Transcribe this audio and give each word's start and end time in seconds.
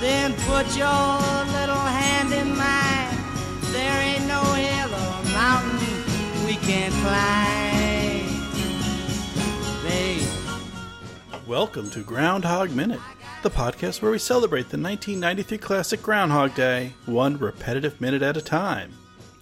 Then 0.00 0.32
put 0.34 0.76
your 0.76 0.86
little 0.86 1.74
hand 1.74 2.32
in 2.32 2.56
mine. 2.56 3.18
There 3.72 4.00
ain't 4.00 4.28
no 4.28 4.40
hill 4.54 4.94
or 4.94 5.24
mountain 5.32 6.46
we 6.46 6.54
can't 6.54 6.94
climb. 6.94 8.28
Babe. 9.82 11.48
Welcome 11.48 11.90
to 11.90 12.04
Groundhog 12.04 12.70
Minute, 12.70 13.00
the 13.42 13.50
podcast 13.50 14.00
where 14.00 14.12
we 14.12 14.20
celebrate 14.20 14.68
the 14.68 14.78
1993 14.78 15.58
classic 15.58 16.00
Groundhog 16.00 16.54
Day, 16.54 16.92
one 17.06 17.36
repetitive 17.36 18.00
minute 18.00 18.22
at 18.22 18.36
a 18.36 18.40
time. 18.40 18.92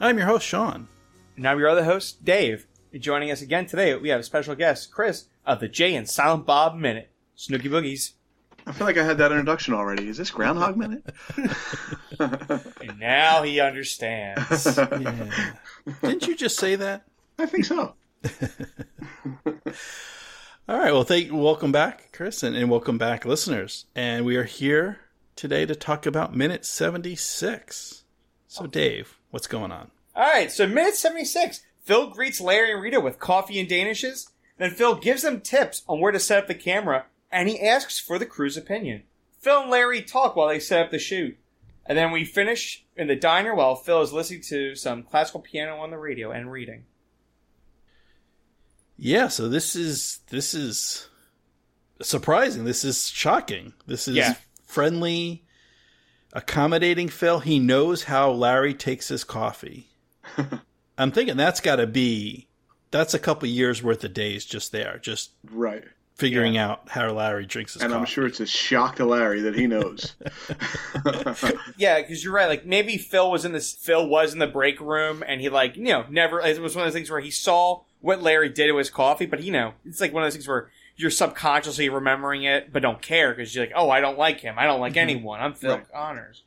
I'm 0.00 0.16
your 0.16 0.26
host, 0.26 0.46
Sean. 0.46 0.88
And 1.36 1.46
I'm 1.46 1.58
your 1.58 1.68
other 1.68 1.84
host, 1.84 2.24
Dave. 2.24 2.66
And 2.94 3.02
joining 3.02 3.30
us 3.30 3.42
again 3.42 3.66
today, 3.66 3.94
we 3.94 4.08
have 4.08 4.20
a 4.20 4.24
special 4.24 4.54
guest, 4.54 4.90
Chris, 4.90 5.26
of 5.44 5.60
the 5.60 5.68
Jay 5.68 5.94
and 5.94 6.08
Silent 6.08 6.46
Bob 6.46 6.76
Minute. 6.76 7.10
Snooky 7.34 7.68
Boogies. 7.68 8.12
I 8.66 8.72
feel 8.72 8.86
like 8.86 8.96
I 8.98 9.04
had 9.04 9.18
that 9.18 9.30
introduction 9.30 9.74
already. 9.74 10.08
Is 10.08 10.16
this 10.16 10.30
Groundhog 10.30 10.76
Minute? 10.76 11.04
And 12.18 12.98
now 12.98 13.42
he 13.42 13.60
understands. 13.60 14.76
Yeah. 14.76 15.52
Didn't 16.02 16.26
you 16.26 16.34
just 16.34 16.58
say 16.58 16.74
that? 16.76 17.04
I 17.38 17.46
think 17.46 17.64
so. 17.64 17.94
All 20.68 20.78
right. 20.78 20.92
Well, 20.92 21.04
thank 21.04 21.32
welcome 21.32 21.70
back, 21.70 22.10
Chris, 22.12 22.42
and, 22.42 22.56
and 22.56 22.68
welcome 22.70 22.98
back, 22.98 23.24
listeners. 23.24 23.84
And 23.94 24.24
we 24.24 24.36
are 24.36 24.44
here 24.44 24.98
today 25.36 25.64
to 25.66 25.76
talk 25.76 26.06
about 26.06 26.34
minute 26.34 26.64
76. 26.64 28.02
So, 28.48 28.66
Dave, 28.66 29.18
what's 29.30 29.46
going 29.46 29.70
on? 29.70 29.90
All 30.14 30.24
right, 30.24 30.50
so 30.50 30.66
minute 30.66 30.96
76. 30.96 31.60
Phil 31.84 32.08
greets 32.08 32.40
Larry 32.40 32.72
and 32.72 32.82
Rita 32.82 32.98
with 33.00 33.18
coffee 33.20 33.60
and 33.60 33.68
danishes. 33.68 34.30
Then 34.58 34.70
Phil 34.70 34.96
gives 34.96 35.22
them 35.22 35.40
tips 35.40 35.82
on 35.86 36.00
where 36.00 36.10
to 36.12 36.18
set 36.18 36.38
up 36.38 36.48
the 36.48 36.54
camera, 36.54 37.04
and 37.30 37.48
he 37.48 37.60
asks 37.60 37.98
for 37.98 38.18
the 38.18 38.26
crew's 38.26 38.56
opinion. 38.56 39.02
Phil 39.40 39.62
and 39.62 39.70
Larry 39.70 40.02
talk 40.02 40.34
while 40.36 40.48
they 40.48 40.58
set 40.60 40.80
up 40.84 40.90
the 40.90 40.98
shoot. 40.98 41.36
And 41.88 41.96
then 41.96 42.10
we 42.10 42.24
finish 42.24 42.84
in 42.96 43.06
the 43.06 43.14
diner 43.14 43.54
while 43.54 43.76
Phil 43.76 44.02
is 44.02 44.12
listening 44.12 44.40
to 44.48 44.74
some 44.74 45.04
classical 45.04 45.40
piano 45.40 45.76
on 45.76 45.90
the 45.90 45.98
radio 45.98 46.32
and 46.32 46.50
reading. 46.50 46.84
Yeah. 48.96 49.28
So 49.28 49.48
this 49.48 49.76
is 49.76 50.20
this 50.30 50.54
is 50.54 51.08
surprising. 52.02 52.64
This 52.64 52.84
is 52.84 53.08
shocking. 53.08 53.72
This 53.86 54.08
is 54.08 54.16
Yeah. 54.16 54.34
friendly, 54.64 55.44
accommodating. 56.32 57.08
Phil. 57.08 57.40
He 57.40 57.58
knows 57.58 58.04
how 58.04 58.30
Larry 58.32 58.74
takes 58.74 59.08
his 59.08 59.24
coffee. 59.24 59.88
I'm 60.98 61.12
thinking 61.12 61.36
that's 61.36 61.60
got 61.60 61.76
to 61.76 61.86
be 61.86 62.48
that's 62.90 63.14
a 63.14 63.18
couple 63.18 63.48
years 63.48 63.82
worth 63.82 64.02
of 64.04 64.14
days 64.14 64.44
just 64.44 64.72
there, 64.72 64.98
just 64.98 65.30
Right. 65.50 65.84
Figuring 66.16 66.56
out 66.56 66.88
how 66.88 67.10
Larry 67.10 67.46
drinks 67.46 67.74
his 67.74 67.82
coffee. 67.82 67.84
And 67.84 67.92
coffee. 67.92 68.00
I'm 68.00 68.06
sure 68.06 68.26
it's 68.26 68.40
a 68.40 68.46
shock 68.46 68.96
to 68.96 69.04
Larry 69.04 69.42
that 69.42 69.54
he 69.54 69.66
knows. 69.66 70.14
Yeah, 71.76 72.00
because 72.00 72.24
you're 72.24 72.32
right. 72.32 72.48
Like 72.48 72.64
maybe 72.66 72.96
Phil 72.96 73.30
was 73.30 73.44
in 73.44 73.52
this. 73.52 73.72
Phil 73.72 74.08
was 74.08 74.32
in 74.32 74.38
the 74.38 74.46
break 74.46 74.80
room, 74.80 75.22
and 75.26 75.40
he 75.40 75.48
like 75.48 75.76
you 75.76 75.84
know 75.84 76.06
never. 76.08 76.40
It 76.40 76.60
was 76.60 76.74
one 76.74 76.86
of 76.86 76.86
those 76.86 76.98
things 76.98 77.10
where 77.10 77.20
he 77.20 77.30
saw 77.30 77.82
what 78.00 78.22
Larry 78.22 78.48
did 78.48 78.68
to 78.68 78.76
his 78.76 78.90
coffee, 78.90 79.26
but 79.26 79.42
you 79.42 79.52
know 79.52 79.74
it's 79.84 80.00
like 80.00 80.12
one 80.12 80.22
of 80.22 80.26
those 80.26 80.34
things 80.34 80.48
where 80.48 80.70
you're 80.96 81.10
subconsciously 81.10 81.88
remembering 81.88 82.44
it, 82.44 82.72
but 82.72 82.82
don't 82.82 83.02
care 83.02 83.34
because 83.34 83.54
you're 83.54 83.66
like, 83.66 83.74
oh, 83.76 83.90
I 83.90 84.00
don't 84.00 84.18
like 84.18 84.40
him. 84.40 84.58
I 84.58 84.64
don't 84.64 84.80
like 84.80 84.92
mm-hmm. 84.92 85.00
anyone. 85.00 85.40
I'm 85.40 85.52
Phil 85.52 85.76
Right. 85.76 85.92
Connors. 85.92 86.42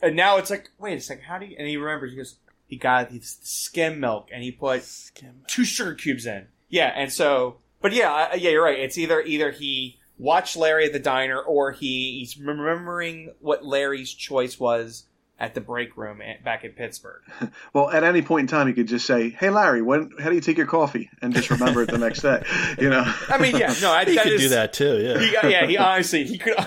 And 0.00 0.16
now 0.16 0.38
it's 0.38 0.50
like, 0.50 0.70
wait 0.78 0.96
a 0.96 1.00
second, 1.00 1.24
how 1.24 1.38
do 1.38 1.46
you? 1.46 1.54
And 1.58 1.68
he 1.68 1.76
remembers. 1.76 2.12
He 2.12 2.16
goes, 2.16 2.36
he 2.66 2.76
got 2.76 3.10
his 3.12 3.38
skim 3.42 4.00
milk, 4.00 4.28
and 4.32 4.42
he 4.42 4.50
put 4.50 4.82
Skim. 4.82 5.42
two 5.46 5.64
sugar 5.64 5.94
cubes 5.94 6.24
in. 6.24 6.46
Yeah, 6.70 6.90
and 6.96 7.12
so, 7.12 7.58
but 7.82 7.92
yeah, 7.92 8.34
yeah, 8.34 8.50
you're 8.50 8.62
right. 8.64 8.78
It's 8.78 8.96
either 8.96 9.20
either 9.20 9.50
he 9.50 9.98
watched 10.18 10.56
Larry 10.56 10.86
at 10.86 10.92
the 10.92 10.98
diner, 10.98 11.40
or 11.40 11.72
he, 11.72 12.18
he's 12.20 12.38
remembering 12.38 13.32
what 13.40 13.64
Larry's 13.64 14.12
choice 14.14 14.58
was 14.60 15.04
at 15.38 15.54
the 15.54 15.60
break 15.60 15.96
room 15.96 16.20
at, 16.22 16.44
back 16.44 16.62
in 16.62 16.70
Pittsburgh. 16.70 17.22
well, 17.74 17.90
at 17.90 18.04
any 18.04 18.22
point 18.22 18.42
in 18.42 18.46
time, 18.46 18.68
he 18.68 18.72
could 18.72 18.86
just 18.86 19.04
say, 19.06 19.30
"Hey, 19.30 19.50
Larry, 19.50 19.82
when? 19.82 20.10
How 20.20 20.28
do 20.28 20.34
you 20.34 20.40
take 20.40 20.56
your 20.56 20.66
coffee?" 20.66 21.10
and 21.20 21.34
just 21.34 21.50
remember 21.50 21.82
it 21.82 21.90
the 21.90 21.98
next 21.98 22.22
day. 22.22 22.44
You 22.78 22.88
know. 22.90 23.04
I 23.28 23.38
mean, 23.38 23.56
yeah, 23.56 23.74
no, 23.82 23.90
I 23.92 24.04
He 24.04 24.16
could 24.16 24.32
is- 24.32 24.40
do 24.42 24.48
that 24.50 24.72
too. 24.72 24.98
Yeah. 25.02 25.18
He, 25.18 25.50
yeah, 25.50 25.66
he 25.66 25.76
honestly 25.76 26.24
he 26.24 26.38
could. 26.38 26.54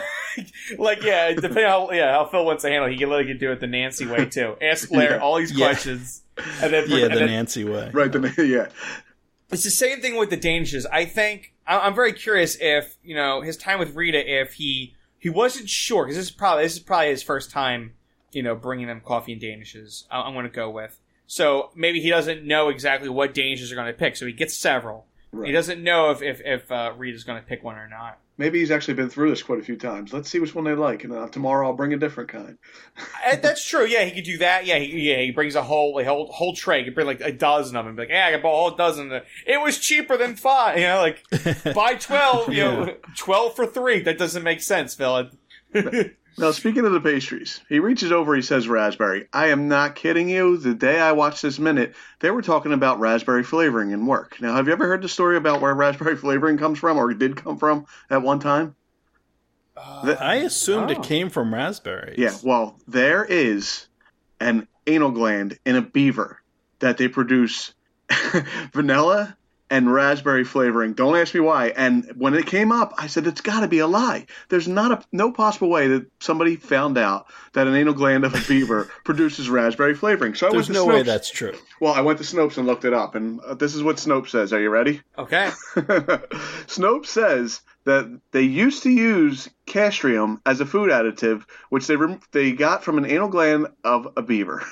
Like 0.78 1.02
yeah, 1.02 1.32
depending 1.32 1.64
how 1.64 1.92
yeah 1.92 2.12
how 2.12 2.26
Phil 2.26 2.44
wants 2.44 2.64
to 2.64 2.70
handle, 2.70 2.90
it, 2.90 2.92
he 2.92 2.98
can 2.98 3.08
literally 3.08 3.32
could 3.32 3.40
do 3.40 3.54
it 3.54 3.62
the 3.62 3.68
Nancy 3.68 4.06
way 4.06 4.26
too. 4.26 4.58
Ask 4.62 4.92
Larry 4.92 5.14
Yeah. 5.16 5.22
all 5.22 5.38
these 5.38 5.54
Yeah. 5.54 5.68
questions, 5.68 6.24
and 6.62 6.74
then 6.74 6.90
yeah, 6.90 7.06
and 7.06 7.14
the 7.14 7.20
then- 7.20 7.28
Nancy 7.28 7.64
way. 7.64 7.90
Right. 7.94 8.12
The, 8.12 8.20
yeah. 8.46 8.68
It's 9.52 9.64
the 9.64 9.70
same 9.70 10.02
thing 10.02 10.16
with 10.18 10.30
the 10.30 10.38
Danishes. 10.38 10.86
I 10.92 11.06
think 11.06 11.54
I- 11.68 11.80
I'm 11.80 11.96
very 11.96 12.14
curious 12.14 12.58
if 12.60 12.98
you 13.04 13.16
know 13.16 13.42
his 13.42 13.58
time 13.58 13.80
with 13.80 13.96
Rita, 13.96 14.42
if 14.42 14.54
he 14.54 14.96
he 15.20 15.30
wasn't 15.30 15.70
sure 15.70 16.04
because 16.06 16.18
this 16.18 16.26
is 16.26 16.32
probably 16.32 16.64
this 16.64 16.74
is 16.74 16.80
probably 16.80 17.10
his 17.10 17.24
first 17.24 17.52
time, 17.52 17.94
you 18.32 18.44
know, 18.44 18.56
bringing 18.56 18.88
them 18.88 19.02
coffee 19.04 19.34
and 19.34 19.42
Danishes. 19.42 20.06
I- 20.12 20.22
I'm 20.22 20.34
going 20.34 20.46
to 20.46 20.52
go 20.52 20.70
with. 20.70 21.00
So 21.28 21.72
maybe 21.76 22.00
he 22.02 22.10
doesn't 22.10 22.44
know 22.44 22.70
exactly 22.70 23.10
what 23.10 23.34
Danishes 23.34 23.72
are 23.72 23.76
going 23.76 23.88
to 23.88 23.94
pick, 23.98 24.16
so 24.16 24.26
he 24.28 24.32
gets 24.34 24.56
several. 24.56 25.08
Right. 25.32 25.48
He 25.48 25.54
doesn't 25.54 25.84
know 25.84 26.12
if 26.12 26.22
if, 26.22 26.42
if 26.46 26.72
uh, 26.72 26.94
Rita's 26.96 27.24
going 27.24 27.42
to 27.42 27.48
pick 27.48 27.64
one 27.64 27.76
or 27.78 27.88
not. 27.88 28.20
Maybe 28.38 28.60
he's 28.60 28.72
actually 28.72 28.96
been 28.96 29.10
through 29.10 29.30
this 29.30 29.42
quite 29.42 29.60
a 29.60 29.64
few 29.64 29.78
times. 29.78 30.12
Let's 30.12 30.30
see 30.30 30.40
which 30.40 30.54
one 30.54 30.66
they 30.66 30.76
like, 30.76 31.06
and 31.06 31.14
uh, 31.14 31.30
tomorrow 31.30 31.68
I'll 31.68 31.76
bring 31.76 31.94
a 31.94 31.98
different 31.98 32.30
kind. 32.30 32.58
That's 33.42 33.66
true. 33.66 33.86
Yeah, 33.86 34.04
he 34.04 34.12
could 34.12 34.26
do 34.26 34.38
that. 34.40 34.66
Yeah, 34.66 34.78
he, 34.78 35.10
yeah, 35.10 35.22
he 35.22 35.32
brings 35.32 35.56
a 35.56 35.64
whole 35.64 35.98
a 36.00 36.04
whole 36.04 36.30
whole 36.32 36.54
tray. 36.54 36.80
He 36.80 36.86
could 36.86 36.96
bring 36.96 37.08
like 37.08 37.22
a 37.22 37.32
dozen 37.32 37.78
of 37.78 37.86
them. 37.86 37.96
Be 37.96 38.02
like, 38.02 38.10
yeah, 38.10 38.26
I 38.28 38.32
got 38.32 38.40
a 38.40 38.42
whole 38.42 38.72
dozen. 38.72 39.12
Of 39.12 39.24
it 39.48 39.62
was 39.62 39.80
cheaper 39.80 40.18
than 40.18 40.36
five. 40.36 40.78
You 40.78 40.84
know, 40.84 40.98
like 40.98 41.24
buy 41.76 41.96
twelve. 41.96 42.52
You 42.52 42.64
know, 42.64 42.96
twelve 43.16 43.56
for 43.56 43.66
three. 43.66 44.02
That 44.02 44.18
doesn't 44.18 44.44
make 44.44 44.62
sense, 44.62 44.96
Phil. 44.96 45.30
Now, 46.38 46.52
speaking 46.52 46.86
of 46.86 46.92
the 46.92 47.00
pastries, 47.00 47.62
he 47.70 47.80
reaches 47.80 48.12
over. 48.12 48.36
He 48.36 48.42
says, 48.42 48.68
"Raspberry." 48.68 49.28
I 49.32 49.48
am 49.48 49.68
not 49.70 49.96
kidding 49.96 50.28
you. 50.28 50.58
The 50.58 50.74
day 50.74 51.00
I 51.00 51.14
watched 51.14 51.42
this 51.42 51.60
minute, 51.60 51.96
they 52.20 52.30
were 52.30 52.42
talking 52.42 52.74
about 52.74 53.00
raspberry 53.00 53.44
flavoring 53.44 53.92
in 53.92 54.06
work. 54.06 54.38
Now, 54.42 54.54
have 54.56 54.68
you 54.68 54.74
ever 54.74 54.86
heard 54.88 55.02
the 55.02 55.08
story 55.10 55.38
about 55.38 55.62
where 55.62 55.74
raspberry 55.74 56.16
flavoring 56.18 56.58
comes 56.58 56.78
from, 56.80 56.98
or 56.98 57.14
did 57.14 57.38
come 57.38 57.58
from 57.58 57.86
at 58.10 58.22
one 58.22 58.40
time? 58.40 58.76
Uh, 59.78 60.16
I 60.20 60.36
assumed 60.36 60.90
Oh. 60.90 60.94
it 60.94 61.04
came 61.04 61.30
from 61.30 61.54
raspberries. 61.54 62.18
Yeah, 62.18 62.34
well, 62.44 62.80
there 62.88 63.24
is 63.26 63.88
an 64.40 64.68
anal 64.88 65.12
gland 65.12 65.58
in 65.66 65.76
a 65.76 65.82
beaver 65.82 66.42
that 66.80 66.98
they 66.98 67.08
produce 67.08 67.74
vanilla 68.74 69.38
and 69.70 69.92
raspberry 69.92 70.44
flavoring. 70.44 70.94
Don't 70.94 71.16
ask 71.18 71.34
me 71.34 71.40
why. 71.40 71.70
And 71.76 72.12
when 72.16 72.34
it 72.36 72.46
came 72.46 72.72
up, 72.72 72.94
I 72.98 73.08
said 73.08 73.26
it's 73.26 73.42
got 73.42 73.62
to 73.62 73.68
be 73.68 73.80
a 73.80 73.88
lie. 73.88 74.28
There's 74.50 74.68
not 74.68 74.92
a 74.92 75.04
no 75.12 75.32
possible 75.32 75.70
way 75.70 75.88
that 75.88 76.06
somebody 76.20 76.56
found 76.56 76.98
out 76.98 77.26
that 77.54 77.66
an 77.68 77.76
anal 77.76 77.94
gland 77.96 78.26
of 78.26 78.36
a 78.36 78.48
beaver 78.48 78.90
produces 79.04 79.50
raspberry 79.50 79.96
flavoring. 79.96 80.36
So 80.36 80.48
I 80.48 80.52
There's 80.52 80.68
went 80.70 80.78
to 80.78 80.86
no 80.86 80.86
Snopes. 80.88 80.94
way 80.94 81.02
that's 81.04 81.30
true. 81.32 81.54
Well, 81.82 81.94
I 81.94 82.02
went 82.02 82.20
to 82.20 82.24
Snopes 82.24 82.58
and 82.58 82.68
looked 82.68 82.86
it 82.86 82.94
up, 82.94 83.16
and 83.16 83.40
uh, 83.42 83.56
this 83.56 83.74
is 83.76 83.82
what 83.84 83.96
Snopes 83.98 84.30
says. 84.30 84.54
Are 84.54 84.62
you 84.62 84.70
ready? 84.70 85.02
okay. 85.18 85.52
Snopes 86.68 87.08
says 87.08 87.62
that 87.86 88.20
they 88.32 88.42
used 88.42 88.84
to 88.84 88.90
use 88.90 89.50
castoreum 89.66 90.42
as 90.46 90.60
a 90.62 90.66
food 90.66 90.90
additive, 90.90 91.44
which 91.70 91.88
they 91.88 91.96
rem- 91.96 92.20
they 92.32 92.52
got 92.52 92.84
from 92.84 92.98
an 92.98 93.06
anal 93.06 93.28
gland 93.30 93.68
of 93.84 94.08
a 94.18 94.22
beaver. 94.22 94.64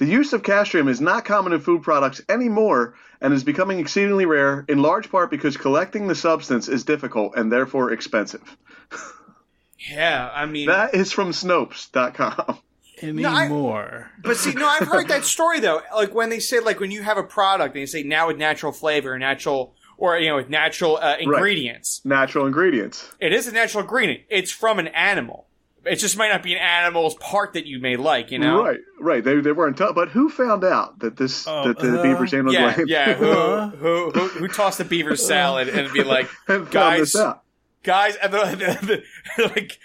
The 0.00 0.06
use 0.06 0.32
of 0.32 0.42
castoreum 0.42 0.88
is 0.88 0.98
not 0.98 1.26
common 1.26 1.52
in 1.52 1.60
food 1.60 1.82
products 1.82 2.22
anymore 2.26 2.94
and 3.20 3.34
is 3.34 3.44
becoming 3.44 3.80
exceedingly 3.80 4.24
rare, 4.24 4.64
in 4.66 4.80
large 4.80 5.10
part 5.10 5.30
because 5.30 5.58
collecting 5.58 6.08
the 6.08 6.14
substance 6.14 6.68
is 6.68 6.84
difficult 6.84 7.34
and 7.36 7.52
therefore 7.52 7.92
expensive. 7.92 8.56
Yeah, 9.78 10.30
I 10.32 10.46
mean, 10.46 10.68
That 10.68 10.94
is 10.94 11.12
from 11.12 11.32
Snopes.com. 11.32 12.34
I- 12.48 13.06
Anymore. 13.06 14.10
but 14.22 14.38
see, 14.38 14.52
no, 14.52 14.66
I've 14.66 14.88
heard 14.88 15.08
that 15.08 15.24
story 15.24 15.60
though. 15.60 15.82
Like 15.94 16.14
when 16.14 16.30
they 16.30 16.38
say, 16.38 16.60
like 16.60 16.80
when 16.80 16.90
you 16.90 17.02
have 17.02 17.18
a 17.18 17.22
product 17.22 17.74
and 17.74 17.80
you 17.82 17.86
say 17.86 18.02
now 18.02 18.28
with 18.28 18.38
natural 18.38 18.72
flavor, 18.72 19.18
natural, 19.18 19.74
or 19.98 20.18
you 20.18 20.30
know, 20.30 20.36
with 20.36 20.48
natural 20.48 20.96
uh, 20.96 21.16
ingredients. 21.20 22.00
Natural 22.06 22.46
ingredients. 22.46 23.06
It 23.20 23.34
is 23.34 23.46
a 23.46 23.52
natural 23.52 23.82
ingredient. 23.84 24.22
It's 24.30 24.50
from 24.50 24.78
an 24.78 24.88
animal. 24.88 25.46
It 25.84 25.96
just 25.96 26.16
might 26.18 26.28
not 26.28 26.42
be 26.42 26.52
an 26.52 26.58
animal's 26.60 27.14
part 27.14 27.54
that 27.54 27.64
you 27.66 27.78
may 27.80 27.96
like. 27.96 28.30
You 28.30 28.38
know. 28.38 28.62
Right, 28.64 28.80
right. 29.00 29.24
They, 29.24 29.40
they 29.40 29.52
weren't, 29.52 29.78
t- 29.78 29.86
but 29.94 30.10
who 30.10 30.28
found 30.28 30.62
out 30.64 30.98
that 30.98 31.16
this 31.16 31.46
Oh, 31.48 31.68
that 31.68 31.78
the 31.78 32.00
uh, 32.00 32.02
beaver's 32.02 32.34
anal 32.34 32.52
Yeah, 32.52 32.74
gland? 32.74 32.88
yeah. 32.88 33.14
Who, 33.14 33.26
who, 33.78 34.10
who, 34.10 34.28
who 34.28 34.48
tossed 34.48 34.78
the 34.78 34.84
beaver 34.84 35.16
salad 35.16 35.68
and 35.68 35.90
be 35.92 36.02
like, 36.04 36.28
and 36.48 36.64
found 36.64 36.70
guys, 36.70 36.98
this 37.12 37.16
out. 37.16 37.42
guys, 37.82 38.16
and 38.16 38.30
the, 38.32 38.38
the, 38.38 39.02
the, 39.38 39.48
like, 39.56 39.78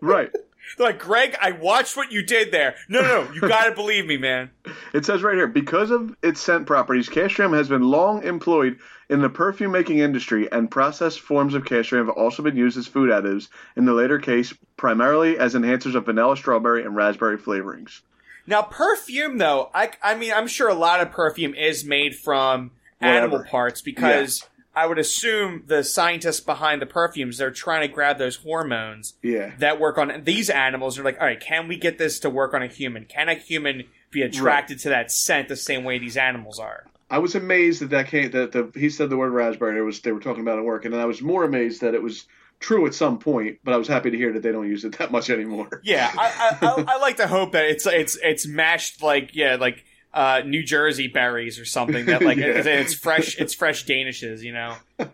Right. 0.00 0.30
They're 0.78 0.86
like, 0.86 1.00
Greg, 1.00 1.36
I 1.40 1.50
watched 1.52 1.96
what 1.96 2.12
you 2.12 2.22
did 2.22 2.52
there. 2.52 2.76
No, 2.88 3.02
no, 3.02 3.24
no, 3.24 3.32
you 3.32 3.40
gotta 3.48 3.74
believe 3.74 4.06
me, 4.06 4.16
man. 4.16 4.50
It 4.94 5.04
says 5.04 5.22
right 5.22 5.34
here, 5.34 5.48
because 5.48 5.90
of 5.90 6.16
its 6.22 6.40
scent 6.40 6.66
properties, 6.66 7.08
castoreum 7.08 7.52
has 7.52 7.68
been 7.68 7.82
long 7.82 8.22
employed 8.22 8.78
in 9.10 9.20
the 9.20 9.28
perfume 9.28 9.72
making 9.72 9.98
industry, 9.98 10.50
and 10.52 10.70
processed 10.70 11.20
forms 11.20 11.54
of 11.54 11.64
castoreum 11.64 12.06
have 12.06 12.16
also 12.16 12.42
been 12.42 12.56
used 12.56 12.76
as 12.78 12.86
food 12.86 13.10
additives, 13.10 13.48
in 13.76 13.86
the 13.86 13.92
later 13.94 14.18
case, 14.18 14.54
primarily 14.76 15.38
as 15.38 15.54
enhancers 15.54 15.94
of 15.94 16.04
vanilla, 16.06 16.36
strawberry, 16.36 16.84
and 16.84 16.94
raspberry 16.94 17.38
flavorings. 17.38 18.02
Now, 18.46 18.62
perfume, 18.62 19.38
though, 19.38 19.70
I, 19.74 19.90
I 20.02 20.14
mean, 20.14 20.32
I'm 20.32 20.46
sure 20.46 20.68
a 20.68 20.74
lot 20.74 21.00
of 21.00 21.10
perfume 21.10 21.54
is 21.54 21.84
made 21.84 22.16
from 22.16 22.70
Whatever. 22.98 23.18
animal 23.18 23.44
parts 23.44 23.80
because 23.80 24.46
I 24.82 24.86
would 24.86 24.98
assume 24.98 25.64
the 25.66 25.82
scientists 25.82 26.40
behind 26.40 26.80
the 26.80 26.86
perfumes, 26.86 27.38
they're 27.38 27.50
trying 27.50 27.80
to 27.86 27.92
grab 27.92 28.18
those 28.18 28.36
hormones 28.36 29.14
Yeah. 29.22 29.52
that 29.58 29.80
work 29.80 29.98
on 29.98 30.22
these 30.24 30.50
animals. 30.50 30.94
They're 30.96 31.04
like, 31.04 31.18
all 31.20 31.26
right, 31.26 31.40
can 31.40 31.68
we 31.68 31.76
get 31.76 31.98
this 31.98 32.20
to 32.20 32.30
work 32.30 32.54
on 32.54 32.62
a 32.62 32.68
human? 32.68 33.04
Can 33.04 33.28
a 33.28 33.34
human 33.34 33.84
be 34.10 34.22
attracted 34.22 34.78
to 34.80 34.88
that 34.90 35.10
scent 35.10 35.48
the 35.48 35.56
same 35.56 35.84
way 35.84 35.98
these 35.98 36.16
animals 36.16 36.58
are? 36.58 36.84
I 37.10 37.18
was 37.18 37.34
amazed 37.34 37.80
that 37.80 37.90
that 37.90 38.08
came 38.08 38.30
that 38.32 38.52
the 38.52 38.70
he 38.78 38.90
said 38.90 39.08
the 39.10 39.16
word 39.16 39.30
raspberry. 39.32 39.78
It 39.78 39.82
was 39.82 40.00
they 40.00 40.12
were 40.12 40.20
talking 40.20 40.42
about 40.42 40.56
it 40.58 40.60
at 40.60 40.64
work, 40.66 40.84
and 40.84 40.94
I 40.94 41.06
was 41.06 41.22
more 41.22 41.42
amazed 41.44 41.80
that 41.80 41.94
it 41.94 42.02
was 42.02 42.26
true 42.60 42.86
at 42.86 42.92
some 42.94 43.18
point. 43.18 43.58
But 43.64 43.72
I 43.72 43.78
was 43.78 43.88
happy 43.88 44.10
to 44.10 44.16
hear 44.16 44.32
that 44.34 44.42
they 44.42 44.52
don't 44.52 44.68
use 44.68 44.84
it 44.84 44.98
that 44.98 45.10
much 45.10 45.30
anymore. 45.30 45.80
Yeah, 45.82 46.10
I, 46.16 46.56
I, 46.60 46.66
I, 46.66 46.84
I 46.96 46.98
like 47.00 47.16
to 47.16 47.26
hope 47.26 47.52
that 47.52 47.64
it's 47.64 47.86
it's 47.86 48.18
it's 48.22 48.46
mashed 48.46 49.02
like 49.02 49.30
yeah 49.34 49.56
like 49.58 49.84
uh, 50.14 50.42
New 50.44 50.62
Jersey 50.62 51.08
berries 51.08 51.58
or 51.58 51.64
something 51.64 52.06
that 52.06 52.22
like 52.22 52.38
Yeah. 52.38 52.46
it's, 52.56 52.66
it's 52.66 52.94
fresh 52.94 53.38
it's 53.38 53.54
fresh 53.54 53.84
danishes 53.84 54.42
you 54.42 54.52
know. 54.52 54.76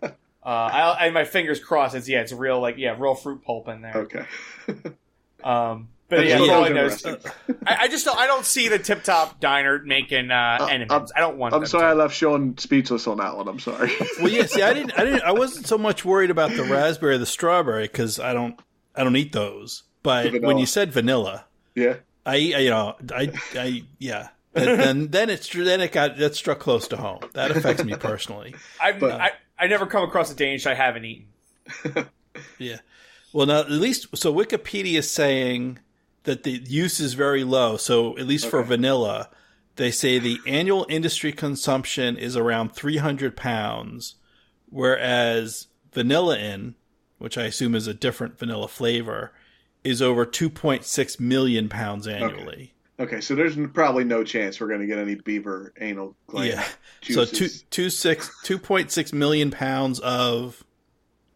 Uh, 0.45 0.49
I, 0.71 1.07
I 1.07 1.09
my 1.09 1.23
fingers 1.25 1.59
crossed. 1.59 1.95
It's 1.95 2.07
yeah, 2.07 2.21
it's 2.21 2.31
real 2.31 2.61
like 2.61 2.77
yeah, 2.77 2.95
real 2.99 3.15
fruit 3.15 3.43
pulp 3.43 3.67
in 3.67 3.81
there. 3.81 3.97
Okay. 3.97 4.25
Um, 5.43 5.89
but 6.07 6.17
That's 6.17 6.29
yeah, 6.29 6.37
all 6.53 6.63
I 6.65 6.69
know 6.69 6.85
is- 6.85 7.03
interesting. 7.03 7.31
I, 7.65 7.75
I 7.81 7.87
just 7.87 8.05
don't 8.05 8.17
I 8.17 8.27
don't 8.27 8.45
see 8.45 8.67
the 8.67 8.77
Tip 8.79 9.03
Top 9.03 9.39
Diner 9.39 9.79
making 9.79 10.29
uh, 10.31 10.57
Uh, 10.61 10.65
enemies. 10.67 10.91
I'm- 10.91 11.07
I 11.15 11.19
don't 11.19 11.37
want. 11.37 11.53
I'm 11.55 11.61
them 11.61 11.67
sorry 11.67 11.83
to. 11.83 11.87
I 11.87 11.93
left 11.93 12.15
Sean 12.15 12.57
speechless 12.57 13.07
on 13.07 13.17
that 13.17 13.35
one. 13.35 13.47
I'm 13.47 13.59
sorry. 13.59 13.91
Well, 14.19 14.29
yeah. 14.29 14.45
See, 14.45 14.61
I 14.61 14.73
didn't. 14.73 14.97
I 14.97 15.03
didn't. 15.03 15.21
I 15.23 15.31
wasn't 15.31 15.65
so 15.67 15.77
much 15.77 16.05
worried 16.05 16.29
about 16.29 16.51
the 16.51 16.63
raspberry, 16.63 17.15
or 17.15 17.17
the 17.17 17.25
strawberry, 17.25 17.83
because 17.83 18.19
I 18.19 18.33
don't. 18.33 18.59
I 18.95 19.03
don't 19.03 19.15
eat 19.15 19.31
those. 19.31 19.83
But 20.03 20.41
when 20.43 20.57
you 20.59 20.67
said 20.67 20.91
vanilla, 20.91 21.45
yeah. 21.73 21.95
I, 22.25 22.33
I 22.33 22.37
you 22.37 22.69
know, 22.69 22.95
I, 23.11 23.31
I, 23.55 23.83
yeah. 23.99 24.29
And 24.55 24.79
then 24.79 25.07
then 25.09 25.29
it's 25.29 25.49
then 25.49 25.81
it 25.81 25.91
got 25.91 26.17
that 26.17 26.35
struck 26.35 26.59
close 26.59 26.87
to 26.89 26.97
home. 26.97 27.19
That 27.33 27.51
affects 27.51 27.83
me 27.83 27.95
personally. 27.95 28.55
I've, 28.81 28.99
But- 28.99 29.19
I 29.21 29.31
I 29.59 29.67
never 29.67 29.85
come 29.85 30.03
across 30.03 30.31
a 30.31 30.35
Danish 30.35 30.65
I 30.65 30.73
haven't 30.73 31.05
eaten. 31.05 31.27
Yeah. 32.59 32.77
Well, 33.31 33.45
now 33.47 33.59
at 33.61 33.71
least 33.71 34.15
so 34.17 34.33
Wikipedia 34.33 34.95
is 34.99 35.09
saying 35.09 35.79
that 36.23 36.43
the 36.43 36.51
use 36.51 36.99
is 36.99 37.13
very 37.13 37.43
low. 37.43 37.77
So 37.77 38.17
at 38.17 38.27
least 38.27 38.47
for 38.49 38.61
vanilla, 38.63 39.29
they 39.77 39.91
say 39.91 40.19
the 40.19 40.39
annual 40.45 40.85
industry 40.89 41.31
consumption 41.31 42.17
is 42.17 42.35
around 42.35 42.73
300 42.73 43.35
pounds, 43.37 44.15
whereas 44.69 45.67
vanillin, 45.93 46.73
which 47.17 47.37
I 47.37 47.43
assume 47.43 47.75
is 47.75 47.87
a 47.87 47.93
different 47.93 48.37
vanilla 48.37 48.67
flavor, 48.67 49.31
is 49.83 50.01
over 50.01 50.25
2.6 50.25 51.19
million 51.19 51.69
pounds 51.69 52.07
annually. 52.07 52.53
Okay, 52.53 52.73
so 53.19 53.35
there's 53.35 53.57
probably 53.73 54.03
no 54.03 54.23
chance 54.23 54.59
we're 54.59 54.67
going 54.67 54.81
to 54.81 54.87
get 54.87 54.97
any 54.97 55.15
beaver 55.15 55.73
anal 55.79 56.15
gland 56.27 56.49
Yeah. 56.49 56.65
So 57.13 57.25
two, 57.25 57.35
juices. 57.35 57.63
two 57.69 57.89
six, 57.89 58.31
2.6 58.45 59.13
million 59.13 59.51
pounds 59.51 59.99
of 59.99 60.63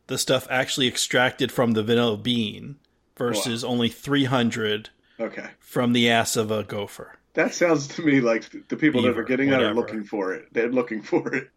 the 0.07 0.17
stuff 0.17 0.47
actually 0.49 0.87
extracted 0.87 1.51
from 1.51 1.73
the 1.73 1.83
vanilla 1.83 2.17
bean 2.17 2.77
versus 3.17 3.63
only 3.63 3.89
300 3.89 4.89
okay, 5.19 5.47
from 5.59 5.93
the 5.93 6.09
ass 6.09 6.35
of 6.35 6.49
a 6.49 6.63
gopher. 6.63 7.19
that 7.33 7.53
sounds 7.53 7.87
to 7.89 8.01
me 8.01 8.19
like 8.21 8.49
the 8.69 8.75
people 8.75 9.03
that 9.03 9.17
are 9.17 9.23
getting 9.23 9.49
that 9.49 9.61
are 9.61 9.75
looking 9.75 10.03
for 10.03 10.33
it. 10.33 10.47
They're 10.51 10.71
looking 10.71 11.03
for 11.03 11.33
it. 11.35 11.49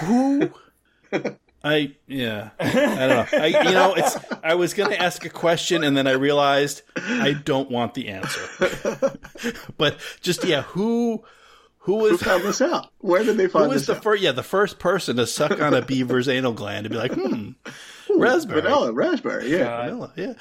Who? 0.00 0.50
I 1.64 1.94
yeah. 2.06 2.50
I 2.58 2.72
don't 2.72 3.08
know. 3.08 3.26
I 3.38 3.46
you 3.46 3.70
know 3.72 3.94
it's 3.94 4.16
I 4.42 4.54
was 4.54 4.74
going 4.74 4.90
to 4.90 5.00
ask 5.00 5.24
a 5.24 5.28
question 5.30 5.84
and 5.84 5.96
then 5.96 6.06
I 6.06 6.12
realized 6.12 6.82
I 6.96 7.32
don't 7.34 7.70
want 7.70 7.94
the 7.94 8.08
answer. 8.08 9.16
but 9.78 9.98
just 10.20 10.44
yeah, 10.44 10.62
who 10.62 11.22
who 11.78 11.98
Who 11.98 12.10
was 12.12 12.22
found 12.22 12.42
this 12.44 12.60
out? 12.60 12.88
Where 12.98 13.22
did 13.24 13.36
they 13.36 13.44
who 13.44 13.50
find 13.50 13.68
was 13.68 13.86
the 13.86 13.94
first 13.94 14.22
yeah, 14.22 14.32
the 14.32 14.42
first 14.42 14.78
person 14.78 15.16
to 15.16 15.26
suck 15.26 15.60
on 15.60 15.74
a 15.74 15.82
beaver's 15.86 16.28
anal 16.28 16.52
gland 16.52 16.86
and 16.86 16.92
be 16.92 16.98
like, 16.98 17.12
"Hmm, 17.12 17.50
raspberry." 18.16 18.62
Vanilla, 18.62 18.92
raspberry, 18.92 19.50
yeah. 19.50 19.82
Vanilla, 19.84 20.12
yeah. 20.16 20.34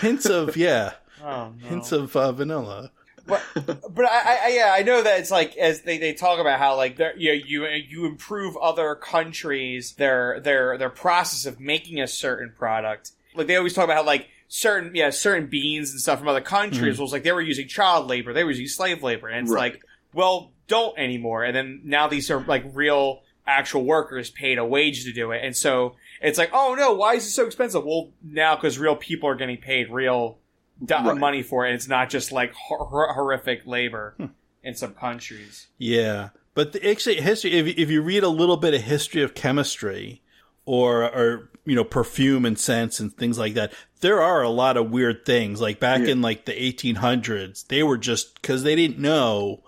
Hints 0.00 0.26
of 0.26 0.56
yeah, 0.56 0.92
Oh, 1.22 1.52
no. 1.60 1.68
hints 1.68 1.92
of 1.92 2.14
uh, 2.16 2.32
vanilla. 2.32 2.90
But 3.26 3.42
but 3.54 4.04
I, 4.04 4.38
I 4.44 4.48
yeah 4.48 4.74
I 4.76 4.82
know 4.82 5.02
that 5.02 5.20
it's 5.20 5.30
like 5.30 5.56
as 5.56 5.82
they, 5.82 5.98
they 5.98 6.12
talk 6.12 6.38
about 6.38 6.58
how 6.58 6.76
like 6.76 6.98
you 7.16 7.32
you 7.32 7.66
you 7.66 8.06
improve 8.06 8.56
other 8.56 8.94
countries 8.94 9.92
their 9.92 10.40
their 10.40 10.76
their 10.78 10.90
process 10.90 11.46
of 11.46 11.60
making 11.60 12.00
a 12.00 12.08
certain 12.08 12.52
product. 12.56 13.12
Like 13.34 13.46
they 13.46 13.56
always 13.56 13.74
talk 13.74 13.84
about 13.84 13.96
how 13.96 14.04
like 14.04 14.28
certain 14.48 14.94
yeah 14.94 15.10
certain 15.10 15.46
beans 15.46 15.92
and 15.92 16.00
stuff 16.00 16.18
from 16.18 16.28
other 16.28 16.40
countries 16.40 16.94
mm-hmm. 16.94 17.02
was 17.02 17.12
like 17.12 17.22
they 17.22 17.32
were 17.32 17.40
using 17.40 17.66
child 17.66 18.06
labor 18.06 18.34
they 18.34 18.44
were 18.44 18.50
using 18.50 18.66
slave 18.66 19.02
labor 19.02 19.28
and 19.28 19.44
it's 19.46 19.50
Right. 19.50 19.72
like 19.72 19.82
well 20.12 20.52
don't 20.68 20.98
anymore. 20.98 21.44
And 21.44 21.54
then 21.56 21.80
now 21.84 22.08
these 22.08 22.30
are 22.30 22.40
like 22.44 22.64
real 22.72 23.22
actual 23.46 23.84
workers 23.84 24.30
paid 24.30 24.58
a 24.58 24.64
wage 24.64 25.04
to 25.04 25.12
do 25.12 25.32
it. 25.32 25.44
And 25.44 25.56
so 25.56 25.96
it's 26.20 26.38
like 26.38 26.50
oh 26.52 26.74
no 26.78 26.92
why 26.92 27.14
is 27.14 27.26
it 27.26 27.30
so 27.30 27.46
expensive? 27.46 27.84
Well 27.84 28.10
now 28.22 28.54
because 28.56 28.78
real 28.78 28.96
people 28.96 29.28
are 29.28 29.34
getting 29.34 29.56
paid 29.56 29.90
real 29.90 30.38
do- 30.84 30.94
Right. 30.94 31.16
money 31.18 31.42
for 31.42 31.64
it. 31.64 31.70
And 31.70 31.76
it's 31.76 31.88
not 31.88 32.10
just 32.10 32.32
like 32.32 32.52
hor- 32.54 32.84
hor- 32.86 33.12
horrific 33.14 33.66
labor 33.66 34.16
in 34.62 34.74
some 34.74 34.94
countries. 34.94 35.66
Yeah, 35.78 36.30
but 36.54 36.72
the, 36.72 36.88
actually, 36.90 37.16
history. 37.20 37.52
If 37.52 37.66
if 37.78 37.90
you 37.90 38.02
read 38.02 38.22
a 38.22 38.28
little 38.28 38.56
bit 38.56 38.74
of 38.74 38.82
history 38.82 39.22
of 39.22 39.34
chemistry, 39.34 40.22
or 40.64 41.02
or 41.04 41.50
you 41.64 41.74
know 41.76 41.84
perfume 41.84 42.44
and 42.44 42.58
scents 42.58 43.00
and 43.00 43.12
things 43.16 43.38
like 43.38 43.54
that, 43.54 43.72
there 44.00 44.20
are 44.20 44.42
a 44.42 44.50
lot 44.50 44.76
of 44.76 44.90
weird 44.90 45.24
things. 45.24 45.60
Like 45.60 45.78
back 45.80 46.02
Yeah. 46.02 46.08
in 46.08 46.20
like 46.22 46.44
the 46.44 46.52
1800s, 46.52 47.66
they 47.68 47.82
were 47.82 47.98
just 47.98 48.40
because 48.40 48.62
they 48.64 48.74
didn't 48.76 48.98
know 48.98 49.62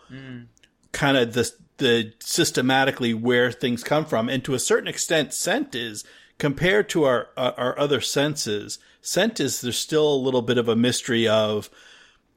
kind 0.92 1.16
of 1.16 1.32
the 1.34 1.50
the 1.78 2.12
systematically 2.20 3.14
where 3.14 3.50
things 3.50 3.82
come 3.82 4.04
from, 4.04 4.28
and 4.28 4.44
to 4.44 4.54
a 4.54 4.58
certain 4.60 4.86
extent, 4.88 5.32
scent 5.34 5.74
is 5.74 6.04
compared 6.38 6.88
to 6.90 7.04
our 7.04 7.28
uh, 7.36 7.52
our 7.56 7.78
other 7.78 8.00
senses. 8.00 8.78
Scent 9.04 9.38
is 9.38 9.60
there's 9.60 9.78
still 9.78 10.14
a 10.14 10.16
little 10.16 10.40
bit 10.40 10.56
of 10.56 10.68
a 10.68 10.74
mystery 10.74 11.28
of 11.28 11.68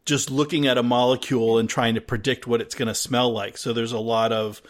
just 0.04 0.30
looking 0.30 0.68
at 0.68 0.78
a 0.78 0.84
molecule 0.84 1.58
and 1.58 1.70
trying 1.70 1.96
to 1.96 2.02
predict 2.02 2.46
what 2.46 2.60
it's 2.60 2.76
going 2.76 2.90
to 2.90 2.94
smell 2.94 3.32
like. 3.32 3.58
So 3.58 3.72
there's 3.72 3.94
a 3.94 4.00
lot 4.00 4.34
of 4.34 4.62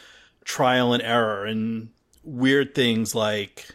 trial 0.43 0.93
and 0.93 1.01
error 1.01 1.45
and 1.45 1.89
weird 2.23 2.75
things 2.75 3.15
like 3.15 3.65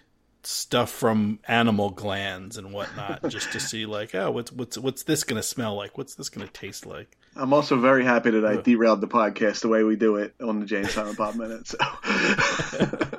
stuff 0.44 0.90
from 0.90 1.40
animal 1.48 1.90
glands 1.90 2.58
and 2.58 2.72
whatnot, 2.72 3.22
just 3.28 3.50
to 3.52 3.60
see 3.60 3.86
like, 3.86 4.14
oh, 4.14 4.30
what's 4.30 4.52
what's 4.52 4.78
what's 4.78 5.02
this 5.02 5.24
going 5.24 5.40
to 5.40 5.46
smell 5.46 5.74
like? 5.74 5.98
What's 5.98 6.14
this 6.14 6.28
going 6.28 6.46
to 6.46 6.52
taste 6.52 6.86
like? 6.86 7.16
I'm 7.34 7.52
also 7.52 7.76
very 7.80 8.04
happy 8.04 8.30
that 8.30 8.44
I 8.44 8.56
derailed 8.56 9.00
the 9.00 9.08
podcast 9.08 9.62
the 9.62 9.68
way 9.68 9.82
we 9.82 9.96
do 9.96 10.16
it 10.16 10.34
on 10.40 10.60
the 10.60 10.66
Jay 10.66 10.80
and 10.80 10.90
Silent 10.90 11.18
Bob 11.18 11.34
Minute. 11.34 11.66
So. 11.66 11.78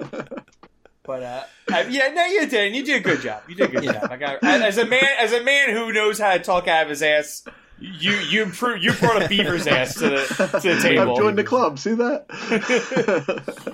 But 1.06 1.24
uh, 1.24 1.44
I, 1.72 1.84
yeah, 1.88 2.08
no, 2.14 2.26
you 2.26 2.48
did. 2.48 2.68
and 2.68 2.76
You 2.76 2.84
did 2.86 3.02
a 3.02 3.04
good 3.04 3.22
job. 3.22 3.44
You 3.50 3.56
did 3.56 3.70
a 3.70 3.72
good 3.82 3.84
job. 3.84 4.08
I 4.10 4.16
got 4.18 4.44
as 4.44 4.78
a 4.78 4.86
man, 4.86 5.04
as 5.20 5.34
a 5.34 5.44
man 5.44 5.72
who 5.72 5.92
knows 5.92 6.18
how 6.20 6.32
to 6.34 6.40
talk 6.40 6.68
out 6.68 6.84
of 6.84 6.90
his 6.90 7.04
ass. 7.04 7.44
You 7.80 8.12
you 8.12 8.44
improve. 8.44 8.82
You 8.82 8.94
brought 8.94 9.22
a 9.24 9.28
beaver's 9.28 9.68
ass 9.68 9.96
to 9.96 10.10
the 10.10 10.60
to 10.62 10.76
the 10.76 10.80
table. 10.82 11.12
I've 11.12 11.18
joined 11.18 11.38
the 11.38 11.44
club. 11.44 11.80
See 11.80 11.94
that? 11.96 12.26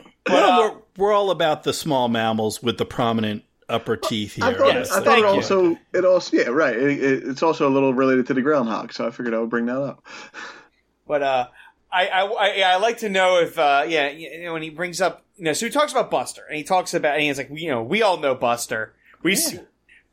Well, 0.28 0.52
uh, 0.52 0.60
we're, 0.74 0.78
we're 0.98 1.14
all 1.14 1.32
about 1.32 1.64
the 1.64 1.74
small 1.74 2.08
mammals 2.08 2.62
with 2.62 2.78
the 2.78 2.86
prominent 2.86 3.44
upper 3.68 3.98
teeth 3.98 4.34
here. 4.36 4.46
I 4.46 4.54
thought, 4.54 4.74
Yes, 4.74 4.92
I 4.92 4.96
thought 4.98 5.06
thank 5.06 5.18
it 5.26 5.28
you. 5.30 5.34
also 5.34 5.78
it 5.94 6.06
also 6.06 6.38
yeah 6.38 6.50
right. 6.50 6.76
It, 6.76 7.04
it, 7.04 7.24
it's 7.30 7.42
also 7.42 7.68
a 7.68 7.72
little 7.72 7.94
related 7.96 8.28
to 8.28 8.36
the 8.36 8.42
groundhog, 8.44 8.94
so 8.94 9.08
I 9.08 9.12
figured 9.12 9.34
I 9.34 9.40
would 9.40 9.50
bring 9.50 9.66
that 9.68 9.82
up. 9.82 10.06
But 11.08 11.24
uh, 11.24 11.48
I 11.92 12.08
I 12.08 12.62
I, 12.62 12.76
like 12.78 13.00
to 13.00 13.10
know 13.10 13.40
if 13.40 13.58
uh, 13.58 13.86
yeah, 13.88 14.10
you 14.10 14.44
know, 14.44 14.54
when 14.54 14.62
he 14.62 14.70
brings 14.70 15.02
up 15.02 15.24
you 15.38 15.46
know, 15.46 15.54
so 15.54 15.66
he 15.66 15.72
talks 15.72 15.92
about 15.92 16.12
Buster 16.12 16.44
and 16.48 16.58
he 16.58 16.64
talks 16.64 16.94
about 16.94 17.16
and 17.16 17.24
he's 17.24 17.38
like, 17.38 17.50
you 17.52 17.70
know, 17.70 17.82
we 17.82 18.02
all 18.02 18.18
know 18.18 18.36
Buster. 18.36 18.94
We 19.24 19.36
see. 19.36 19.60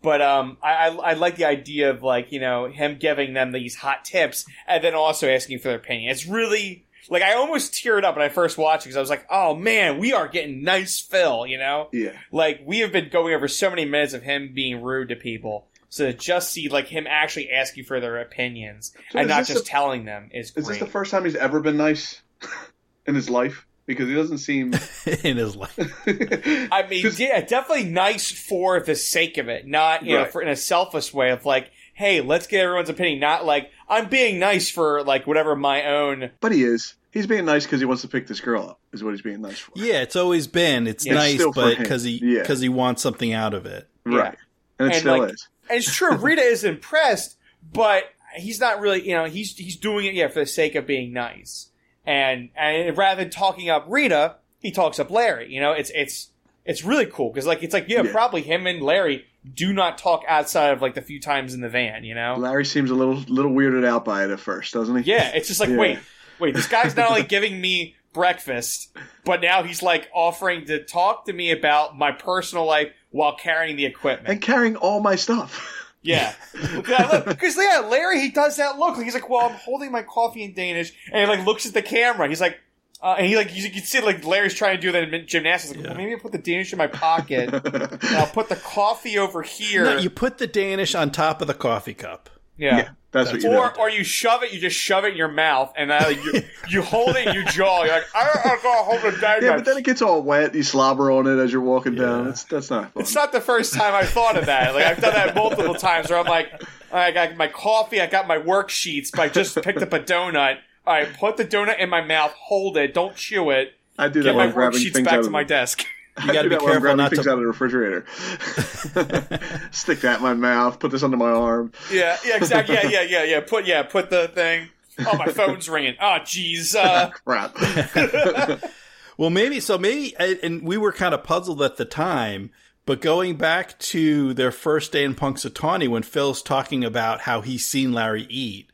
But 0.02 0.22
um, 0.22 0.56
I, 0.62 0.88
I 0.88 0.88
I 0.88 1.12
like 1.14 1.36
the 1.36 1.46
idea 1.46 1.90
of 1.90 2.02
like 2.02 2.30
you 2.30 2.38
know 2.38 2.66
him 2.66 2.96
giving 2.98 3.34
them 3.34 3.52
these 3.52 3.74
hot 3.74 4.04
tips 4.04 4.46
and 4.66 4.82
then 4.82 4.94
also 4.94 5.28
asking 5.28 5.58
for 5.58 5.68
their 5.68 5.78
opinion. 5.78 6.10
It's 6.10 6.26
really 6.26 6.86
like 7.08 7.22
I 7.22 7.34
almost 7.34 7.72
teared 7.72 8.04
up 8.04 8.16
when 8.16 8.24
I 8.24 8.28
first 8.28 8.56
watched 8.56 8.84
it 8.84 8.90
because 8.90 8.96
I 8.96 9.00
was 9.00 9.10
like, 9.10 9.26
oh 9.30 9.54
man, 9.54 9.98
we 9.98 10.12
are 10.12 10.28
getting 10.28 10.62
nice 10.62 11.00
Phil, 11.00 11.46
you 11.46 11.58
know. 11.58 11.88
Yeah, 11.92 12.12
Like 12.30 12.62
we 12.64 12.80
have 12.80 12.92
been 12.92 13.08
going 13.08 13.34
over 13.34 13.48
so 13.48 13.70
many 13.70 13.84
minutes 13.84 14.12
of 14.12 14.22
him 14.22 14.52
being 14.54 14.82
rude 14.82 15.08
to 15.08 15.16
people. 15.16 15.66
So 15.88 16.12
just 16.12 16.50
see 16.52 16.68
like 16.68 16.86
him 16.88 17.06
actually 17.08 17.50
asking 17.50 17.84
for 17.84 18.00
their 18.00 18.18
opinions 18.20 18.92
So 19.10 19.18
and 19.20 19.28
not 19.28 19.46
just 19.46 19.64
the- 19.64 19.70
telling 19.70 20.04
them 20.04 20.30
is 20.32 20.48
is 20.56 20.66
great. 20.66 20.66
this 20.66 20.78
the 20.78 20.86
first 20.86 21.10
time 21.10 21.24
he's 21.24 21.36
ever 21.36 21.60
been 21.60 21.76
nice 21.76 22.20
in 23.06 23.14
his 23.14 23.30
life? 23.30 23.66
Because 23.86 24.08
he 24.08 24.14
doesn't 24.16 24.38
seem. 24.38 24.74
in 25.22 25.36
his 25.36 25.54
life. 25.54 25.78
I 26.08 26.86
mean, 26.90 27.06
yeah, 27.18 27.40
definitely 27.40 27.84
nice 27.84 28.32
for 28.32 28.80
the 28.80 28.96
sake 28.96 29.38
of 29.38 29.48
it, 29.48 29.64
not 29.66 30.04
you 30.04 30.18
know, 30.18 30.24
for 30.24 30.42
in 30.42 30.48
a 30.48 30.56
selfish 30.56 31.14
way 31.14 31.30
of 31.30 31.44
like, 31.44 31.70
hey, 31.94 32.20
let's 32.20 32.48
get 32.48 32.62
everyone's 32.64 32.88
opinion. 32.90 33.20
Not 33.20 33.44
like 33.44 33.70
I'm 33.88 34.08
being 34.08 34.40
nice 34.40 34.68
for 34.70 35.04
like 35.04 35.26
whatever 35.28 35.54
my 35.54 35.84
own. 35.86 36.30
but 36.40 36.50
he 36.50 36.64
is. 36.64 36.94
He's 37.12 37.28
being 37.28 37.44
nice 37.46 37.64
because 37.64 37.78
he 37.80 37.86
wants 37.86 38.02
to 38.02 38.08
pick 38.08 38.26
this 38.26 38.40
girl 38.40 38.70
up. 38.70 38.80
Is 38.92 39.04
what 39.04 39.12
he's 39.12 39.22
being 39.22 39.40
nice 39.40 39.58
for. 39.60 39.70
Yeah, 39.76 40.02
it's 40.02 40.16
always 40.16 40.48
been. 40.48 40.86
It's 40.88 41.06
Yeah. 41.06 41.14
Nice, 41.14 41.34
still 41.34 41.52
for 41.52 41.62
but 41.62 41.78
because 41.78 42.02
he 42.02 42.18
Yeah. 42.22 42.40
because 42.40 42.60
he 42.60 42.68
wants 42.68 43.02
something 43.02 43.32
out 43.32 43.54
of 43.54 43.66
it. 43.66 43.88
Right, 44.04 44.36
and 44.80 44.88
it 44.88 44.94
And, 44.94 44.94
still 44.96 45.18
like, 45.18 45.32
is. 45.34 45.48
And 45.68 45.78
it's 45.78 45.94
true, 45.94 46.14
Rita 46.16 46.42
is 46.42 46.64
impressed, 46.64 47.36
but 47.72 48.04
he's 48.36 48.60
not 48.60 48.80
really. 48.80 49.06
You 49.08 49.14
know, 49.14 49.24
he's 49.24 49.56
he's 49.56 49.76
doing 49.76 50.06
it 50.06 50.14
yeah 50.14 50.28
for 50.28 50.40
the 50.40 50.46
sake 50.46 50.74
of 50.74 50.86
being 50.86 51.12
nice. 51.12 51.70
And 52.04 52.50
and 52.56 52.96
rather 52.96 53.22
than 53.22 53.30
talking 53.30 53.68
up 53.68 53.84
Rita, 53.88 54.36
he 54.60 54.70
talks 54.70 54.98
up 54.98 55.10
Larry. 55.10 55.52
You 55.52 55.60
know, 55.60 55.72
it's 55.72 55.90
it's 55.94 56.30
It's 56.64 56.84
really 56.84 57.06
cool 57.06 57.30
because 57.30 57.46
like 57.46 57.62
it's 57.62 57.74
like 57.74 57.86
yeah, 57.88 58.02
Yeah. 58.02 58.12
probably 58.12 58.42
him 58.42 58.66
and 58.66 58.82
Larry 58.82 59.24
do 59.54 59.72
not 59.72 59.96
talk 59.98 60.22
outside 60.26 60.72
of 60.72 60.82
like 60.82 60.94
the 60.94 61.02
few 61.02 61.20
times 61.20 61.54
in 61.54 61.60
the 61.60 61.68
van, 61.68 62.02
you 62.04 62.14
know. 62.14 62.34
Larry 62.36 62.64
seems 62.64 62.90
a 62.90 62.94
little 62.94 63.14
little 63.28 63.52
weirded 63.52 63.84
out 63.86 64.04
by 64.04 64.24
it 64.24 64.30
at 64.30 64.40
first, 64.40 64.74
doesn't 64.74 65.02
he? 65.02 65.10
Yeah, 65.10 65.30
it's 65.34 65.48
just 65.48 65.60
like 65.60 65.68
Yeah. 65.70 65.76
wait, 65.78 65.98
wait, 66.40 66.54
this 66.54 66.66
guy's 66.68 66.96
not 66.96 67.08
only 67.10 67.22
giving 67.36 67.60
me 67.60 67.94
breakfast, 68.12 68.96
but 69.24 69.40
now 69.42 69.62
he's 69.62 69.82
like 69.82 70.08
offering 70.14 70.64
to 70.66 70.82
talk 70.84 71.26
to 71.26 71.32
me 71.32 71.50
about 71.50 71.96
my 71.98 72.10
personal 72.12 72.64
life 72.64 72.90
while 73.16 73.34
carrying 73.36 73.76
the 73.76 73.84
equipment. 73.86 74.28
And 74.28 74.40
carrying 74.42 74.76
all 74.76 75.00
my 75.00 75.16
stuff. 75.16 75.72
Yeah, 76.02 76.32
because 76.52 77.56
yeah, 77.56 77.80
Larry 77.80 78.20
he 78.20 78.30
does 78.30 78.56
that 78.58 78.78
look. 78.78 78.96
He's 79.02 79.14
like, 79.14 79.28
"Well, 79.28 79.48
I'm 79.48 79.54
holding 79.56 79.90
my 79.90 80.02
coffee 80.02 80.44
in 80.44 80.52
Danish," 80.54 80.92
and 81.12 81.28
he 81.28 81.36
like 81.36 81.44
looks 81.44 81.66
at 81.66 81.74
the 81.74 81.82
camera. 81.82 82.28
He's 82.28 82.40
like, 82.40 82.60
uh, 83.02 83.16
and 83.18 83.26
he 83.26 83.34
like 83.36 83.52
you 83.56 83.68
can 83.70 83.82
see 83.82 84.00
like 84.00 84.24
Larry's 84.24 84.54
trying 84.54 84.76
to 84.76 84.80
do 84.80 84.92
that 84.92 85.12
in 85.12 85.26
gymnastics. 85.26 85.74
Like, 85.74 85.82
Yeah. 85.82 85.88
well, 85.90 85.98
maybe 85.98 86.12
I'll 86.12 86.20
put 86.20 86.30
the 86.30 86.38
Danish 86.38 86.72
in 86.72 86.78
my 86.78 86.86
pocket. 86.86 87.52
and 87.52 87.98
I'll 88.16 88.28
put 88.28 88.48
the 88.48 88.54
coffee 88.56 89.18
over 89.18 89.42
here. 89.42 89.84
No, 89.84 89.96
you 89.98 90.08
put 90.10 90.38
the 90.38 90.46
Danish 90.46 90.94
on 90.94 91.10
top 91.10 91.40
of 91.40 91.48
the 91.48 91.54
coffee 91.54 91.94
cup. 91.94 92.30
yeah. 92.56 92.76
yeah, 92.76 92.88
that's 93.16 93.32
what 93.32 93.42
you 93.42 93.50
do. 93.50 93.56
Or, 93.56 93.78
or 93.78 93.90
you 93.90 94.04
shove 94.04 94.42
it, 94.42 94.52
you 94.52 94.60
just 94.60 94.76
shove 94.76 95.04
it 95.04 95.12
in 95.12 95.16
your 95.16 95.28
mouth, 95.28 95.72
and 95.76 95.90
like, 95.90 96.22
you, 96.24 96.42
you 96.68 96.82
hold 96.82 97.16
it 97.16 97.28
in 97.28 97.34
your 97.34 97.44
jaw. 97.44 97.84
You're 97.84 97.94
like, 97.94 98.14
I, 98.14 98.28
I 98.44 98.58
gotta 98.62 98.84
hold 98.84 99.14
it 99.14 99.20
down. 99.20 99.42
Yeah, 99.42 99.56
but 99.56 99.64
then 99.64 99.76
it 99.78 99.84
gets 99.84 100.02
all 100.02 100.22
wet. 100.22 100.54
You 100.54 100.62
slobber 100.62 101.10
on 101.10 101.26
it 101.26 101.38
as 101.38 101.52
you're 101.52 101.62
walking 101.62 101.94
down. 101.94 102.26
Yeah. 102.26 102.34
That's 102.48 102.70
not 102.70 102.92
fun. 102.92 103.02
It's 103.02 103.14
not 103.14 103.32
the 103.32 103.40
first 103.40 103.74
time 103.74 103.94
I've 103.94 104.08
thought 104.10 104.36
of 104.36 104.46
that. 104.46 104.74
Like 104.74 104.84
I've 104.84 105.00
done 105.00 105.14
that 105.14 105.34
multiple 105.34 105.74
times 105.74 106.10
where 106.10 106.18
I'm 106.18 106.26
like, 106.26 106.62
I 106.92 107.10
got 107.12 107.36
my 107.36 107.48
coffee, 107.48 108.00
I 108.00 108.06
got 108.06 108.26
my 108.26 108.38
worksheets, 108.38 109.10
but 109.10 109.20
I 109.20 109.28
just 109.28 109.60
picked 109.62 109.82
up 109.82 109.92
a 109.92 110.00
donut. 110.00 110.58
All 110.86 110.94
right, 110.94 111.12
put 111.18 111.36
the 111.36 111.44
donut 111.44 111.78
in 111.78 111.90
my 111.90 112.00
mouth, 112.00 112.32
hold 112.32 112.76
it, 112.76 112.94
don't 112.94 113.16
chew 113.16 113.50
it. 113.50 113.74
I 113.98 114.08
do 114.08 114.22
that 114.22 114.34
Get 114.34 114.36
my 114.36 114.52
worksheets 114.52 115.04
back 115.04 115.22
to 115.22 115.30
my 115.30 115.42
desk. 115.42 115.86
You 116.24 116.32
got 116.32 116.42
to 116.42 116.42
do 116.44 116.48
be 116.48 116.54
that 116.54 116.62
while 116.62 116.72
I'm 116.74 116.80
careful 116.80 116.96
not 116.96 117.10
things 117.10 117.24
to. 117.24 117.30
out 117.30 117.34
of 117.34 117.40
the 117.40 117.46
refrigerator. 117.46 118.06
Stick 119.70 120.00
that 120.00 120.16
in 120.18 120.22
my 120.22 120.34
mouth. 120.34 120.78
Put 120.78 120.90
this 120.90 121.02
under 121.02 121.16
my 121.16 121.30
arm. 121.30 121.72
Yeah, 121.92 122.16
yeah, 122.24 122.36
exactly. 122.36 122.74
Yeah, 122.74 122.88
yeah, 122.88 123.02
yeah, 123.02 123.24
yeah. 123.24 123.40
Put 123.40 123.66
yeah, 123.66 123.82
put 123.82 124.10
the 124.10 124.28
thing. 124.28 124.68
Oh, 125.00 125.16
my 125.18 125.26
phone's 125.26 125.68
ringing. 125.68 125.94
Oh, 126.00 126.18
jeez. 126.22 126.74
Uh, 126.74 127.10
Crap. 127.24 128.62
Well, 129.18 129.30
maybe 129.30 129.60
so. 129.60 129.78
Maybe, 129.78 130.14
and 130.18 130.62
we 130.62 130.76
were 130.76 130.92
kind 130.92 131.14
of 131.14 131.24
puzzled 131.24 131.62
at 131.62 131.76
the 131.76 131.86
time. 131.86 132.50
But 132.84 133.00
going 133.00 133.36
back 133.36 133.78
to 133.78 134.34
their 134.34 134.52
first 134.52 134.92
day 134.92 135.04
in 135.04 135.14
Punxsutawney, 135.14 135.88
when 135.88 136.02
Phil's 136.02 136.42
talking 136.42 136.84
about 136.84 137.22
how 137.22 137.40
he's 137.40 137.64
seen 137.66 137.92
Larry 137.94 138.26
eat, 138.28 138.70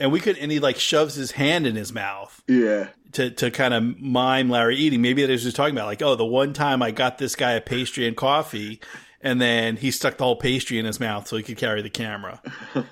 and 0.00 0.10
we 0.10 0.18
could, 0.20 0.36
and 0.36 0.50
he 0.50 0.58
like 0.58 0.78
shoves 0.78 1.14
his 1.14 1.30
hand 1.30 1.66
in 1.66 1.76
his 1.76 1.92
mouth 1.92 2.42
yeah. 2.48 2.88
To 3.12 3.30
to 3.30 3.50
kind 3.50 3.74
of 3.74 3.98
mime 4.00 4.50
Larry 4.50 4.76
eating. 4.76 5.00
Maybe 5.02 5.22
that 5.22 5.30
is 5.30 5.42
just 5.42 5.56
talking 5.56 5.74
about 5.74 5.86
like, 5.86 6.02
oh, 6.02 6.14
the 6.14 6.24
one 6.26 6.52
time 6.52 6.82
I 6.82 6.90
got 6.90 7.18
this 7.18 7.34
guy 7.36 7.52
a 7.52 7.60
pastry 7.60 8.06
and 8.06 8.16
coffee, 8.16 8.80
and 9.20 9.40
then 9.40 9.76
he 9.76 9.90
stuck 9.90 10.16
the 10.18 10.24
whole 10.24 10.36
pastry 10.36 10.78
in 10.78 10.84
his 10.86 11.00
mouth 11.00 11.26
so 11.28 11.36
he 11.36 11.42
could 11.42 11.56
carry 11.56 11.82
the 11.82 11.90
camera. 11.90 12.40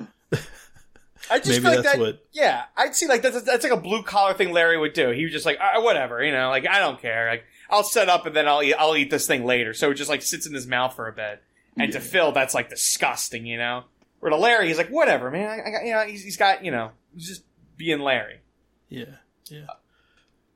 I 1.29 1.39
just 1.39 1.49
Maybe 1.49 1.61
feel 1.63 1.71
like 1.73 1.83
that's 1.83 1.97
that. 1.97 1.99
what- 2.01 2.25
Yeah, 2.33 2.65
I'd 2.77 2.95
see 2.95 3.07
like 3.09 3.23
that's 3.23 3.43
that's 3.43 3.65
like 3.65 3.73
a 3.73 3.77
blue 3.81 4.03
collar 4.05 4.35
thing 4.35 4.53
Larry 4.53 4.79
would 4.79 4.93
do. 4.93 5.11
He 5.11 5.25
was 5.25 5.33
just 5.33 5.45
like, 5.47 5.59
ah, 5.61 5.81
whatever, 5.83 6.23
you 6.23 6.31
know, 6.31 6.51
like 6.51 6.69
I 6.69 6.79
don't 6.79 7.01
care. 7.01 7.29
Like 7.29 7.45
I'll 7.69 7.83
set 7.83 8.09
up 8.09 8.27
and 8.27 8.37
then 8.37 8.47
I'll 8.47 8.63
eat, 8.63 8.75
I'll 8.75 8.97
eat 8.97 9.11
this 9.11 9.27
thing 9.27 9.45
later. 9.45 9.75
So 9.75 9.91
it 9.91 9.95
just 9.95 10.09
like 10.09 10.23
sits 10.23 10.47
in 10.47 10.55
his 10.55 10.69
mouth 10.69 10.95
for 10.95 11.09
a 11.09 11.13
bit. 11.13 11.43
And 11.79 11.93
to 11.93 12.01
Phil, 12.01 12.33
that's 12.33 12.55
like 12.55 12.71
disgusting, 12.71 13.45
you 13.45 13.59
know. 13.59 13.85
Or 14.23 14.31
to 14.31 14.37
Larry, 14.37 14.69
he's 14.69 14.79
like, 14.79 14.89
whatever, 14.89 15.31
man. 15.31 15.51
I, 15.51 15.69
I 15.69 15.71
got, 15.73 15.85
you 15.85 15.93
know, 15.93 16.07
he's, 16.07 16.25
he's 16.25 16.37
got, 16.39 16.65
you 16.65 16.71
know, 16.71 16.93
he's 17.15 17.29
just 17.29 17.43
being 17.77 17.99
Larry. 18.01 18.41
Yeah, 18.89 19.17
yeah, 19.51 19.67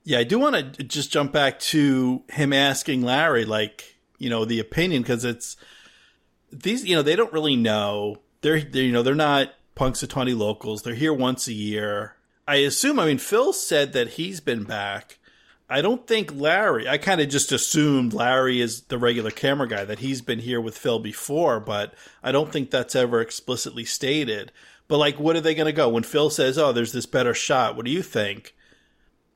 yeah. 0.04 0.18
I 0.18 0.24
do 0.24 0.38
want 0.38 0.76
to 0.76 0.82
just 0.82 1.12
jump 1.12 1.32
back 1.32 1.58
to 1.60 2.22
him 2.30 2.52
asking 2.52 3.02
Larry, 3.02 3.44
like, 3.44 3.96
you 4.18 4.30
know, 4.30 4.44
the 4.44 4.60
opinion 4.60 5.02
because 5.02 5.24
it's 5.24 5.56
these, 6.52 6.84
you 6.84 6.94
know, 6.94 7.02
they 7.02 7.16
don't 7.16 7.32
really 7.32 7.56
know. 7.56 8.18
They're, 8.40 8.60
they're, 8.60 8.82
you 8.82 8.92
know, 8.92 9.02
they're 9.02 9.14
not 9.14 9.54
Punxsutawney 9.76 10.36
locals. 10.36 10.82
They're 10.82 10.94
here 10.94 11.14
once 11.14 11.48
a 11.48 11.52
year. 11.52 12.16
I 12.46 12.56
assume. 12.56 12.98
I 12.98 13.06
mean, 13.06 13.18
Phil 13.18 13.52
said 13.52 13.92
that 13.92 14.08
he's 14.10 14.40
been 14.40 14.64
back. 14.64 15.18
I 15.68 15.82
don't 15.82 16.04
think 16.04 16.34
Larry. 16.34 16.88
I 16.88 16.98
kind 16.98 17.20
of 17.20 17.28
just 17.28 17.52
assumed 17.52 18.12
Larry 18.12 18.60
is 18.60 18.82
the 18.82 18.98
regular 18.98 19.30
camera 19.30 19.68
guy 19.68 19.84
that 19.84 20.00
he's 20.00 20.20
been 20.20 20.40
here 20.40 20.60
with 20.60 20.76
Phil 20.76 20.98
before, 20.98 21.60
but 21.60 21.94
I 22.24 22.32
don't 22.32 22.52
think 22.52 22.70
that's 22.70 22.96
ever 22.96 23.20
explicitly 23.20 23.84
stated. 23.84 24.50
But 24.88 24.98
like, 24.98 25.20
what 25.20 25.36
are 25.36 25.40
they 25.40 25.54
going 25.54 25.66
to 25.66 25.72
go 25.72 25.88
when 25.88 26.02
Phil 26.02 26.28
says, 26.28 26.58
"Oh, 26.58 26.72
there's 26.72 26.90
this 26.90 27.06
better 27.06 27.34
shot"? 27.34 27.76
What 27.76 27.84
do 27.84 27.92
you 27.92 28.02
think? 28.02 28.56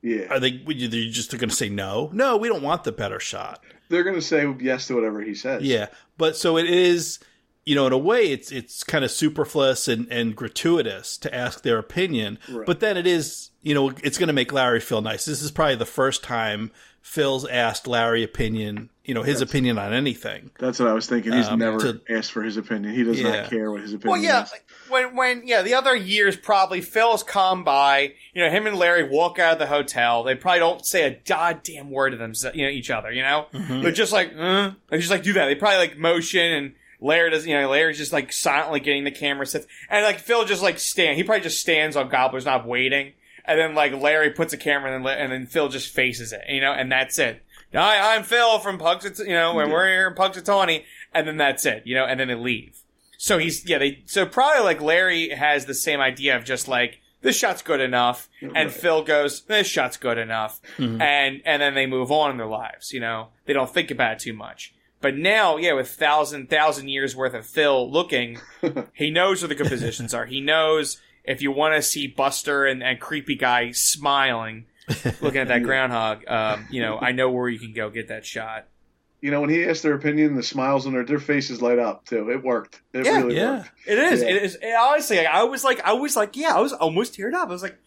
Yeah. 0.04 0.26
Are 0.30 0.38
they? 0.38 0.62
Would 0.66 0.80
you, 0.80 0.88
they're 0.88 1.08
just 1.10 1.30
going 1.32 1.48
to 1.48 1.54
say 1.56 1.68
no? 1.70 2.10
No, 2.12 2.36
we 2.36 2.48
don't 2.48 2.62
want 2.62 2.84
the 2.84 2.92
better 2.92 3.18
shot. 3.18 3.62
They're 3.88 4.02
going 4.04 4.16
to 4.16 4.22
say 4.22 4.46
yes 4.60 4.86
to 4.88 4.94
whatever 4.94 5.20
he 5.22 5.34
says. 5.34 5.62
Yeah, 5.62 5.86
but 6.18 6.36
so 6.36 6.58
it 6.58 6.66
is. 6.68 7.18
You 7.66 7.74
know, 7.74 7.86
in 7.86 7.94
a 7.94 7.98
way, 7.98 8.24
it's 8.30 8.52
it's 8.52 8.84
kind 8.84 9.06
of 9.06 9.10
superfluous 9.10 9.88
and, 9.88 10.06
and 10.10 10.36
gratuitous 10.36 11.16
to 11.16 11.34
ask 11.34 11.62
their 11.62 11.78
opinion. 11.78 12.38
Right. 12.50 12.66
But 12.66 12.80
then 12.80 12.98
it 12.98 13.06
is, 13.06 13.52
you 13.62 13.72
know, 13.72 13.88
it's 14.02 14.18
going 14.18 14.26
to 14.26 14.34
make 14.34 14.52
Larry 14.52 14.80
feel 14.80 15.00
nice. 15.00 15.24
This 15.24 15.40
is 15.40 15.50
probably 15.50 15.76
the 15.76 15.86
first 15.86 16.22
time 16.22 16.72
Phil's 17.00 17.46
asked 17.48 17.86
Larry 17.86 18.22
opinion, 18.22 18.90
you 19.02 19.14
know, 19.14 19.22
his 19.22 19.40
opinion 19.40 19.78
on 19.78 19.94
anything. 19.94 20.50
That's 20.58 20.78
what 20.78 20.88
I 20.88 20.92
was 20.92 21.06
thinking. 21.06 21.32
He's 21.32 21.48
Um, 21.48 21.58
never 21.58 21.78
to- 21.78 22.00
asked 22.10 22.32
for 22.32 22.42
his 22.42 22.58
opinion. 22.58 22.94
He 22.94 23.02
does 23.02 23.18
Yeah. 23.18 23.40
not 23.40 23.50
care 23.50 23.70
what 23.70 23.80
his 23.80 23.92
Well, 23.92 24.12
opinion 24.14 24.22
yeah, 24.24 24.42
is. 24.44 24.52
When 24.88 25.16
when 25.16 25.46
yeah, 25.46 25.62
the 25.62 25.74
other 25.74 25.94
years 25.94 26.36
probably 26.36 26.80
Phil's 26.80 27.22
come 27.22 27.64
by. 27.64 28.14
You 28.34 28.44
know, 28.44 28.50
him 28.50 28.66
and 28.66 28.76
Larry 28.76 29.08
walk 29.08 29.38
out 29.38 29.54
of 29.54 29.58
the 29.58 29.66
hotel. 29.66 30.22
They 30.22 30.34
probably 30.34 30.60
don't 30.60 30.84
say 30.84 31.02
a 31.02 31.18
goddamn 31.26 31.90
word 31.90 32.10
to 32.10 32.16
them, 32.16 32.32
you 32.54 32.64
know, 32.64 32.70
each 32.70 32.90
other. 32.90 33.10
You 33.10 33.22
know, 33.22 33.46
they're 33.52 33.92
just 33.92 34.12
like, 34.12 34.32
uh, 34.36 34.72
they 34.88 34.98
just 34.98 35.10
like 35.10 35.22
do 35.22 35.32
that. 35.34 35.46
They 35.46 35.54
probably 35.54 35.78
like 35.78 35.98
motion 35.98 36.52
and. 36.52 36.74
Larry 37.00 37.28
does, 37.28 37.46
you 37.46 37.52
know, 37.60 37.68
Larry's 37.68 37.98
just 37.98 38.14
like 38.14 38.32
silently 38.32 38.80
getting 38.80 39.04
the 39.04 39.10
camera 39.10 39.44
set, 39.44 39.66
and 39.90 40.04
like 40.04 40.20
Phil 40.20 40.46
just 40.46 40.62
like 40.62 40.78
stand. 40.78 41.18
He 41.18 41.22
probably 41.22 41.42
just 41.42 41.60
stands 41.60 41.96
on 41.96 42.08
Gobbler's 42.08 42.46
Knob 42.46 42.64
waiting, 42.64 43.12
and 43.44 43.58
then 43.58 43.74
like 43.74 43.92
Larry 43.92 44.30
puts 44.30 44.54
a 44.54 44.56
camera, 44.56 44.94
and 44.94 45.04
then 45.04 45.18
and 45.18 45.30
then 45.30 45.44
Phil 45.44 45.68
just 45.68 45.92
faces 45.92 46.32
it, 46.32 46.40
you 46.48 46.62
know, 46.62 46.72
and 46.72 46.90
that's 46.90 47.18
it. 47.18 47.42
Hi, 47.74 48.14
I'm 48.14 48.22
Phil 48.22 48.58
from 48.60 48.78
Punxsutawney, 48.78 49.26
you 49.26 49.34
know, 49.34 49.58
and 49.58 49.70
we're 49.70 49.86
here 49.86 50.08
in 50.08 50.14
Punxsutawney, 50.14 50.84
and 51.12 51.28
then 51.28 51.36
that's 51.36 51.66
it, 51.66 51.82
you 51.84 51.94
know, 51.94 52.06
and 52.06 52.18
then 52.18 52.28
they 52.28 52.36
leave. 52.36 52.80
So 53.24 53.38
he's 53.38 53.64
yeah, 53.66 53.78
they 53.78 54.02
so 54.04 54.26
probably 54.26 54.62
like 54.64 54.82
Larry 54.82 55.30
has 55.30 55.64
the 55.64 55.72
same 55.72 55.98
idea 55.98 56.36
of 56.36 56.44
just 56.44 56.68
like 56.68 57.00
this 57.22 57.34
shot's 57.34 57.62
good 57.62 57.80
enough, 57.80 58.28
and 58.42 58.52
Right. 58.52 58.70
Phil 58.70 59.02
goes 59.02 59.44
this 59.46 59.66
shot's 59.66 59.96
good 59.96 60.18
enough, 60.18 60.60
Mhm. 60.76 61.00
and 61.00 61.40
and 61.46 61.62
then 61.62 61.72
they 61.74 61.86
move 61.86 62.12
on 62.12 62.30
in 62.32 62.36
their 62.36 62.46
lives. 62.46 62.92
You 62.92 63.00
know, 63.00 63.28
they 63.46 63.54
don't 63.54 63.72
think 63.72 63.90
about 63.90 64.12
it 64.12 64.18
too 64.18 64.34
much. 64.34 64.74
But 65.00 65.16
now, 65.16 65.56
yeah, 65.56 65.72
with 65.72 65.88
thousand 65.88 66.50
thousand 66.50 66.88
years 66.88 67.16
worth 67.16 67.32
of 67.32 67.46
Phil 67.46 67.90
looking, 67.90 68.40
he 68.92 69.08
knows 69.10 69.40
where 69.40 69.48
the 69.48 69.54
good 69.54 69.68
positions 69.68 70.12
are. 70.12 70.26
He 70.26 70.42
knows 70.42 71.00
if 71.24 71.40
you 71.40 71.50
want 71.50 71.74
to 71.76 71.80
see 71.80 72.06
Buster 72.06 72.66
and, 72.66 72.82
and 72.82 73.00
creepy 73.00 73.36
guy 73.36 73.70
smiling, 73.70 74.66
looking 75.22 75.40
at 75.40 75.48
that 75.48 75.62
groundhog. 75.68 76.28
Um, 76.28 76.68
you 76.70 76.82
know, 76.82 76.98
I 77.00 77.12
know 77.12 77.30
where 77.30 77.48
you 77.48 77.58
can 77.58 77.72
go 77.72 77.88
get 77.88 78.08
that 78.08 78.26
shot. 78.26 78.66
You 79.24 79.30
know, 79.30 79.40
when 79.40 79.48
he 79.48 79.64
asked 79.64 79.82
their 79.82 79.94
opinion, 79.94 80.34
the 80.34 80.42
smiles 80.42 80.86
on 80.86 80.92
their 80.92 81.02
their 81.02 81.18
faces 81.18 81.62
light 81.62 81.78
up 81.78 82.04
too. 82.04 82.30
It 82.30 82.44
worked. 82.44 82.82
It 82.92 83.06
Yeah, 83.06 83.20
really 83.22 83.36
yeah. 83.36 83.56
worked. 83.56 83.70
It 83.86 83.98
is. 83.98 84.20
Yeah. 84.22 84.28
It 84.28 84.42
is. 84.42 84.54
It, 84.56 84.74
honestly, 84.78 85.16
like, 85.16 85.26
I 85.28 85.44
was 85.44 85.64
like, 85.64 85.80
I 85.80 85.94
was 85.94 86.14
like, 86.14 86.36
yeah, 86.36 86.54
I 86.54 86.60
was 86.60 86.74
almost 86.74 87.14
teared 87.16 87.32
up. 87.32 87.48
I 87.48 87.52
was 87.52 87.62
like, 87.62 87.78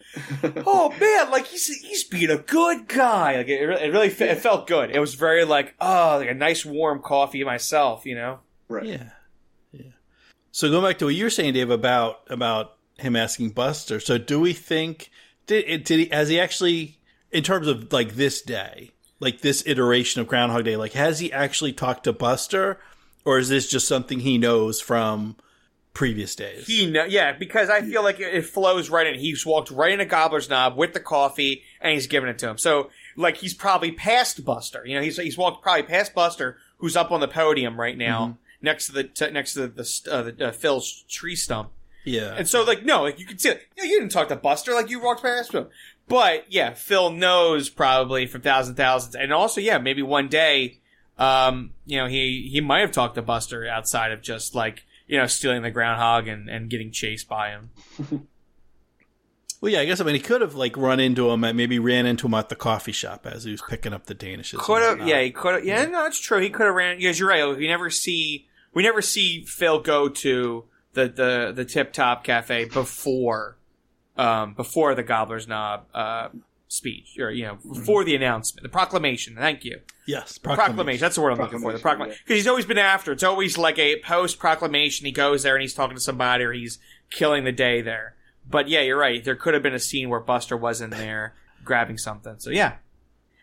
oh 0.66 0.92
man, 0.98 1.30
like 1.30 1.46
he's 1.46 1.68
he's 1.68 2.02
being 2.02 2.30
a 2.30 2.38
good 2.38 2.88
guy. 2.88 3.36
Like 3.36 3.46
it, 3.46 3.62
really- 3.64 3.82
it 3.84 3.92
really, 3.92 4.08
fe- 4.08 4.30
it 4.30 4.38
felt 4.40 4.66
good. 4.66 4.90
It 4.90 4.98
was 4.98 5.14
very 5.14 5.44
like, 5.44 5.74
oh, 5.80 6.16
like 6.18 6.28
a 6.28 6.34
nice 6.34 6.66
warm 6.66 7.00
coffee 7.02 7.44
myself. 7.44 8.04
You 8.04 8.16
know. 8.16 8.40
Right. 8.68 8.86
Yeah, 8.86 9.10
yeah. 9.72 9.92
So 10.50 10.68
going 10.68 10.82
back 10.84 10.98
to 10.98 11.04
what 11.04 11.14
you 11.14 11.22
were 11.22 11.30
saying, 11.30 11.52
Dave, 11.54 11.70
about 11.70 12.20
about 12.28 12.78
him 12.98 13.14
asking 13.14 13.50
Buster. 13.50 14.00
So 14.00 14.18
do 14.18 14.40
we 14.40 14.54
think 14.54 15.08
did 15.46 15.84
did 15.84 15.98
he 16.00 16.06
has 16.06 16.28
he 16.30 16.40
actually 16.40 16.98
in 17.30 17.44
terms 17.44 17.68
of 17.68 17.92
like 17.92 18.16
this 18.16 18.42
day, 18.42 18.90
like 19.20 19.40
this 19.40 19.62
iteration 19.66 20.20
of 20.20 20.28
Groundhog 20.28 20.64
Day, 20.64 20.76
like 20.76 20.92
has 20.92 21.18
he 21.18 21.32
actually 21.32 21.72
talked 21.72 22.04
to 22.04 22.12
Buster, 22.12 22.78
or 23.24 23.38
is 23.38 23.48
this 23.48 23.68
just 23.68 23.88
something 23.88 24.20
he 24.20 24.38
knows 24.38 24.80
from 24.80 25.36
previous 25.92 26.36
days? 26.36 26.66
He 26.66 26.90
know, 26.90 27.04
yeah, 27.04 27.32
because 27.32 27.68
I 27.68 27.82
feel 27.82 28.02
like 28.04 28.20
it, 28.20 28.42
flows 28.42 28.88
right 28.88 29.06
in. 29.06 29.18
He's 29.18 29.44
walked 29.44 29.70
right 29.70 29.92
into 29.92 30.04
Gobbler's 30.04 30.48
Knob 30.48 30.76
with 30.76 30.92
the 30.92 31.00
coffee, 31.00 31.62
and 31.80 31.92
he's 31.92 32.06
giving 32.06 32.28
it 32.28 32.38
to 32.38 32.48
him. 32.48 32.58
So, 32.58 32.90
like, 33.16 33.36
he's 33.36 33.54
probably 33.54 33.90
past 33.92 34.44
Buster. 34.44 34.84
You 34.86 34.96
know, 34.96 35.02
he's 35.02 35.16
he's 35.16 35.36
walked 35.36 35.62
probably 35.62 35.82
past 35.82 36.14
Buster, 36.14 36.58
who's 36.78 36.96
up 36.96 37.10
on 37.10 37.20
the 37.20 37.28
podium 37.28 37.78
right 37.78 37.98
now, 37.98 38.38
next 38.62 38.86
to 38.86 38.92
the 38.92 39.04
t- 39.04 39.30
next 39.30 39.54
to 39.54 39.66
the 39.66 39.68
the, 39.68 40.12
uh, 40.12 40.22
the 40.22 40.48
uh, 40.48 40.52
Phil's 40.52 41.04
tree 41.08 41.34
stump. 41.34 41.70
yeah, 42.04 42.34
And 42.38 42.48
so, 42.48 42.62
like, 42.62 42.84
no, 42.84 43.02
like 43.02 43.18
you 43.18 43.26
can 43.26 43.38
see, 43.38 43.50
like, 43.50 43.68
you, 43.76 43.82
know, 43.82 43.90
you 43.90 43.98
didn't 43.98 44.12
talk 44.12 44.28
to 44.28 44.36
Buster, 44.36 44.72
like 44.72 44.88
you 44.88 45.00
walked 45.00 45.22
past 45.22 45.52
him. 45.52 45.66
But 46.08 46.46
yeah, 46.52 46.74
Phil 46.74 47.10
knows 47.10 47.68
probably 47.68 48.26
from 48.26 48.40
thousand 48.40 48.76
thousands, 48.76 49.14
and 49.14 49.20
thousands. 49.20 49.24
And 49.24 49.32
also, 49.32 49.60
yeah, 49.60 49.78
maybe 49.78 50.02
one 50.02 50.28
day, 50.28 50.80
um, 51.18 51.72
you 51.86 51.98
know, 51.98 52.06
he 52.06 52.48
he 52.50 52.60
might 52.60 52.80
have 52.80 52.92
talked 52.92 53.16
to 53.16 53.22
Buster 53.22 53.66
outside 53.68 54.12
of 54.12 54.22
just 54.22 54.54
like 54.54 54.84
you 55.06 55.18
know 55.18 55.26
stealing 55.26 55.62
the 55.62 55.70
groundhog 55.70 56.28
and 56.28 56.48
and 56.48 56.70
getting 56.70 56.90
chased 56.90 57.28
by 57.28 57.50
him. 57.50 57.70
Well, 59.60 59.72
yeah, 59.72 59.80
I 59.80 59.86
guess 59.86 60.00
I 60.00 60.04
mean 60.04 60.14
he 60.14 60.20
could 60.20 60.40
have 60.40 60.54
like 60.54 60.76
run 60.76 61.00
into 61.00 61.30
him, 61.30 61.42
and 61.42 61.56
maybe 61.56 61.78
ran 61.80 62.06
into 62.06 62.26
him 62.26 62.34
at 62.34 62.48
the 62.48 62.54
coffee 62.54 62.92
shop 62.92 63.26
as 63.26 63.44
he 63.44 63.50
was 63.50 63.62
picking 63.68 63.92
up 63.92 64.06
the 64.06 64.14
danishes. 64.14 64.58
Could 64.58 64.82
have, 64.82 65.06
yeah, 65.06 65.20
he 65.20 65.32
could 65.32 65.54
have. 65.54 65.64
Yeah, 65.64 65.84
no, 65.86 66.06
it's 66.06 66.20
true. 66.20 66.38
He 66.38 66.48
could 66.48 66.66
have 66.66 66.74
ran. 66.74 66.98
Because 66.98 67.18
you're 67.18 67.28
right. 67.28 67.44
We 67.56 67.66
never 67.66 67.90
see 67.90 68.46
we 68.72 68.82
never 68.84 69.02
see 69.02 69.44
Phil 69.44 69.80
go 69.80 70.08
to 70.08 70.64
the 70.92 71.08
the 71.08 71.52
the 71.54 71.64
Tip 71.64 71.92
Top 71.92 72.22
Cafe 72.22 72.66
before 72.66 73.57
um 74.18 74.54
before 74.54 74.94
the 74.94 75.02
Gobbler's 75.02 75.46
Knob 75.48 75.86
uh 75.94 76.28
speech 76.70 77.16
or 77.18 77.30
you 77.30 77.44
know 77.46 77.58
before 77.72 78.04
the 78.04 78.14
announcement, 78.14 78.62
the 78.62 78.68
proclamation. 78.68 79.34
Thank 79.36 79.64
you. 79.64 79.80
yes, 80.06 80.36
Proclamation. 80.36 81.00
That's 81.00 81.14
the 81.14 81.22
word 81.22 81.30
I'm 81.32 81.38
looking 81.38 81.60
for. 81.60 81.72
The 81.72 81.78
proclamation. 81.78 81.82
Proclamation, 81.82 82.22
Because 82.26 82.36
he's 82.38 82.46
always 82.46 82.66
been 82.66 82.78
after. 82.78 83.12
It's 83.12 83.22
always 83.22 83.56
like 83.56 83.78
a 83.78 84.00
post 84.00 84.38
proclamation. 84.38 85.06
He 85.06 85.12
goes 85.12 85.42
there 85.44 85.54
and 85.54 85.62
he's 85.62 85.72
talking 85.72 85.96
to 85.96 86.02
somebody 86.02 86.44
or 86.44 86.52
he's 86.52 86.78
killing 87.10 87.44
the 87.44 87.52
day 87.52 87.80
there. 87.80 88.16
But 88.50 88.68
yeah, 88.68 88.80
you're 88.80 88.98
right. 88.98 89.22
There 89.24 89.36
could 89.36 89.54
have 89.54 89.62
been 89.62 89.74
a 89.74 89.78
scene 89.78 90.08
where 90.10 90.20
Buster 90.20 90.56
was 90.56 90.80
in 90.82 90.90
there 90.90 91.34
grabbing 91.64 91.96
something. 91.98 92.34
So 92.38 92.50
yeah. 92.50 92.76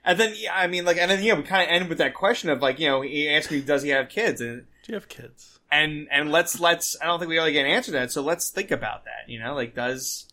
And 0.08 0.20
then, 0.20 0.34
yeah, 0.38 0.54
I 0.56 0.68
mean, 0.68 0.86
like, 0.86 0.98
and 0.98 1.10
then, 1.10 1.24
yeah, 1.24 1.34
we 1.34 1.42
kind 1.42 1.64
of 1.64 1.70
end 1.74 1.90
with 1.90 1.98
that 1.98 2.14
question 2.14 2.52
of 2.52 2.62
like, 2.62 2.80
you 2.80 2.88
know, 2.88 3.02
he 3.02 3.28
asked 3.28 3.50
me, 3.50 3.60
does 3.62 3.82
he 3.82 3.90
have 3.90 4.08
kids? 4.08 4.40
And, 4.40 4.66
Do 4.84 4.92
you 4.92 4.94
have 4.94 5.10
kids? 5.10 5.58
and, 5.72 6.08
and 6.12 6.32
let's, 6.32 6.60
let's, 6.60 6.96
I 7.02 7.06
don't 7.06 7.18
think 7.18 7.30
we 7.30 7.38
really 7.38 7.54
get 7.54 7.66
an 7.66 7.72
answer 7.72 7.88
to 7.88 7.98
that. 7.98 8.12
So 8.12 8.22
let's 8.22 8.52
think 8.52 8.70
about 8.70 9.06
that, 9.06 9.28
you 9.32 9.40
know, 9.40 9.56
like, 9.56 9.74
does, 9.74 10.28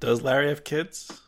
Does 0.00 0.22
Larry 0.22 0.48
have 0.48 0.64
kids? 0.64 1.22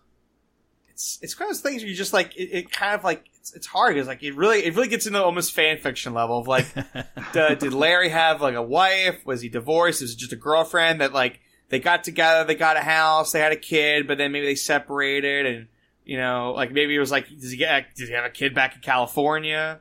it's, 0.96 1.18
it's 1.20 1.34
kind 1.34 1.50
of 1.50 1.56
those 1.56 1.62
things 1.62 1.82
where 1.82 1.90
you 1.90 1.94
just 1.94 2.14
like, 2.14 2.34
it, 2.36 2.48
it 2.52 2.70
kind 2.72 2.94
of 2.94 3.04
like, 3.04 3.28
it's, 3.34 3.52
it's 3.52 3.66
hard 3.66 3.94
because 3.94 4.08
like, 4.08 4.22
it 4.22 4.34
really, 4.34 4.64
it 4.64 4.74
really 4.74 4.88
gets 4.88 5.06
into 5.06 5.22
almost 5.22 5.52
fan 5.52 5.76
fiction 5.76 6.14
level 6.14 6.38
of 6.38 6.48
like, 6.48 6.66
did, 7.34 7.58
did 7.58 7.74
Larry 7.74 8.08
have 8.08 8.40
like 8.40 8.54
a 8.54 8.62
wife? 8.62 9.20
Was 9.26 9.42
he 9.42 9.50
divorced? 9.50 10.00
Was 10.00 10.12
it 10.12 10.18
just 10.18 10.32
a 10.32 10.36
girlfriend 10.36 11.02
that 11.02 11.12
like 11.12 11.40
they 11.68 11.80
got 11.80 12.02
together, 12.02 12.44
they 12.46 12.54
got 12.54 12.78
a 12.78 12.80
house, 12.80 13.32
they 13.32 13.40
had 13.40 13.52
a 13.52 13.56
kid, 13.56 14.06
but 14.06 14.16
then 14.16 14.32
maybe 14.32 14.46
they 14.46 14.54
separated 14.54 15.44
and 15.44 15.68
you 16.06 16.16
know, 16.16 16.54
like 16.56 16.72
maybe 16.72 16.96
it 16.96 17.00
was 17.00 17.10
like, 17.10 17.28
does 17.28 17.50
he 17.50 17.58
get, 17.58 17.94
does 17.94 18.08
he 18.08 18.14
have 18.14 18.24
a 18.24 18.30
kid 18.30 18.54
back 18.54 18.74
in 18.74 18.80
California? 18.80 19.80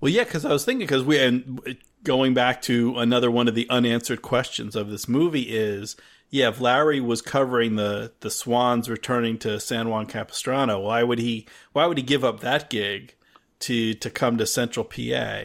Well, 0.00 0.12
yeah, 0.12 0.22
because 0.22 0.44
I 0.44 0.52
was 0.52 0.64
thinking 0.64 0.86
because 0.86 1.02
we 1.02 1.18
and 1.18 1.76
going 2.04 2.34
back 2.34 2.62
to 2.62 2.96
another 2.98 3.32
one 3.32 3.48
of 3.48 3.56
the 3.56 3.68
unanswered 3.68 4.22
questions 4.22 4.76
of 4.76 4.90
this 4.90 5.08
movie 5.08 5.42
is 5.42 5.96
yeah, 6.30 6.48
if 6.48 6.60
Larry 6.60 7.00
was 7.00 7.22
covering 7.22 7.76
the 7.76 8.12
the 8.20 8.30
Swans 8.30 8.88
returning 8.90 9.38
to 9.38 9.58
San 9.60 9.88
Juan 9.88 10.06
Capistrano, 10.06 10.80
why 10.80 11.02
would 11.02 11.18
he 11.18 11.46
why 11.72 11.86
would 11.86 11.96
he 11.98 12.02
give 12.04 12.24
up 12.24 12.40
that 12.40 12.68
gig 12.70 13.14
to 13.60 13.94
to 13.94 14.10
come 14.10 14.36
to 14.38 14.46
Central 14.46 14.84
PA? 14.84 15.42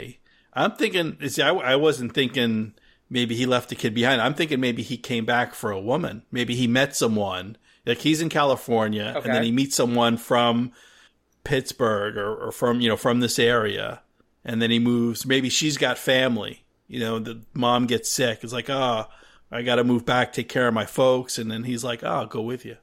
I'm 0.56 0.72
thinking, 0.74 1.18
see, 1.30 1.42
I, 1.42 1.50
I 1.52 1.76
wasn't 1.76 2.14
thinking 2.14 2.74
maybe 3.10 3.36
he 3.36 3.46
left 3.46 3.70
the 3.70 3.76
kid 3.76 3.94
behind. 3.96 4.22
I'm 4.22 4.34
thinking 4.36 4.60
maybe 4.60 4.84
he 4.84 4.98
came 4.98 5.26
back 5.26 5.54
for 5.56 5.72
a 5.72 5.80
woman. 5.82 6.24
Maybe 6.32 6.56
he 6.56 6.68
met 6.68 6.96
someone. 6.96 7.58
Like 7.86 7.98
he's 8.00 8.22
in 8.22 8.30
California, 8.30 9.14
Okay. 9.18 9.28
and 9.28 9.36
then 9.36 9.44
he 9.44 9.52
meets 9.52 9.76
someone 9.76 10.16
from 10.18 10.72
Pittsburgh 11.44 12.18
or, 12.18 12.34
or 12.48 12.52
from 12.52 12.80
you 12.82 12.88
know 12.90 12.96
from 12.98 13.20
this 13.20 13.38
area, 13.40 14.02
and 14.46 14.62
then 14.62 14.72
he 14.72 14.80
moves. 14.80 15.26
Maybe 15.26 15.50
she's 15.50 15.78
got 15.78 15.98
family. 15.98 16.64
You 16.88 17.00
know, 17.00 17.20
the 17.20 17.42
mom 17.54 17.88
gets 17.88 18.10
sick. 18.12 18.40
It's 18.44 18.54
like, 18.54 18.70
oh, 18.70 19.06
I 19.54 19.62
got 19.62 19.76
to 19.76 19.84
move 19.84 20.06
back, 20.06 20.34
take 20.34 20.50
care 20.50 20.68
of 20.68 20.74
my 20.74 20.86
folks, 20.86 21.38
and 21.38 21.52
then 21.52 21.64
he's 21.64 21.84
like, 21.84 22.04
oh, 22.04 22.08
I'll 22.08 22.26
go 22.26 22.42
with 22.42 22.66
you. 22.66 22.78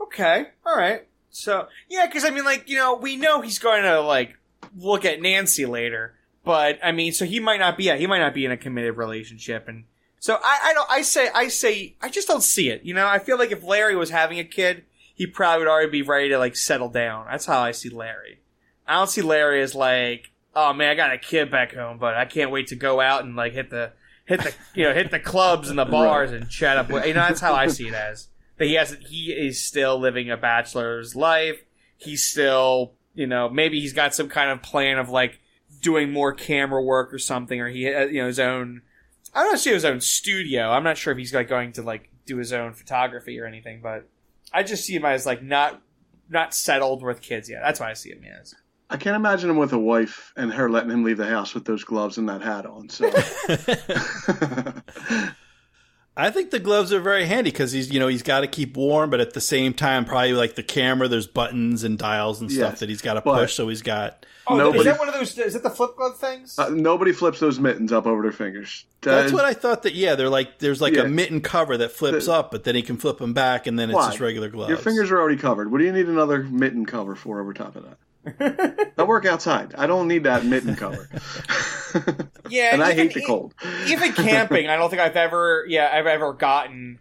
Okay, 0.00 0.46
all 0.64 0.76
right. 0.76 1.06
So 1.30 1.68
yeah, 1.88 2.06
because 2.06 2.24
I 2.24 2.30
mean, 2.30 2.44
like 2.44 2.68
you 2.68 2.76
know, 2.76 2.94
we 2.94 3.16
know 3.16 3.42
he's 3.42 3.58
going 3.58 3.82
to 3.82 4.00
like 4.00 4.38
look 4.76 5.04
at 5.04 5.20
Nancy 5.20 5.66
later, 5.66 6.14
but 6.44 6.78
I 6.82 6.92
mean, 6.92 7.12
so 7.12 7.26
he 7.26 7.40
might 7.40 7.60
not 7.60 7.76
be. 7.76 7.84
Yeah, 7.84 7.96
he 7.96 8.06
might 8.06 8.20
not 8.20 8.32
be 8.32 8.44
in 8.44 8.52
a 8.52 8.56
committed 8.56 8.96
relationship, 8.96 9.68
and 9.68 9.84
so 10.18 10.38
I, 10.42 10.60
I 10.64 10.72
don't. 10.72 10.90
I 10.90 11.02
say, 11.02 11.28
I 11.34 11.48
say, 11.48 11.94
I 12.00 12.08
just 12.08 12.26
don't 12.26 12.42
see 12.42 12.70
it. 12.70 12.84
You 12.84 12.94
know, 12.94 13.06
I 13.06 13.18
feel 13.18 13.36
like 13.36 13.52
if 13.52 13.62
Larry 13.62 13.96
was 13.96 14.08
having 14.08 14.38
a 14.38 14.44
kid, 14.44 14.84
he 15.14 15.26
probably 15.26 15.66
would 15.66 15.70
already 15.70 15.90
be 15.90 16.02
ready 16.02 16.30
to 16.30 16.38
like 16.38 16.56
settle 16.56 16.88
down. 16.88 17.26
That's 17.30 17.46
how 17.46 17.60
I 17.60 17.72
see 17.72 17.90
Larry. 17.90 18.40
I 18.86 18.94
don't 18.94 19.10
see 19.10 19.22
Larry 19.22 19.60
as 19.60 19.74
like, 19.74 20.30
oh 20.54 20.72
man, 20.72 20.90
I 20.90 20.94
got 20.94 21.12
a 21.12 21.18
kid 21.18 21.50
back 21.50 21.74
home, 21.74 21.98
but 21.98 22.14
I 22.14 22.24
can't 22.24 22.50
wait 22.50 22.68
to 22.68 22.76
go 22.76 23.00
out 23.00 23.24
and 23.24 23.36
like 23.36 23.52
hit 23.52 23.68
the 23.68 23.92
hit 24.26 24.42
the 24.42 24.54
you 24.74 24.84
know 24.84 24.92
hit 24.92 25.10
the 25.10 25.18
clubs 25.18 25.70
and 25.70 25.78
the 25.78 25.84
bars 25.84 26.32
and 26.32 26.48
chat 26.48 26.76
up. 26.76 26.90
with 26.90 27.06
You 27.06 27.14
know, 27.14 27.20
that's 27.20 27.40
how 27.40 27.54
I 27.54 27.68
see 27.68 27.88
it 27.88 27.94
as 27.94 28.28
that 28.58 28.66
he 28.66 28.74
has 28.74 28.96
he 29.08 29.32
is 29.32 29.64
still 29.64 29.98
living 29.98 30.30
a 30.30 30.36
bachelor's 30.36 31.16
life. 31.16 31.64
He's 31.96 32.24
still, 32.24 32.92
you 33.14 33.26
know, 33.26 33.48
maybe 33.48 33.80
he's 33.80 33.92
got 33.92 34.14
some 34.14 34.28
kind 34.28 34.50
of 34.50 34.62
plan 34.62 34.98
of 34.98 35.08
like 35.08 35.40
doing 35.80 36.12
more 36.12 36.32
camera 36.32 36.82
work 36.82 37.12
or 37.12 37.18
something, 37.18 37.60
or 37.60 37.68
he 37.68 37.84
has, 37.84 38.10
you 38.10 38.20
know, 38.20 38.26
his 38.26 38.40
own. 38.40 38.82
I 39.34 39.42
don't 39.42 39.58
see 39.58 39.72
his 39.72 39.84
own 39.84 40.00
studio. 40.00 40.70
I'm 40.70 40.84
not 40.84 40.96
sure 40.96 41.12
if 41.12 41.18
he's 41.18 41.34
like 41.34 41.48
going 41.48 41.72
to 41.72 41.82
like 41.82 42.10
do 42.26 42.36
his 42.36 42.52
own 42.52 42.72
photography 42.74 43.38
or 43.40 43.46
anything, 43.46 43.80
but 43.82 44.08
I 44.52 44.62
just 44.62 44.84
see 44.84 44.94
him 44.94 45.04
as 45.04 45.26
like 45.26 45.42
not 45.42 45.82
not 46.28 46.54
settled 46.54 47.02
with 47.02 47.20
kids 47.20 47.48
yet. 47.48 47.60
That's 47.62 47.80
why 47.80 47.90
I 47.90 47.94
see 47.94 48.10
him 48.10 48.24
as. 48.40 48.54
I 48.88 48.96
can't 48.96 49.16
imagine 49.16 49.50
him 49.50 49.56
with 49.56 49.72
a 49.72 49.78
wife 49.78 50.32
and 50.36 50.52
her 50.52 50.70
letting 50.70 50.90
him 50.90 51.02
leave 51.02 51.16
the 51.16 51.26
house 51.26 51.54
with 51.54 51.64
those 51.64 51.82
gloves 51.82 52.18
and 52.18 52.28
that 52.28 52.40
hat 52.42 52.66
on. 52.66 52.88
So 52.88 53.06
I 56.18 56.30
think 56.30 56.50
the 56.50 56.58
gloves 56.60 56.92
are 56.94 57.00
very 57.00 57.26
handy 57.26 57.50
because 57.50 57.72
he's 57.72 57.92
you 57.92 58.00
know 58.00 58.06
he's 58.08 58.22
got 58.22 58.40
to 58.40 58.46
keep 58.46 58.76
warm, 58.76 59.10
but 59.10 59.20
at 59.20 59.34
the 59.34 59.40
same 59.40 59.74
time, 59.74 60.04
probably 60.06 60.32
like 60.32 60.54
the 60.54 60.62
camera, 60.62 61.08
there's 61.08 61.26
buttons 61.26 61.82
and 61.84 61.98
dials 61.98 62.40
and 62.40 62.50
stuff 62.50 62.72
Yes, 62.72 62.80
that 62.80 62.88
he's 62.88 63.02
got 63.02 63.14
to 63.14 63.22
push. 63.22 63.54
So 63.54 63.68
he's 63.68 63.82
got 63.82 64.24
Oh, 64.48 64.56
Nobody- 64.56 64.78
is 64.78 64.84
that 64.84 64.98
one 65.00 65.08
of 65.08 65.14
those? 65.14 65.36
Is 65.36 65.56
it 65.56 65.64
the 65.64 65.70
flip 65.70 65.96
glove 65.96 66.16
things? 66.18 66.56
uh, 66.56 66.68
nobody 66.68 67.10
flips 67.10 67.40
those 67.40 67.58
mittens 67.58 67.92
up 67.92 68.06
over 68.06 68.22
their 68.22 68.30
fingers. 68.32 68.84
That's 69.02 69.32
That- 69.32 69.36
what 69.36 69.44
I 69.44 69.52
thought. 69.52 69.82
That 69.82 69.94
yeah, 69.96 70.14
they're 70.14 70.28
like 70.30 70.58
there's 70.60 70.80
like 70.80 70.94
Yeah. 70.94 71.02
a 71.02 71.08
mitten 71.08 71.40
cover 71.40 71.76
that 71.76 71.90
flips 71.90 72.26
The- 72.26 72.32
up, 72.32 72.50
but 72.52 72.62
then 72.64 72.76
he 72.76 72.82
can 72.82 72.96
flip 72.96 73.18
them 73.18 73.34
back, 73.34 73.66
and 73.66 73.76
then 73.78 73.90
it's 73.90 73.96
Why? 73.96 74.06
just 74.06 74.20
regular 74.20 74.48
gloves. 74.48 74.68
Your 74.70 74.78
fingers 74.78 75.10
are 75.10 75.18
already 75.20 75.36
covered. 75.36 75.70
What 75.72 75.78
do 75.78 75.84
you 75.84 75.92
need 75.92 76.06
another 76.08 76.44
mitten 76.44 76.86
cover 76.86 77.14
for 77.16 77.40
over 77.40 77.52
top 77.52 77.74
of 77.76 77.82
that? 77.84 77.98
I 78.98 79.02
work 79.04 79.24
outside. 79.26 79.74
I 79.76 79.86
don't 79.86 80.08
need 80.08 80.24
that 80.24 80.44
mitten 80.44 80.76
cover. 80.76 81.08
Yeah, 82.48 82.74
and 82.74 82.82
I 82.82 82.92
even- 82.92 83.06
hate 83.08 83.14
the 83.14 83.24
cold. 83.24 83.54
even 83.88 84.12
camping, 84.12 84.68
I 84.68 84.76
don't 84.76 84.90
think 84.90 85.00
I've 85.00 85.16
ever, 85.16 85.64
yeah, 85.66 85.90
I've 85.92 86.06
ever 86.06 86.32
gotten, 86.34 86.98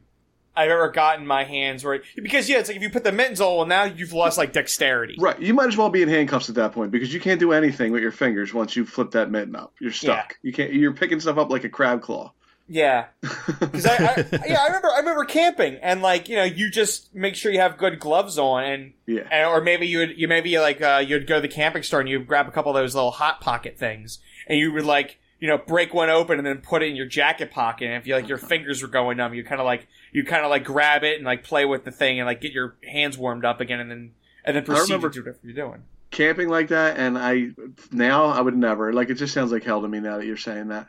I've 0.55 0.71
ever 0.71 0.89
gotten 0.89 1.27
my 1.27 1.43
hands 1.43 1.83
where 1.83 2.01
because 2.15 2.47
yeah, 2.49 2.59
it's 2.59 2.69
like 2.69 2.77
if 2.77 2.81
you 2.81 2.89
put 2.89 3.03
the 3.03 3.11
mittens 3.11 3.41
on, 3.41 3.57
well, 3.57 3.65
now 3.65 3.83
you've 3.83 4.13
lost 4.13 4.37
like 4.37 4.53
dexterity. 4.53 5.17
Right, 5.19 5.37
you 5.39 5.53
might 5.53 5.67
as 5.67 5.75
well 5.77 5.89
be 5.89 6.01
in 6.01 6.07
handcuffs 6.09 6.47
at 6.49 6.55
that 6.55 6.71
point 6.71 6.91
because 6.91 7.13
you 7.13 7.19
can't 7.19 7.39
do 7.41 7.51
anything 7.51 7.91
with 7.91 8.01
your 8.01 8.11
fingers 8.13 8.53
once 8.53 8.75
you 8.75 8.85
flip 8.85 9.11
that 9.11 9.29
mitten 9.29 9.55
up. 9.55 9.73
You're 9.81 9.91
stuck. 9.91 10.37
You 10.41 10.53
can't. 10.53 10.73
You're 10.73 10.93
picking 10.93 11.19
stuff 11.19 11.37
up 11.37 11.49
like 11.49 11.65
a 11.65 11.69
crab 11.69 12.01
claw. 12.01 12.31
Yeah, 12.67 13.07
because 13.21 13.85
I, 13.85 13.95
I, 13.95 14.47
yeah, 14.47 14.59
I 14.61 14.65
remember, 14.67 14.89
I 14.89 14.99
remember 14.99 15.25
camping 15.25 15.75
and 15.83 16.01
like 16.01 16.27
you 16.27 16.35
know, 16.35 16.43
you 16.43 16.71
just 16.71 17.13
make 17.13 17.35
sure 17.35 17.51
you 17.51 17.59
have 17.59 17.77
good 17.77 17.99
gloves 17.99 18.39
on 18.39 18.63
and. 18.63 18.93
Yeah. 19.05 19.27
And, 19.29 19.47
or 19.47 19.61
maybe 19.61 19.87
you 19.87 19.99
would, 19.99 20.17
you 20.17 20.27
maybe 20.27 20.57
like, 20.57 20.81
uh, 20.81 21.03
you'd 21.05 21.27
go 21.27 21.35
to 21.35 21.41
the 21.41 21.47
camping 21.47 21.83
store 21.83 21.99
and 21.99 22.09
you'd 22.09 22.25
grab 22.27 22.47
a 22.47 22.51
couple 22.51 22.71
of 22.71 22.75
those 22.75 22.95
little 22.95 23.11
hot 23.11 23.39
pocket 23.39 23.77
things 23.77 24.17
and 24.47 24.57
you 24.57 24.71
would 24.73 24.85
like, 24.85 25.19
you 25.39 25.47
know, 25.47 25.59
break 25.59 25.93
one 25.93 26.09
open 26.09 26.39
and 26.39 26.47
then 26.47 26.57
put 26.57 26.81
it 26.81 26.87
in 26.87 26.95
your 26.95 27.05
jacket 27.05 27.51
pocket. 27.51 27.85
And 27.85 27.95
if 27.95 28.07
you 28.07 28.15
like, 28.15 28.27
your 28.27 28.39
fingers 28.39 28.81
were 28.81 28.87
going 28.87 29.17
numb, 29.17 29.35
you 29.35 29.43
kind 29.43 29.61
of 29.61 29.65
like, 29.65 29.87
you 30.11 30.23
kind 30.23 30.43
of 30.43 30.49
like 30.49 30.63
grab 30.63 31.03
it 31.03 31.17
and 31.17 31.25
like 31.25 31.43
play 31.43 31.65
with 31.65 31.83
the 31.83 31.91
thing 31.91 32.19
and 32.19 32.25
like 32.25 32.41
get 32.41 32.51
your 32.51 32.77
hands 32.83 33.15
warmed 33.17 33.45
up 33.45 33.61
again 33.61 33.79
and 33.79 33.91
then, 33.91 34.11
and 34.43 34.55
then 34.55 34.63
proceed 34.63 34.93
to 34.93 35.09
do 35.09 35.21
whatever 35.21 35.37
you're 35.43 35.53
doing. 35.53 35.83
Camping 36.11 36.47
like 36.47 36.69
that, 36.69 36.97
and 36.97 37.17
I 37.17 37.49
now 37.91 38.27
I 38.27 38.39
would 38.39 38.55
never. 38.55 38.93
Like 38.93 39.09
it 39.09 39.15
just 39.15 39.33
sounds 39.33 39.51
like 39.51 39.63
hell 39.63 39.81
to 39.81 39.87
me 39.87 39.99
now 39.99 40.17
that 40.17 40.25
you're 40.25 40.37
saying 40.37 40.69
that. 40.69 40.87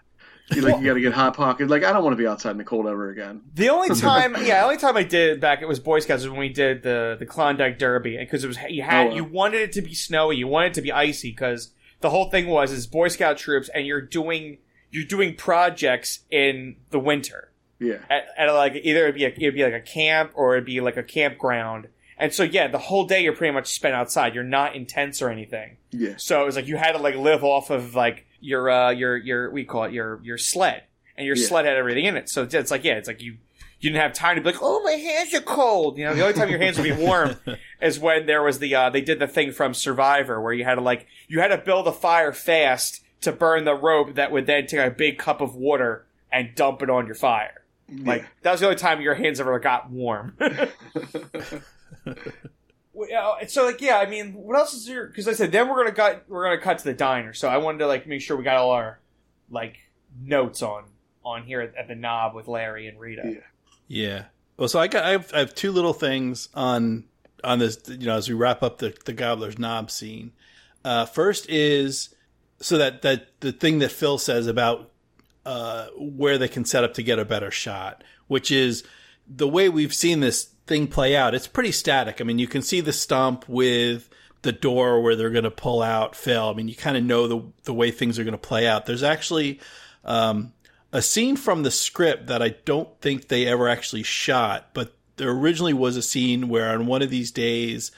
You 0.54 0.62
like 0.62 0.78
you 0.80 0.86
got 0.86 0.94
to 0.94 1.00
get 1.00 1.12
hot 1.12 1.36
pocket. 1.36 1.68
Like 1.68 1.82
I 1.82 1.92
don't 1.92 2.04
want 2.04 2.12
to 2.12 2.22
be 2.22 2.26
outside 2.26 2.52
in 2.52 2.58
the 2.58 2.64
cold 2.64 2.86
ever 2.86 3.10
again. 3.10 3.42
The 3.54 3.68
only 3.70 3.88
time, 4.00 4.34
yeah, 4.44 4.60
the 4.60 4.64
only 4.64 4.76
time 4.76 4.96
I 4.96 5.02
did 5.02 5.40
back, 5.40 5.60
it 5.60 5.66
was 5.66 5.80
Boy 5.80 5.98
Scouts 6.00 6.22
was 6.22 6.30
when 6.30 6.38
we 6.38 6.48
did 6.50 6.82
the 6.84 7.16
the 7.18 7.26
Klondike 7.26 7.78
Derby, 7.78 8.16
because 8.16 8.44
it 8.44 8.46
was 8.48 8.58
you 8.68 8.82
had 8.82 9.06
Oh, 9.06 9.08
wow. 9.10 9.14
you 9.16 9.24
wanted 9.24 9.60
it 9.62 9.72
to 9.72 9.82
be 9.82 9.92
snowy, 9.94 10.36
you 10.36 10.46
wanted 10.46 10.68
it 10.68 10.74
to 10.74 10.82
be 10.82 10.92
icy, 10.92 11.30
because 11.30 11.72
the 12.00 12.10
whole 12.10 12.30
thing 12.30 12.46
was 12.46 12.70
is 12.70 12.86
Boy 12.86 13.08
Scout 13.08 13.38
troops, 13.38 13.68
and 13.74 13.86
you're 13.86 14.00
doing 14.00 14.58
you're 14.92 15.04
doing 15.04 15.34
projects 15.34 16.20
in 16.30 16.76
the 16.90 16.98
winter 17.00 17.50
Yeah. 17.80 17.96
at, 18.08 18.26
at 18.38 18.50
like 18.52 18.76
either 18.76 19.02
it'd 19.04 19.16
be 19.16 19.24
a, 19.24 19.28
it'd 19.28 19.54
be 19.54 19.64
like 19.64 19.72
a 19.74 19.80
camp 19.80 20.30
or 20.34 20.54
it'd 20.54 20.64
be 20.64 20.80
like 20.80 20.96
a 20.96 21.02
campground, 21.02 21.88
and 22.18 22.32
so 22.32 22.42
yeah, 22.42 22.68
the 22.68 22.78
whole 22.78 23.04
day 23.04 23.22
you're 23.22 23.34
pretty 23.34 23.52
much 23.54 23.72
spent 23.74 23.94
outside. 23.94 24.34
You're 24.34 24.44
not 24.44 24.74
in 24.74 24.86
tents 24.86 25.20
or 25.22 25.30
anything. 25.30 25.76
Yeah. 25.90 26.14
So 26.16 26.42
it 26.42 26.46
was 26.46 26.56
like 26.56 26.66
you 26.66 26.76
had 26.76 26.92
to 26.92 26.98
like 26.98 27.16
live 27.16 27.44
off 27.44 27.70
of 27.70 27.94
like 27.94 28.26
your 28.40 28.70
uh 28.70 28.90
your 28.90 29.16
your 29.16 29.50
we 29.50 29.64
call 29.64 29.84
it 29.84 29.92
your 29.92 30.20
your 30.22 30.38
sled, 30.38 30.82
and 31.16 31.26
your 31.26 31.36
Yeah. 31.36 31.46
sled 31.46 31.64
had 31.66 31.76
everything 31.76 32.04
in 32.04 32.16
it. 32.16 32.28
So 32.28 32.42
it's, 32.50 32.70
like 32.70 32.84
yeah, 32.84 32.94
it's 32.94 33.08
like 33.08 33.20
you 33.22 33.36
you 33.80 33.90
didn't 33.90 34.02
have 34.02 34.14
time 34.14 34.36
to 34.36 34.40
be 34.42 34.50
like 34.52 34.60
oh 34.62 34.82
my 34.82 34.92
hands 34.92 35.34
are 35.34 35.40
cold. 35.40 35.98
You 35.98 36.04
know, 36.06 36.14
the 36.14 36.22
only 36.22 36.34
time 36.34 36.48
your 36.48 36.58
hands 36.58 36.76
would 36.78 36.84
be 36.84 36.92
warm 36.92 37.36
is 37.82 37.98
when 37.98 38.26
there 38.26 38.42
was 38.42 38.58
the 38.58 38.74
uh 38.74 38.90
they 38.90 39.00
did 39.02 39.18
the 39.18 39.26
thing 39.28 39.52
from 39.52 39.74
Survivor 39.74 40.40
where 40.40 40.52
you 40.52 40.64
had 40.64 40.76
to 40.76 40.80
like 40.80 41.06
you 41.28 41.40
had 41.40 41.48
to 41.48 41.58
build 41.58 41.86
a 41.86 41.92
fire 41.92 42.32
fast 42.32 43.02
to 43.22 43.32
burn 43.32 43.64
the 43.64 43.74
rope 43.74 44.14
that 44.14 44.30
would 44.32 44.46
then 44.46 44.66
take 44.66 44.80
a 44.80 44.90
big 44.90 45.18
cup 45.18 45.40
of 45.40 45.54
water 45.54 46.06
and 46.32 46.54
dump 46.54 46.82
it 46.82 46.90
on 46.90 47.06
your 47.06 47.14
fire. 47.14 47.62
Like 47.88 48.26
that 48.42 48.50
was 48.52 48.60
the 48.60 48.66
only 48.66 48.76
time 48.78 49.00
your 49.00 49.14
hands 49.14 49.38
ever 49.40 49.58
got 49.58 49.90
warm. 49.90 50.36
Well, 52.92 53.08
yeah, 53.10 53.46
so 53.46 53.66
like 53.66 53.82
yeah, 53.82 53.98
I 53.98 54.06
mean, 54.06 54.32
what 54.32 54.56
else 54.56 54.72
is 54.72 54.86
there? 54.86 55.06
Because 55.06 55.28
I 55.28 55.34
said 55.34 55.52
then 55.52 55.68
we're 55.68 55.76
gonna 55.76 55.92
cut 55.92 56.24
we're 56.28 56.44
gonna 56.44 56.60
cut 56.60 56.78
to 56.78 56.84
the 56.84 56.94
diner. 56.94 57.34
So 57.34 57.46
I 57.46 57.58
wanted 57.58 57.78
to 57.80 57.86
like 57.86 58.06
make 58.06 58.22
sure 58.22 58.38
we 58.38 58.44
got 58.44 58.56
all 58.56 58.70
our 58.70 59.00
like 59.50 59.76
notes 60.18 60.62
on 60.62 60.84
on 61.22 61.42
here 61.42 61.60
at, 61.60 61.74
at 61.76 61.88
the 61.88 61.94
knob 61.94 62.34
with 62.34 62.48
Larry 62.48 62.86
and 62.86 62.98
Rita. 62.98 63.22
Yeah. 63.24 63.40
Yeah. 63.88 64.24
Well, 64.56 64.68
so 64.68 64.80
I 64.80 64.88
got 64.88 65.04
I 65.04 65.10
have, 65.10 65.30
I 65.34 65.40
have 65.40 65.54
two 65.54 65.72
little 65.72 65.92
things 65.92 66.48
on 66.54 67.04
on 67.44 67.58
this. 67.58 67.78
You 67.86 68.06
know, 68.06 68.16
as 68.16 68.30
we 68.30 68.34
wrap 68.34 68.62
up 68.62 68.78
the 68.78 68.96
the 69.04 69.12
gobbler's 69.12 69.58
knob 69.58 69.90
scene. 69.90 70.32
Uh, 70.82 71.04
first 71.04 71.50
is 71.50 72.14
so 72.60 72.78
that 72.78 73.02
that 73.02 73.40
the 73.40 73.52
thing 73.52 73.80
that 73.80 73.90
Phil 73.90 74.16
says 74.16 74.46
about 74.46 74.90
uh, 75.44 75.88
where 75.98 76.38
they 76.38 76.48
can 76.48 76.64
set 76.64 76.82
up 76.82 76.94
to 76.94 77.02
get 77.02 77.18
a 77.18 77.24
better 77.24 77.50
shot, 77.50 78.02
which 78.26 78.50
is 78.50 78.84
the 79.28 79.48
way 79.48 79.68
we've 79.68 79.94
seen 79.94 80.20
this 80.20 80.50
thing 80.66 80.86
play 80.88 81.16
out. 81.16 81.34
It's 81.34 81.46
pretty 81.46 81.72
static. 81.72 82.20
I 82.20 82.24
mean, 82.24 82.38
you 82.38 82.48
can 82.48 82.62
see 82.62 82.80
the 82.80 82.92
stump 82.92 83.48
with 83.48 84.08
the 84.42 84.52
door 84.52 85.00
where 85.00 85.16
they're 85.16 85.30
going 85.30 85.44
to 85.44 85.50
pull 85.50 85.82
out 85.82 86.14
Phil. 86.14 86.48
I 86.48 86.52
mean, 86.52 86.68
you 86.68 86.74
kind 86.74 86.96
of 86.96 87.04
know 87.04 87.26
the 87.26 87.42
the 87.64 87.74
way 87.74 87.90
things 87.90 88.18
are 88.18 88.24
going 88.24 88.32
to 88.32 88.38
play 88.38 88.66
out. 88.66 88.86
There's 88.86 89.02
actually 89.02 89.60
um, 90.04 90.52
a 90.92 91.02
scene 91.02 91.36
from 91.36 91.62
the 91.62 91.70
script 91.70 92.28
that 92.28 92.42
I 92.42 92.50
don't 92.64 92.88
think 93.00 93.28
they 93.28 93.46
ever 93.46 93.68
actually 93.68 94.02
shot, 94.02 94.68
but 94.72 94.94
there 95.16 95.30
originally 95.30 95.72
was 95.72 95.96
a 95.96 96.02
scene 96.02 96.48
where 96.48 96.70
on 96.70 96.86
one 96.86 97.02
of 97.02 97.10
these 97.10 97.30
days, 97.30 97.90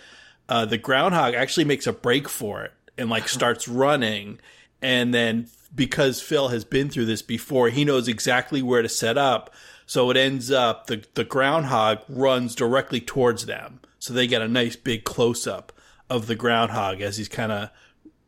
uh, 0.48 0.64
the 0.64 0.78
groundhog 0.78 1.34
actually 1.34 1.64
makes 1.64 1.86
a 1.86 1.92
break 1.92 2.28
for 2.28 2.62
it 2.62 2.72
and 2.96 3.10
like 3.10 3.28
starts 3.28 3.68
running, 3.68 4.38
and 4.80 5.12
then 5.12 5.48
because 5.74 6.22
Phil 6.22 6.48
has 6.48 6.64
been 6.64 6.88
through 6.88 7.06
this 7.06 7.22
before, 7.22 7.68
he 7.68 7.84
knows 7.84 8.08
exactly 8.08 8.62
where 8.62 8.82
to 8.82 8.88
set 8.88 9.18
up. 9.18 9.52
So 9.88 10.10
it 10.10 10.18
ends 10.18 10.50
up 10.50 10.86
the 10.86 11.02
the 11.14 11.24
groundhog 11.24 12.00
runs 12.10 12.54
directly 12.54 13.00
towards 13.00 13.46
them, 13.46 13.80
so 13.98 14.12
they 14.12 14.26
get 14.26 14.42
a 14.42 14.46
nice 14.48 14.76
big 14.76 15.04
close 15.04 15.46
up 15.46 15.72
of 16.10 16.26
the 16.26 16.34
groundhog 16.34 17.00
as 17.00 17.16
he's 17.16 17.28
kind 17.28 17.50
of 17.50 17.70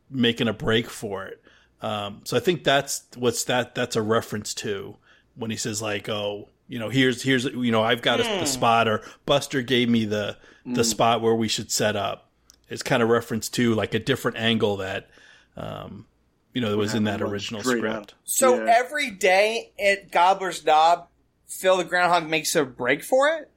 making 0.09 0.47
a 0.47 0.53
break 0.53 0.89
for 0.89 1.25
it. 1.25 1.39
Um, 1.83 2.21
so 2.23 2.35
I 2.35 2.39
think 2.39 2.63
that's 2.63 3.03
what's 3.15 3.43
that 3.43 3.75
that's 3.75 3.95
a 3.95 4.01
reference 4.01 4.55
to 4.55 4.97
when 5.35 5.51
he 5.51 5.57
says 5.57 5.83
like, 5.83 6.09
oh, 6.09 6.49
you 6.67 6.79
know, 6.79 6.89
here's 6.89 7.21
here's 7.21 7.45
you 7.45 7.71
know, 7.71 7.83
I've 7.83 8.01
got 8.01 8.19
a, 8.19 8.23
the 8.23 8.45
spot 8.45 8.87
or 8.87 9.03
Buster 9.27 9.61
gave 9.61 9.87
me 9.87 10.05
the 10.05 10.37
the 10.65 10.83
spot 10.83 11.21
where 11.21 11.35
we 11.35 11.47
should 11.47 11.69
set 11.69 11.95
up. 11.95 12.27
It's 12.69 12.81
kind 12.81 13.03
of 13.03 13.09
reference 13.09 13.49
to 13.49 13.75
like 13.75 13.93
a 13.93 13.99
different 13.99 14.37
angle 14.37 14.77
that 14.77 15.09
um, 15.57 16.07
you 16.53 16.61
know, 16.61 16.71
that 16.71 16.77
was 16.77 16.95
in 16.95 17.03
that 17.03 17.21
original 17.21 17.61
script. 17.61 17.85
out. 17.85 18.13
So 18.23 18.63
Yeah. 18.63 18.73
every 18.79 19.11
day 19.11 19.71
at 19.79 20.11
Gobbler's 20.11 20.65
Knob, 20.65 21.07
Phil 21.51 21.77
the 21.77 21.83
Groundhog 21.83 22.29
makes 22.29 22.55
a 22.55 22.63
break 22.63 23.03
for 23.03 23.27
it? 23.27 23.51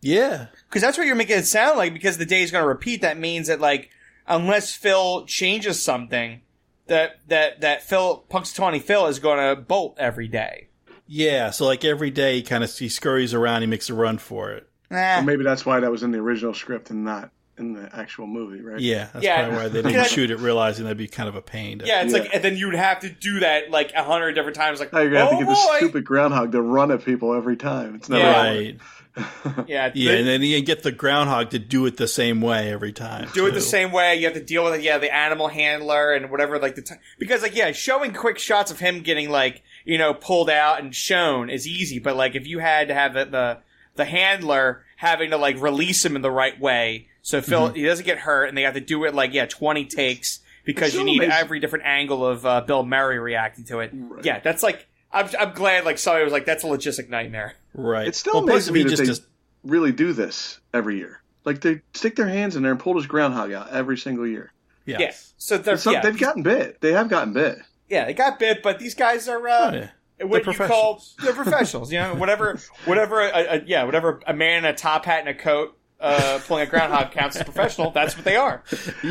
Yeah. 0.00 0.46
Because 0.68 0.82
that's 0.82 0.96
what 0.96 1.06
you're 1.06 1.16
making 1.16 1.38
it 1.38 1.46
sound 1.46 1.76
like. 1.76 1.92
Because 1.92 2.18
the 2.18 2.26
day 2.26 2.42
is 2.42 2.50
going 2.50 2.64
to 2.64 2.68
repeat, 2.68 3.02
that 3.02 3.18
means 3.18 3.48
that 3.48 3.60
like, 3.60 3.90
unless 4.26 4.74
Phil 4.74 5.26
changes 5.26 5.82
something, 5.82 6.40
that 6.86 7.20
that 7.28 7.60
that 7.60 7.82
Phil 7.82 8.24
Punxsutawney 8.30 8.82
Phil 8.82 9.06
is 9.06 9.18
going 9.18 9.38
to 9.38 9.60
bolt 9.60 9.96
every 9.98 10.28
day. 10.28 10.68
Yeah, 11.06 11.50
so 11.50 11.66
like 11.66 11.84
every 11.84 12.10
day 12.10 12.36
he 12.36 12.42
kind 12.42 12.64
of 12.64 12.76
he 12.76 12.88
scurries 12.88 13.34
around, 13.34 13.62
he 13.62 13.66
makes 13.66 13.90
a 13.90 13.94
run 13.94 14.18
for 14.18 14.52
it. 14.52 14.68
Nah. 14.90 15.20
Or 15.20 15.22
maybe 15.22 15.44
that's 15.44 15.66
why 15.66 15.80
that 15.80 15.90
was 15.90 16.02
in 16.02 16.12
the 16.12 16.18
original 16.18 16.54
script 16.54 16.90
and 16.90 17.04
not 17.04 17.30
in 17.60 17.74
the 17.74 17.88
actual 17.94 18.26
movie, 18.26 18.60
right? 18.62 18.80
Yeah, 18.80 19.08
that's 19.12 19.24
Yeah. 19.24 19.42
probably 19.42 19.56
why 19.56 19.68
they 19.68 19.82
didn't 19.82 20.06
shoot 20.08 20.30
it, 20.30 20.38
realizing 20.38 20.84
that'd 20.84 20.98
be 20.98 21.06
kind 21.06 21.28
of 21.28 21.36
a 21.36 21.42
pain. 21.42 21.78
To, 21.80 21.86
Yeah, 21.86 22.02
it's 22.02 22.12
Yeah. 22.12 22.20
like, 22.20 22.34
and 22.34 22.42
then 22.42 22.56
you'd 22.56 22.74
have 22.74 23.00
to 23.00 23.08
do 23.10 23.40
that 23.40 23.70
like 23.70 23.92
a 23.94 24.02
hundred 24.02 24.32
different 24.32 24.56
times. 24.56 24.80
Like, 24.80 24.92
Now 24.92 25.00
you're 25.00 25.10
gonna 25.10 25.24
have 25.26 25.28
oh 25.34 25.38
to 25.38 25.44
get 25.44 25.46
boy, 25.46 25.54
the 25.54 25.76
stupid 25.78 26.04
groundhog 26.04 26.52
to 26.52 26.60
run 26.62 26.90
at 26.90 27.04
people 27.04 27.34
every 27.34 27.56
time. 27.56 27.94
It's 27.96 28.08
never 28.08 28.22
Yeah. 28.24 28.42
right. 28.42 28.76
yeah, 29.16 29.24
Yeah, 29.66 29.88
the- 30.12 30.18
and 30.18 30.26
then 30.26 30.42
you 30.42 30.60
get 30.62 30.82
the 30.82 30.92
groundhog 30.92 31.50
to 31.50 31.58
do 31.58 31.84
it 31.86 31.96
the 31.96 32.08
same 32.08 32.40
way 32.40 32.72
every 32.72 32.92
time. 32.92 33.28
do 33.34 33.46
it 33.46 33.52
the 33.52 33.60
same 33.60 33.92
way. 33.92 34.16
You 34.16 34.24
have 34.26 34.34
to 34.34 34.42
deal 34.44 34.64
with 34.64 34.74
it. 34.74 34.82
Yeah, 34.82 34.98
the 34.98 35.14
animal 35.14 35.48
handler 35.48 36.12
and 36.12 36.30
whatever. 36.30 36.58
Like 36.58 36.76
the 36.76 36.82
t- 36.82 36.94
because 37.18 37.42
like 37.42 37.54
yeah, 37.56 37.72
showing 37.72 38.12
quick 38.12 38.38
shots 38.38 38.70
of 38.70 38.78
him 38.78 39.00
getting 39.02 39.28
like 39.28 39.62
you 39.84 39.98
know 39.98 40.14
pulled 40.14 40.48
out 40.48 40.80
and 40.80 40.94
shown 40.94 41.50
is 41.50 41.66
easy. 41.66 41.98
But 41.98 42.16
like 42.16 42.34
if 42.36 42.46
you 42.46 42.60
had 42.60 42.88
to 42.88 42.94
have 42.94 43.14
the 43.14 43.24
the, 43.24 43.58
the 43.96 44.04
handler 44.04 44.84
having 44.96 45.30
to 45.30 45.36
like 45.36 45.60
release 45.60 46.04
him 46.04 46.14
in 46.14 46.22
the 46.22 46.30
right 46.30 46.58
way, 46.60 47.08
so 47.22 47.40
Phil 47.42 47.68
Mm-hmm. 47.68 47.76
he 47.76 47.84
doesn't 47.84 48.04
get 48.06 48.18
hurt, 48.18 48.46
and 48.46 48.56
they 48.56 48.62
have 48.62 48.74
to 48.74 48.80
do 48.80 49.04
it 49.04 49.14
like 49.14 49.32
yeah 49.32 49.46
twenty 49.46 49.84
takes 49.84 50.40
because 50.64 50.94
you 50.94 51.04
need 51.04 51.18
amazing. 51.22 51.32
every 51.32 51.60
different 51.60 51.84
angle 51.86 52.24
of 52.26 52.44
uh, 52.46 52.60
Bill 52.62 52.84
Murray 52.84 53.18
reacting 53.18 53.64
to 53.66 53.80
it. 53.80 53.90
Right. 53.94 54.24
Yeah, 54.24 54.40
that's 54.40 54.62
like. 54.62 54.86
I'm, 55.12 55.28
I'm 55.40 55.52
glad, 55.54 55.84
like, 55.84 55.98
somebody 55.98 56.22
was 56.22 56.32
like, 56.32 56.44
that's 56.46 56.62
a 56.62 56.68
logistic 56.68 57.08
nightmare. 57.08 57.54
Right. 57.74 58.06
It's 58.06 58.16
still 58.16 58.34
well, 58.34 58.42
plus 58.44 58.68
amazing 58.68 58.76
if 58.76 58.84
that 58.84 58.90
just, 58.90 59.02
they 59.02 59.06
just 59.06 59.22
really 59.64 59.90
do 59.90 60.12
this 60.12 60.60
every 60.72 60.98
year. 60.98 61.20
Like 61.44 61.62
they 61.62 61.80
stick 61.94 62.14
their 62.14 62.28
hands 62.28 62.54
in 62.54 62.62
there 62.62 62.70
and 62.70 62.78
pull 62.78 62.94
this 62.94 63.06
groundhog 63.06 63.50
out 63.50 63.70
every 63.72 63.98
single 63.98 64.24
year. 64.24 64.52
yeah. 64.86 64.98
Yeah. 65.00 65.10
So 65.36 65.58
they're, 65.58 65.76
Some, 65.78 65.94
yeah, 65.94 66.02
They've 66.02 66.16
gotten 66.16 66.44
bit. 66.44 66.80
They 66.80 66.92
have 66.92 67.08
gotten 67.08 67.32
bit. 67.32 67.58
yeah, 67.88 68.04
they 68.04 68.14
got 68.14 68.38
bit, 68.38 68.62
but 68.62 68.78
these 68.78 68.94
guys 68.94 69.26
are, 69.26 69.48
uh, 69.48 69.70
Oh, 69.72 69.74
yeah. 69.74 69.88
what 70.26 70.44
They're 70.44 70.52
you 70.52 70.58
call 70.58 70.94
professionals. 71.00 71.16
they're 71.24 71.32
professionals. 71.32 71.92
You 71.92 71.98
know, 71.98 72.14
whatever, 72.14 72.60
whatever. 72.84 73.20
A, 73.20 73.56
a, 73.56 73.62
yeah, 73.66 73.82
whatever. 73.82 74.20
A 74.28 74.32
man 74.32 74.58
in 74.58 74.64
a 74.64 74.74
top 74.76 75.06
hat 75.06 75.18
and 75.26 75.28
a 75.28 75.34
coat 75.34 75.76
uh, 76.00 76.40
pulling 76.46 76.62
a 76.62 76.66
groundhog 76.70 77.12
counts 77.12 77.36
as 77.36 77.42
professional. 77.44 77.90
That's 77.90 78.16
what 78.16 78.24
they 78.24 78.36
are. 78.36 78.62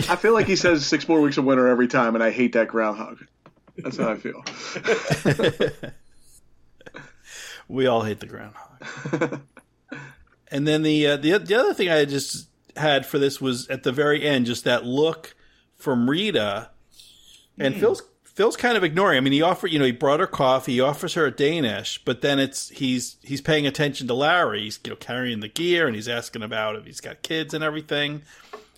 I 0.10 0.16
feel 0.16 0.34
like 0.34 0.48
he 0.48 0.56
says 0.56 0.86
six 0.86 1.08
more 1.08 1.22
weeks 1.22 1.38
of 1.38 1.46
winter 1.46 1.68
every 1.68 1.88
time, 1.88 2.16
and 2.16 2.24
I 2.24 2.32
hate 2.32 2.54
that 2.54 2.68
groundhog. 2.68 3.20
That's 3.78 3.98
how 3.98 4.10
I 4.12 4.16
feel. 4.16 4.44
We 7.70 7.86
all 7.86 8.02
hate 8.02 8.20
the 8.20 8.26
groundhog. 8.26 9.42
and 10.52 10.68
then 10.68 10.82
the 10.82 11.06
uh, 11.06 11.18
the 11.18 11.38
the 11.38 11.54
other 11.54 11.74
thing 11.76 11.90
I 11.90 12.04
just 12.04 12.50
had 12.76 13.06
for 13.06 13.20
this 13.20 13.40
was 13.40 13.68
at 13.70 13.84
the 13.84 13.92
very 13.92 14.26
end, 14.26 14.48
just 14.48 14.64
that 14.64 14.86
look 14.86 15.36
from 15.78 16.10
Rita, 16.10 16.72
and 17.60 17.76
Phil's 17.76 18.02
Phil's 18.40 18.56
kind 18.56 18.78
of 18.78 18.86
ignoring. 18.86 19.18
I 19.18 19.20
mean, 19.20 19.34
he 19.34 19.42
offered, 19.42 19.68
you 19.68 19.80
know, 19.80 19.84
he 19.84 19.92
brought 19.92 20.22
her 20.22 20.26
coffee, 20.26 20.72
he 20.72 20.80
offers 20.80 21.16
her 21.16 21.26
a 21.26 21.32
Danish, 21.32 22.02
but 22.06 22.22
then 22.22 22.40
it's 22.40 22.70
he's 22.70 23.18
he's 23.22 23.42
paying 23.42 23.68
attention 23.68 24.08
to 24.08 24.14
Larry. 24.14 24.62
He's 24.62 24.80
you 24.86 24.92
know 24.92 24.96
carrying 24.96 25.42
the 25.42 25.50
gear 25.50 25.88
and 25.88 25.94
he's 25.94 26.08
asking 26.08 26.42
about 26.42 26.78
if 26.78 26.86
he's 26.86 27.02
got 27.02 27.22
kids 27.22 27.54
and 27.54 27.66
everything, 27.66 28.22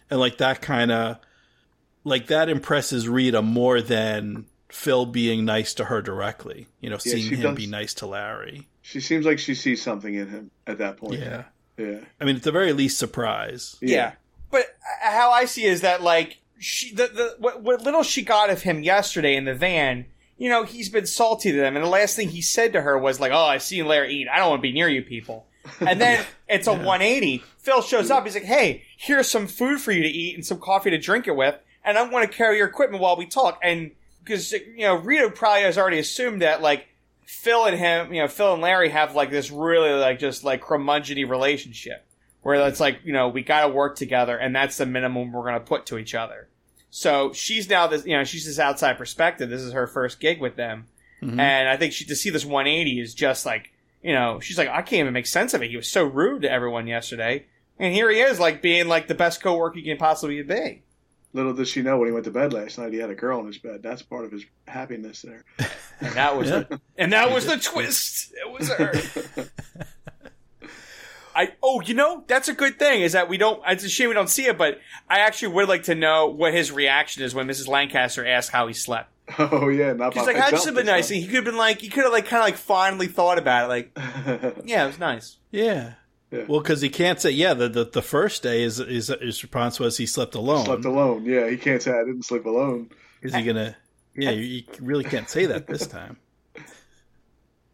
and 0.09 0.19
like 0.19 0.39
that 0.39 0.63
kind 0.63 0.91
of 0.91 1.19
like 2.03 2.25
that 2.25 2.49
impresses 2.49 3.07
Rita 3.07 3.43
more 3.43 3.81
than 3.81 4.47
Phil 4.69 5.05
being 5.05 5.45
nice 5.45 5.75
to 5.75 5.85
her 5.85 6.01
directly. 6.01 6.65
You 6.79 6.89
know, 6.89 6.97
seeing 6.97 7.29
she 7.29 7.35
him 7.35 7.53
does. 7.53 7.57
be 7.57 7.67
nice 7.67 7.93
to 7.93 8.07
Larry. 8.07 8.67
She 8.81 8.99
seems 8.99 9.27
like 9.27 9.37
she 9.37 9.53
sees 9.53 9.79
something 9.79 10.15
in 10.15 10.27
him 10.27 10.49
at 10.65 10.79
that 10.79 10.97
point. 10.97 11.19
Yeah. 11.19 11.43
Yeah. 11.77 11.99
I 12.19 12.25
mean, 12.25 12.35
at 12.35 12.41
the 12.41 12.51
very 12.51 12.73
least, 12.73 12.97
surprise. 12.97 13.75
Yeah. 13.79 14.13
But 14.49 14.63
uh, 15.03 15.11
how 15.11 15.29
I 15.29 15.45
see 15.45 15.65
is 15.65 15.81
that 15.81 16.01
like 16.01 16.39
she 16.61 16.93
the, 16.93 17.07
the 17.07 17.35
what, 17.39 17.63
what 17.63 17.81
little 17.81 18.03
she 18.03 18.21
got 18.21 18.51
of 18.51 18.61
him 18.61 18.83
yesterday 18.83 19.35
in 19.35 19.45
the 19.45 19.55
van, 19.55 20.05
you 20.37 20.47
know, 20.47 20.63
he's 20.63 20.89
been 20.89 21.07
salty 21.07 21.51
to 21.51 21.57
them, 21.57 21.75
and 21.75 21.83
the 21.83 21.89
last 21.89 22.15
thing 22.15 22.29
he 22.29 22.41
said 22.41 22.73
to 22.73 22.81
her 22.81 22.97
was 22.97 23.19
like, 23.19 23.31
"Oh, 23.31 23.45
I 23.45 23.57
seen 23.57 23.87
Larry 23.87 24.13
eat. 24.13 24.27
I 24.31 24.37
don't 24.37 24.49
want 24.49 24.59
to 24.59 24.67
be 24.67 24.71
near 24.71 24.87
you 24.87 25.01
people." 25.01 25.47
And 25.79 25.99
then 25.99 26.23
it's 26.47 26.67
a 26.67 26.73
180. 26.73 27.43
Phil 27.57 27.81
shows 27.81 28.11
up. 28.11 28.25
He's 28.25 28.35
like, 28.35 28.43
"Hey, 28.43 28.83
here's 28.95 29.27
some 29.27 29.47
food 29.47 29.81
for 29.81 29.91
you 29.91 30.03
to 30.03 30.09
eat 30.09 30.35
and 30.35 30.45
some 30.45 30.59
coffee 30.59 30.91
to 30.91 30.99
drink 30.99 31.27
it 31.27 31.35
with, 31.35 31.55
and 31.83 31.97
I'm 31.97 32.11
going 32.11 32.27
to 32.27 32.33
carry 32.33 32.57
your 32.57 32.67
equipment 32.67 33.01
while 33.01 33.17
we 33.17 33.25
talk." 33.25 33.59
And 33.63 33.91
because 34.23 34.51
you 34.51 34.81
know, 34.85 34.95
Rita 34.95 35.31
probably 35.31 35.63
has 35.63 35.79
already 35.79 35.97
assumed 35.97 36.43
that 36.43 36.61
like 36.61 36.87
Phil 37.25 37.65
and 37.65 37.77
him, 37.77 38.13
you 38.13 38.21
know, 38.21 38.27
Phil 38.27 38.53
and 38.53 38.61
Larry 38.61 38.89
have 38.89 39.15
like 39.15 39.31
this 39.31 39.49
really 39.49 39.89
like 39.91 40.19
just 40.19 40.43
like 40.43 40.61
curmudgeony 40.61 41.27
relationship 41.27 42.05
where 42.41 42.67
it's 42.67 42.79
like, 42.79 42.99
you 43.03 43.13
know, 43.13 43.29
we 43.29 43.43
got 43.43 43.61
to 43.61 43.69
work 43.69 43.95
together 43.95 44.37
and 44.37 44.55
that's 44.55 44.77
the 44.77 44.85
minimum 44.85 45.31
we're 45.31 45.43
going 45.43 45.53
to 45.53 45.59
put 45.59 45.85
to 45.87 45.97
each 45.97 46.15
other. 46.15 46.47
So 46.91 47.31
she's 47.33 47.69
now 47.69 47.87
this, 47.87 48.05
you 48.05 48.15
know, 48.17 48.23
she's 48.23 48.45
this 48.45 48.59
outside 48.59 48.97
perspective. 48.97 49.49
This 49.49 49.61
is 49.61 49.73
her 49.73 49.87
first 49.87 50.19
gig 50.19 50.39
with 50.41 50.55
them. 50.57 50.87
Mhm. 51.23 51.39
And 51.39 51.69
I 51.69 51.77
think 51.77 51.93
she, 51.93 52.05
to 52.05 52.15
see 52.15 52.29
this 52.29 52.45
180 52.45 52.99
is 52.99 53.13
just 53.13 53.45
like, 53.45 53.71
you 54.03 54.13
know, 54.13 54.39
she's 54.39 54.57
like, 54.57 54.67
I 54.69 54.81
can't 54.81 55.01
even 55.01 55.13
make 55.13 55.25
sense 55.27 55.53
of 55.53 55.61
it. 55.63 55.69
He 55.69 55.77
was 55.77 55.87
so 55.89 56.03
rude 56.03 56.41
to 56.41 56.51
everyone 56.51 56.87
yesterday. 56.87 57.45
And 57.79 57.93
here 57.93 58.11
he 58.11 58.19
is, 58.19 58.39
like 58.39 58.61
being 58.61 58.87
like 58.87 59.07
the 59.07 59.15
best 59.15 59.41
coworker 59.41 59.77
he 59.77 59.83
can 59.83 59.97
possibly 59.97 60.41
be. 60.43 60.83
Little 61.33 61.53
does 61.53 61.69
she 61.69 61.81
know 61.81 61.97
when 61.97 62.09
he 62.09 62.11
went 62.11 62.25
to 62.25 62.31
bed 62.31 62.51
last 62.51 62.77
night, 62.77 62.91
he 62.91 62.99
had 62.99 63.09
a 63.09 63.15
girl 63.15 63.39
in 63.39 63.47
his 63.47 63.57
bed. 63.57 63.81
That's 63.81 64.01
part 64.01 64.25
of 64.25 64.31
his 64.33 64.43
happiness 64.67 65.21
there. 65.21 65.45
And 66.01 66.13
that 66.15 66.35
was, 66.35 66.49
Yeah. 66.49 66.63
the, 66.69 66.81
and 66.97 67.13
that 67.13 67.31
was 67.31 67.45
the 67.45 67.55
twist. 67.57 68.33
It 68.33 68.51
was 68.51 68.67
her. 68.69 68.91
I 71.35 71.53
oh, 71.61 71.81
you 71.81 71.93
know 71.93 72.23
that's 72.27 72.47
a 72.47 72.53
good 72.53 72.77
thing 72.79 73.01
is 73.01 73.13
that 73.13 73.29
we 73.29 73.37
don't. 73.37 73.61
It's 73.67 73.83
a 73.83 73.89
shame 73.89 74.09
we 74.09 74.13
don't 74.13 74.29
see 74.29 74.45
it, 74.45 74.57
but 74.57 74.79
I 75.09 75.19
actually 75.19 75.49
would 75.49 75.67
like 75.67 75.83
to 75.83 75.95
know 75.95 76.27
what 76.27 76.53
his 76.53 76.71
reaction 76.71 77.23
is 77.23 77.33
when 77.33 77.47
Mrs. 77.47 77.67
Lancaster 77.67 78.25
asks 78.25 78.51
how 78.51 78.67
he 78.67 78.73
slept. 78.73 79.09
Oh 79.39 79.69
yeah, 79.69 79.93
not 79.93 80.13
She's 80.13 80.25
like, 80.25 80.35
I 80.35 80.39
myself 80.39 80.61
should 80.61 80.67
have 80.67 80.75
been 80.75 80.93
nice." 80.93 81.07
He 81.09 81.25
could 81.25 81.35
have 81.35 81.45
been 81.45 81.57
like, 81.57 81.79
he 81.79 81.89
could 81.89 82.03
have 82.03 82.11
like 82.11 82.25
kind 82.25 82.41
of 82.41 82.45
like 82.45 82.57
fondly 82.57 83.07
thought 83.07 83.37
about 83.37 83.65
it, 83.65 83.67
like, 83.69 83.91
"Yeah, 84.65 84.83
it 84.83 84.87
was 84.87 84.99
nice." 84.99 85.37
Yeah. 85.51 85.93
Yeah. 86.31 86.45
Well, 86.47 86.61
because 86.61 86.79
he 86.79 86.89
can't 86.89 87.19
say, 87.19 87.31
yeah, 87.31 87.53
the, 87.53 87.67
the 87.67 87.85
the 87.85 88.01
first 88.01 88.41
day 88.41 88.63
is 88.63 88.77
his 88.77 89.07
his 89.07 89.43
response 89.43 89.79
was 89.79 89.97
he 89.97 90.05
slept 90.05 90.35
alone. 90.35 90.65
Slept 90.65 90.85
alone. 90.85 91.25
Yeah, 91.25 91.49
he 91.49 91.57
can't 91.57 91.81
say 91.81 91.91
I 91.91 92.03
didn't 92.05 92.23
sleep 92.23 92.45
alone. 92.45 92.89
Is 93.21 93.35
he 93.35 93.43
gonna? 93.43 93.75
Yeah, 94.15 94.31
you, 94.31 94.41
you 94.41 94.63
really 94.79 95.03
can't 95.03 95.29
say 95.29 95.45
that 95.45 95.67
this 95.67 95.87
time. 95.87 96.17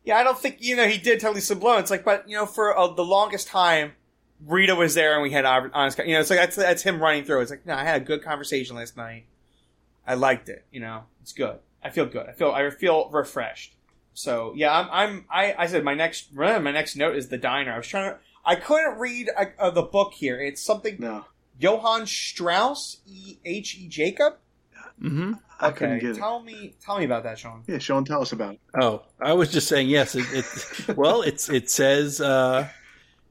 Yeah, 0.07 0.15
I 0.15 0.23
don't 0.23 0.39
think 0.39 0.59
you 0.61 0.77
know 0.77 0.87
he 0.87 0.97
did 0.97 1.19
tell 1.19 1.33
Lisa 1.33 1.53
Blow. 1.53 1.77
It's 1.79 1.91
like, 1.91 2.05
but 2.05 2.29
you 2.29 2.37
know, 2.37 2.45
for 2.45 2.77
uh, 2.77 2.87
the 2.87 3.03
longest 3.03 3.49
time, 3.49 3.91
Rita 4.45 4.73
was 4.73 4.93
there 4.93 5.15
and 5.15 5.21
we 5.21 5.31
had 5.31 5.43
hon- 5.43 5.71
honest. 5.73 5.97
You 5.97 6.13
know, 6.13 6.21
it's 6.21 6.29
like 6.29 6.39
that's 6.39 6.55
that's 6.55 6.81
him 6.81 7.01
running 7.01 7.25
through. 7.25 7.41
It's 7.41 7.51
like, 7.51 7.65
no, 7.65 7.73
I 7.73 7.83
had 7.83 8.03
a 8.03 8.05
good 8.05 8.23
conversation 8.23 8.77
last 8.77 8.95
night. 8.95 9.25
I 10.07 10.13
liked 10.13 10.47
it. 10.47 10.65
You 10.71 10.79
know, 10.79 11.03
it's 11.21 11.33
good. 11.33 11.59
I 11.83 11.89
feel 11.89 12.05
good. 12.05 12.25
I 12.25 12.31
feel 12.31 12.51
I 12.51 12.69
feel 12.69 13.09
refreshed. 13.09 13.75
So 14.13 14.53
yeah, 14.55 14.79
I'm, 14.79 14.87
I'm 14.91 15.25
I, 15.29 15.55
I 15.57 15.67
said 15.67 15.83
my 15.83 15.93
next 15.93 16.33
my 16.33 16.57
next 16.59 16.95
note 16.95 17.17
is 17.17 17.27
the 17.27 17.37
diner. 17.37 17.73
I 17.73 17.77
was 17.77 17.87
trying 17.87 18.13
to 18.13 18.19
I 18.45 18.55
couldn't 18.55 18.99
read 18.99 19.29
uh, 19.59 19.71
the 19.71 19.81
book 19.83 20.13
here. 20.13 20.39
It's 20.39 20.63
something 20.63 20.95
No, 20.99 21.25
Johann 21.59 22.07
Strauss 22.07 23.01
E 23.05 23.39
H 23.43 23.75
E 23.77 23.89
Jacob. 23.89 24.37
Hmm 24.99 25.33
I 25.59 25.71
couldn't 25.71 25.99
get 25.99 26.11
it. 26.11 26.17
tell 26.17 26.41
me 26.41 26.75
tell 26.83 26.99
me 26.99 27.05
about 27.05 27.23
that, 27.23 27.39
Sean. 27.39 27.63
Yeah, 27.67 27.79
Sean, 27.79 28.05
tell 28.05 28.21
us 28.21 28.31
about 28.31 28.53
it. 28.55 28.59
Oh, 28.79 29.03
I 29.19 29.33
was 29.33 29.51
just 29.51 29.67
saying 29.67 29.89
yes. 29.89 30.15
It, 30.15 30.25
it 30.31 30.97
well, 30.97 31.21
it's 31.21 31.49
it 31.49 31.69
says 31.69 32.21
uh, 32.21 32.67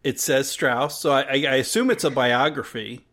it 0.03 0.21
says 0.21 0.51
Strauss, 0.51 1.01
so 1.01 1.13
I, 1.13 1.23
I, 1.23 1.33
I 1.33 1.55
assume 1.57 1.91
it's 1.91 2.05
a 2.05 2.11
biography 2.11 3.07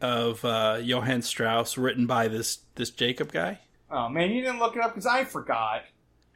of 0.00 0.44
uh, 0.44 0.78
Johann 0.82 1.22
Strauss 1.22 1.76
written 1.76 2.06
by 2.06 2.28
this 2.28 2.60
this 2.76 2.90
Jacob 2.90 3.32
guy. 3.32 3.58
Oh 3.90 4.08
man, 4.08 4.30
you 4.30 4.40
didn't 4.42 4.58
look 4.58 4.76
it 4.76 4.82
up 4.82 4.92
because 4.92 5.06
I 5.06 5.24
forgot. 5.24 5.82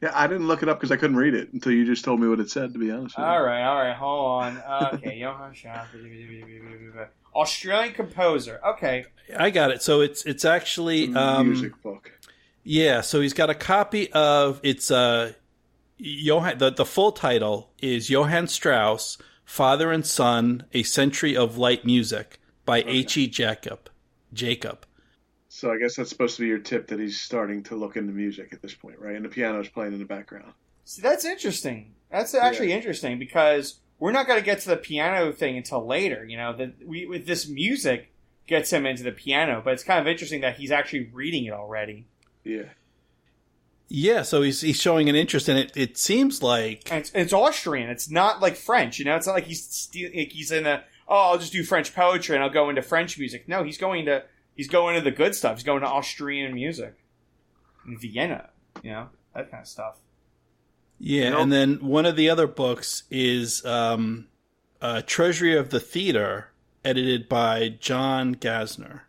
Yeah, 0.01 0.11
I 0.13 0.25
didn't 0.25 0.47
look 0.47 0.63
it 0.63 0.69
up 0.69 0.79
because 0.79 0.91
I 0.91 0.95
couldn't 0.95 1.17
read 1.17 1.35
it 1.35 1.53
until 1.53 1.71
you 1.71 1.85
just 1.85 2.03
told 2.03 2.19
me 2.19 2.27
what 2.27 2.39
it 2.39 2.49
said. 2.49 2.73
To 2.73 2.79
be 2.79 2.89
honest, 2.89 3.15
with 3.17 3.23
you. 3.23 3.31
All 3.31 3.43
right, 3.43 3.63
all 3.63 3.77
right, 3.77 3.95
hold 3.95 4.43
on. 4.43 4.93
Okay, 4.95 5.17
Johann 5.19 5.53
Strauss, 5.53 5.87
Australian 7.35 7.93
composer. 7.93 8.59
Okay, 8.65 9.05
I 9.37 9.51
got 9.51 9.71
it. 9.71 9.83
So 9.83 10.01
it's 10.01 10.25
it's 10.25 10.43
actually 10.43 11.13
um, 11.15 11.49
music 11.49 11.79
book. 11.83 12.11
Yeah, 12.63 13.01
so 13.01 13.21
he's 13.21 13.33
got 13.33 13.49
a 13.49 13.55
copy 13.55 14.11
of 14.11 14.59
it's 14.63 14.89
uh 14.89 15.33
Johann 15.97 16.57
the, 16.57 16.71
the 16.71 16.85
full 16.85 17.11
title 17.11 17.71
is 17.79 18.09
Johann 18.09 18.47
Strauss, 18.47 19.19
Father 19.45 19.91
and 19.91 20.05
Son, 20.05 20.65
A 20.73 20.81
Century 20.81 21.37
of 21.37 21.57
Light 21.57 21.85
Music 21.85 22.39
by 22.65 22.83
H. 22.87 23.17
E. 23.17 23.27
Jacob. 23.27 23.89
Jacob. 24.33 24.85
So 25.53 25.69
I 25.69 25.77
guess 25.77 25.97
that's 25.97 26.09
supposed 26.09 26.37
to 26.37 26.43
be 26.43 26.47
your 26.47 26.59
tip 26.59 26.87
that 26.87 26.99
he's 27.01 27.19
starting 27.19 27.61
to 27.63 27.75
look 27.75 27.97
into 27.97 28.13
music 28.13 28.53
at 28.53 28.61
this 28.61 28.73
point, 28.73 28.97
right? 28.99 29.17
And 29.17 29.25
the 29.25 29.29
piano's 29.29 29.67
playing 29.67 29.91
in 29.91 29.99
the 29.99 30.05
background. 30.05 30.53
see 30.85 31.01
that's 31.01 31.25
interesting. 31.25 31.93
That's 32.09 32.33
actually 32.33 32.71
interesting 32.71 33.19
because 33.19 33.81
we're 33.99 34.13
not 34.13 34.27
going 34.27 34.39
to 34.39 34.45
get 34.45 34.61
to 34.61 34.69
the 34.69 34.77
piano 34.77 35.33
thing 35.33 35.57
until 35.57 35.85
later. 35.85 36.23
You 36.25 36.37
know, 36.37 36.55
that 36.55 36.87
we 36.87 37.05
with 37.05 37.27
this 37.27 37.49
music 37.49 38.13
gets 38.47 38.71
him 38.71 38.85
into 38.85 39.03
the 39.03 39.11
piano, 39.11 39.61
but 39.63 39.73
it's 39.73 39.83
kind 39.83 39.99
of 39.99 40.07
interesting 40.07 40.39
that 40.39 40.55
he's 40.55 40.71
actually 40.71 41.09
reading 41.11 41.43
it 41.43 41.51
already. 41.51 42.07
Yeah. 42.45 42.69
Yeah, 43.89 44.21
so 44.21 44.43
he's 44.43 44.61
he's 44.61 44.79
showing 44.79 45.09
an 45.09 45.15
interest 45.15 45.49
in 45.49 45.57
it. 45.57 45.73
It 45.75 45.97
seems 45.97 46.41
like 46.41 46.89
And 46.89 47.01
it's, 47.01 47.11
it's 47.13 47.33
Austrian. 47.33 47.89
It's 47.89 48.09
not 48.09 48.39
like 48.39 48.55
French. 48.55 48.99
You 48.99 49.05
know, 49.05 49.17
it's 49.17 49.27
not 49.27 49.33
like 49.33 49.47
he's 49.47 49.65
steal, 49.65 50.11
like 50.15 50.31
he's 50.31 50.49
in 50.49 50.65
a 50.65 50.85
oh 51.09 51.31
I'll 51.31 51.37
just 51.37 51.51
do 51.51 51.61
French 51.61 51.93
poetry 51.93 52.37
and 52.37 52.43
I'll 52.43 52.49
go 52.49 52.69
into 52.69 52.81
French 52.81 53.19
music. 53.19 53.49
No, 53.49 53.63
he's 53.63 53.77
going 53.77 54.05
to 54.05 54.23
he's 54.55 54.67
going 54.67 54.95
to 54.95 55.01
the 55.01 55.11
good 55.11 55.35
stuff. 55.35 55.57
He's 55.57 55.63
going 55.63 55.81
to 55.81 55.87
Austrian 55.87 56.53
music, 56.53 56.95
in 57.87 57.97
Vienna. 57.97 58.49
You 58.83 58.91
know 58.91 59.09
that 59.35 59.49
kind 59.51 59.61
of 59.61 59.67
stuff. 59.67 59.97
yeah, 60.99 61.29
Nope. 61.31 61.39
and 61.41 61.51
then 61.51 61.75
one 61.85 62.05
of 62.05 62.15
the 62.15 62.29
other 62.29 62.47
books 62.47 63.03
is 63.09 63.63
um 63.65 64.27
uh, 64.81 65.01
Treasury 65.05 65.55
of 65.55 65.69
the 65.69 65.79
Theater, 65.79 66.47
edited 66.83 67.29
by 67.29 67.69
John 67.79 68.33
Gassner. 68.35 69.01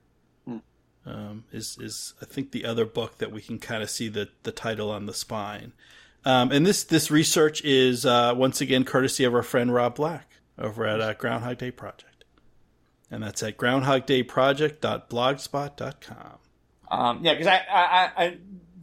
Hmm. 0.47 0.59
Um, 1.07 1.45
is 1.53 1.79
is 1.81 2.15
I 2.21 2.27
think 2.27 2.53
the 2.53 2.65
other 2.67 2.85
book 2.85 3.19
that 3.19 3.33
we 3.33 3.41
can 3.41 3.59
kind 3.59 3.83
of 3.83 3.89
see 3.91 4.09
the 4.09 4.29
the 4.43 4.53
title 4.53 4.91
on 4.91 5.07
the 5.07 5.15
spine. 5.15 5.73
Um, 6.25 6.53
and 6.53 6.65
this 6.67 6.85
this 6.85 7.11
research 7.11 7.65
is 7.65 8.05
uh, 8.07 8.35
once 8.37 8.61
again 8.61 8.85
courtesy 8.85 9.25
of 9.25 9.35
our 9.35 9.43
friend 9.43 9.73
Rob 9.73 9.95
Black 9.97 10.29
over 10.59 10.87
at 10.87 11.01
uh, 11.01 11.15
Groundhog 11.15 11.59
Day 11.59 11.71
Project, 11.71 12.12
and 13.13 13.23
that's 13.23 13.43
at 13.45 13.57
groundhogdayproject.blogspot.com. 13.59 16.39
Um, 16.91 17.25
yeah, 17.25 17.35
because 17.35 17.47
I, 17.47 17.61
I, 17.71 18.11
I, 18.25 18.37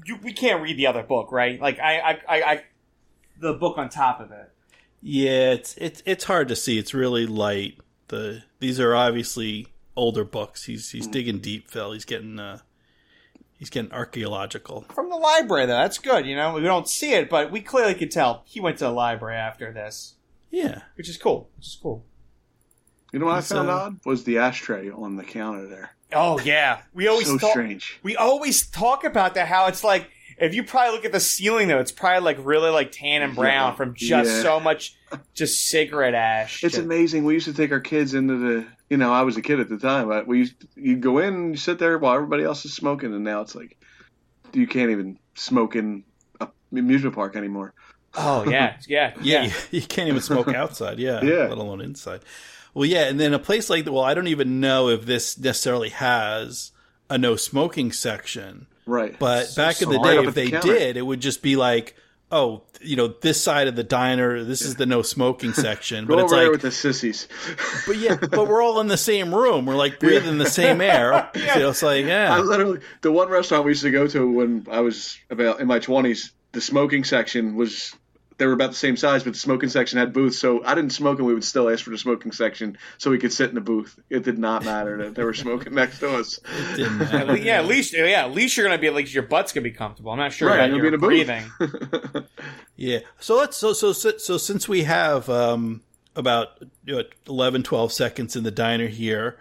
you, 0.06 0.18
we 0.24 0.32
can't 0.34 0.62
read 0.64 0.78
the 0.78 0.88
other 0.88 1.04
book, 1.04 1.32
right? 1.32 1.60
Like 1.62 1.78
I, 1.80 2.00
I, 2.00 2.12
I, 2.28 2.42
I, 2.44 2.64
the 3.40 3.54
book 3.54 3.78
on 3.78 3.90
top 3.90 4.20
of 4.22 4.32
it. 4.32 4.52
Yeah, 5.02 5.52
it's 5.52 5.76
it's 5.78 6.04
it's 6.06 6.24
hard 6.26 6.50
to 6.50 6.56
see. 6.58 6.78
It's 6.78 6.94
really 6.94 7.26
light. 7.26 7.78
The 8.10 8.44
these 8.60 8.78
are 8.80 8.94
obviously 8.96 9.68
older 9.96 10.24
books. 10.26 10.66
He's 10.66 10.90
he's 10.90 11.08
digging 11.08 11.40
deep, 11.40 11.70
Phil. 11.70 11.94
He's 11.94 12.04
getting 12.04 12.38
uh 12.40 12.60
he's 13.58 13.70
getting 13.70 13.92
archaeological. 13.94 14.82
From 14.94 15.10
the 15.10 15.16
library, 15.16 15.68
though. 15.68 15.78
That's 15.78 16.00
good. 16.00 16.26
You 16.26 16.36
know, 16.36 16.56
we 16.56 16.62
don't 16.62 16.90
see 16.90 17.14
it, 17.14 17.30
but 17.30 17.50
we 17.52 17.62
clearly 17.62 17.94
can 17.94 18.10
tell 18.10 18.42
he 18.46 18.60
went 18.60 18.78
to 18.80 18.86
the 18.86 18.92
library 18.92 19.38
after 19.38 19.72
this, 19.72 20.16
Yeah. 20.52 20.82
which 20.96 21.08
is 21.08 21.16
cool. 21.18 21.50
Which 21.56 21.68
is 21.68 21.78
cool. 21.82 22.04
You 23.12 23.20
know 23.20 23.26
what 23.26 23.40
It's, 23.40 23.52
I 23.52 23.56
found 23.56 23.70
uh, 23.70 23.74
odd 23.74 24.00
was 24.06 24.24
the 24.24 24.38
ashtray 24.40 24.90
on 24.90 25.16
the 25.16 25.24
counter 25.24 25.68
there. 25.68 25.92
Oh 26.14 26.40
yeah, 26.40 26.80
we 26.94 27.08
always 27.08 27.28
So 27.28 27.38
talk, 27.38 27.52
strange. 27.52 28.00
we 28.04 28.16
always 28.16 28.68
talk 28.68 29.04
about 29.04 29.36
that. 29.36 29.48
How 29.48 29.68
it's 29.68 29.84
like 29.84 30.10
if 30.38 30.54
you 30.56 30.64
probably 30.64 30.96
look 30.96 31.06
at 31.06 31.12
the 31.12 31.20
ceiling 31.20 31.68
though, 31.68 31.80
it's 31.80 31.92
probably 31.92 32.22
like 32.22 32.38
really 32.42 32.70
like 32.70 32.92
tan 32.92 33.22
and 33.22 33.36
brown 33.36 33.72
Yeah. 33.72 33.76
from 33.76 33.94
just 33.96 34.30
Yeah. 34.32 34.42
so 34.42 34.60
much 34.60 34.96
just 35.34 35.68
cigarette 35.70 36.14
ash. 36.14 36.64
It's 36.64 36.76
Just- 36.76 36.86
amazing. 36.86 37.26
We 37.26 37.34
used 37.34 37.46
to 37.48 37.54
take 37.54 37.72
our 37.72 37.80
kids 37.80 38.14
into 38.14 38.38
the. 38.38 38.66
You 38.90 38.98
know, 38.98 39.14
I 39.14 39.22
was 39.22 39.38
a 39.38 39.44
kid 39.44 39.60
at 39.60 39.70
the 39.70 39.78
time, 39.78 40.08
but 40.08 40.26
we 40.26 40.40
used 40.40 40.56
you 40.76 40.96
go 40.98 41.20
in 41.20 41.34
and 41.36 41.52
you 41.52 41.58
sit 41.58 41.78
there 41.78 41.98
while 42.00 42.16
everybody 42.16 42.44
else 42.44 42.66
is 42.66 42.74
smoking, 42.74 43.14
and 43.14 43.24
now 43.24 43.42
it's 43.42 43.54
like 43.54 43.78
you 44.52 44.66
can't 44.66 44.90
even 44.90 45.20
smoke 45.36 45.76
in 45.76 46.04
a 46.42 46.48
amusement 46.72 47.14
park 47.14 47.36
anymore. 47.36 47.74
Oh 48.16 48.50
yeah, 48.50 48.78
yeah, 48.88 49.14
Yeah, 49.22 49.44
yeah. 49.44 49.44
You, 49.44 49.52
you 49.82 49.88
can't 49.88 50.08
even 50.10 50.22
smoke 50.22 50.48
outside, 50.56 50.98
yeah, 50.98 51.24
Yeah. 51.24 51.48
let 51.50 51.60
alone 51.60 51.82
inside. 51.82 52.22
Well, 52.80 52.88
yeah, 52.88 53.10
and 53.10 53.20
then 53.20 53.34
a 53.34 53.40
place 53.40 53.70
like 53.70 53.86
well, 53.88 54.06
I 54.06 54.14
don't 54.14 54.28
even 54.28 54.62
know 54.62 54.88
if 54.88 55.06
this 55.06 55.38
necessarily 55.38 55.90
has 55.90 56.72
a 57.10 57.18
no 57.18 57.36
smoking 57.36 57.92
section. 57.92 58.68
Right. 58.86 59.20
But 59.20 59.54
back 59.54 59.82
in 59.82 59.90
the 59.90 59.96
so 59.96 60.04
day, 60.04 60.18
if 60.20 60.26
the 60.28 60.32
they 60.32 60.50
counter. 60.50 60.68
did, 60.74 60.96
it 60.96 61.02
would 61.02 61.20
just 61.20 61.42
be 61.42 61.58
like, 61.58 61.98
oh, 62.32 62.64
you 62.80 62.96
know, 62.96 63.10
this 63.10 63.44
side 63.44 63.68
of 63.68 63.76
the 63.76 63.84
diner, 63.84 64.46
this 64.46 64.62
is 64.62 64.76
the 64.76 64.86
no 64.86 65.02
smoking 65.02 65.52
section. 65.66 66.06
but 66.06 66.20
it's 66.20 66.32
like, 66.32 66.52
with 66.52 66.62
the 66.62 66.72
sissies. 66.72 67.28
but 67.86 67.98
yeah, 67.98 68.16
but 68.16 68.48
we're 68.48 68.64
all 68.64 68.80
in 68.80 68.88
the 68.88 68.96
same 68.96 69.36
room. 69.36 69.66
We're 69.66 69.76
like 69.76 70.00
breathing 70.00 70.38
the 70.38 70.50
same 70.50 70.80
air. 70.80 71.30
You 71.36 71.46
know, 71.48 71.72
it's 71.72 71.84
like, 71.84 72.06
yeah. 72.06 72.34
I 72.34 72.38
yeah, 72.38 72.44
literally 72.44 72.80
the 73.02 73.12
one 73.12 73.28
restaurant 73.28 73.66
we 73.66 73.72
used 73.72 73.84
to 73.84 73.92
go 73.92 74.08
to 74.08 74.32
when 74.32 74.66
I 74.72 74.80
was 74.80 75.18
about 75.30 75.60
in 75.60 75.68
my 75.68 75.80
twenties. 75.80 76.32
The 76.54 76.62
smoking 76.62 77.04
section 77.04 77.56
was 77.58 77.94
they 78.40 78.48
were 78.48 78.54
about 78.54 78.72
the 78.72 78.76
same 78.76 78.98
size, 78.98 79.24
but 79.24 79.34
the 79.34 79.40
smoking 79.40 79.70
section 79.70 80.00
had 80.00 80.12
booths. 80.14 80.40
So 80.40 80.66
I 80.66 80.74
didn't 80.74 80.90
smoke, 80.94 81.20
and 81.20 81.28
we 81.28 81.34
would 81.36 81.44
still 81.44 81.70
ask 81.70 81.84
for 81.84 81.92
the 81.92 81.98
smoking 82.00 82.32
section 82.32 82.78
so 82.98 83.12
we 83.12 83.20
could 83.20 83.32
sit 83.32 83.50
in 83.50 83.56
the 83.56 83.62
booth. 83.62 84.00
It 84.10 84.24
did 84.24 84.40
not 84.40 84.66
matter 84.66 84.98
that 85.04 85.14
they 85.14 85.24
were 85.24 85.34
smoking 85.36 85.76
next 85.76 86.00
to 86.00 86.16
us. 86.18 86.40
it 86.44 86.78
didn't 86.78 86.98
matter. 86.98 87.38
yeah, 87.38 87.60
at 87.60 87.68
least 87.68 87.94
yeah, 87.94 88.24
at 88.26 88.32
least 88.32 88.58
you're 88.58 88.66
gonna 88.66 88.80
be 88.82 88.88
at 88.88 88.96
least 88.96 89.14
your 89.14 89.24
butt's 89.24 89.52
gonna 89.54 89.64
be 89.64 89.72
comfortable. 89.72 90.12
I'm 90.12 90.18
not 90.18 90.34
sure 90.34 90.48
Right, 90.50 90.56
about 90.56 90.70
you'll 90.70 90.78
be 90.80 90.84
your 90.84 90.88
in 90.88 90.94
a 90.96 90.98
booth. 90.98 91.62
breathing. 91.62 92.24
Yeah. 92.76 93.00
So 93.20 93.36
let's 93.38 93.58
so 93.58 93.74
so 93.74 93.92
so, 93.92 94.18
so 94.18 94.38
since 94.38 94.68
we 94.70 94.84
have 94.84 95.30
um 95.30 95.82
about 96.16 96.64
you 96.86 96.96
know, 96.96 97.04
11 97.28 97.64
12 97.64 97.92
seconds 97.92 98.36
in 98.36 98.44
the 98.44 98.52
diner 98.52 98.88
here, 98.88 99.38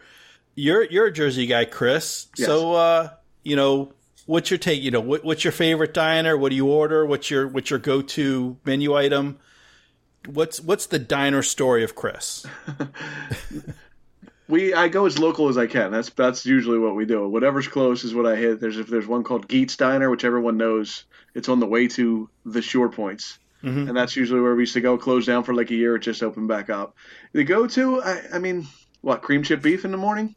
you're 0.56 0.82
you're 0.84 1.06
a 1.06 1.12
Jersey 1.12 1.46
guy, 1.46 1.64
Chris. 1.64 2.26
Yes. 2.36 2.48
So 2.48 2.72
uh 2.72 3.10
you 3.44 3.54
know, 3.56 3.92
what's 4.28 4.50
your 4.50 4.58
take, 4.58 4.82
you 4.82 4.90
know, 4.90 5.00
what, 5.00 5.24
what's 5.24 5.42
your 5.42 5.52
favorite 5.52 5.92
diner? 5.94 6.36
What 6.36 6.50
do 6.50 6.56
you 6.56 6.66
order? 6.68 7.04
What's 7.06 7.30
your 7.30 7.48
what's 7.48 7.70
your 7.70 7.78
go-to 7.78 8.58
menu 8.64 8.94
item? 8.94 9.38
What's 10.26 10.60
what's 10.60 10.86
the 10.86 10.98
diner 10.98 11.42
story 11.42 11.82
of 11.82 11.94
Chris? 11.94 12.46
We 14.48 14.72
I 14.72 14.88
go 14.88 15.04
as 15.04 15.18
local 15.18 15.48
as 15.50 15.58
I 15.58 15.66
can. 15.66 15.90
That's 15.92 16.08
that's 16.08 16.46
usually 16.46 16.78
what 16.78 16.94
we 16.94 17.04
do. 17.04 17.28
Whatever's 17.28 17.68
close 17.68 18.02
is 18.02 18.14
what 18.14 18.24
I 18.24 18.34
hit. 18.36 18.60
There's 18.60 18.78
if 18.78 18.86
there's 18.86 19.06
one 19.06 19.22
called 19.22 19.46
Geets 19.46 19.76
Diner, 19.76 20.08
which 20.08 20.24
everyone 20.24 20.56
knows. 20.56 21.04
It's 21.34 21.50
on 21.50 21.60
the 21.60 21.66
way 21.66 21.86
to 21.88 22.30
the 22.46 22.62
Shore 22.62 22.88
Points, 22.88 23.38
Mhm. 23.62 23.88
and 23.88 23.94
that's 23.96 24.16
usually 24.16 24.40
where 24.40 24.54
we 24.54 24.62
used 24.62 24.72
to 24.72 24.80
go. 24.80 24.96
Closed 24.96 25.26
down 25.26 25.44
for 25.44 25.52
like 25.52 25.70
a 25.70 25.74
year. 25.74 25.96
It 25.96 26.00
just 26.00 26.22
opened 26.22 26.48
back 26.48 26.70
up. 26.70 26.96
The 27.34 27.44
go 27.44 27.66
to, 27.66 28.00
I, 28.02 28.22
I 28.32 28.38
mean, 28.38 28.66
what 29.02 29.20
cream 29.20 29.42
chip 29.42 29.60
beef 29.60 29.84
in 29.84 29.90
the 29.90 29.98
morning? 29.98 30.34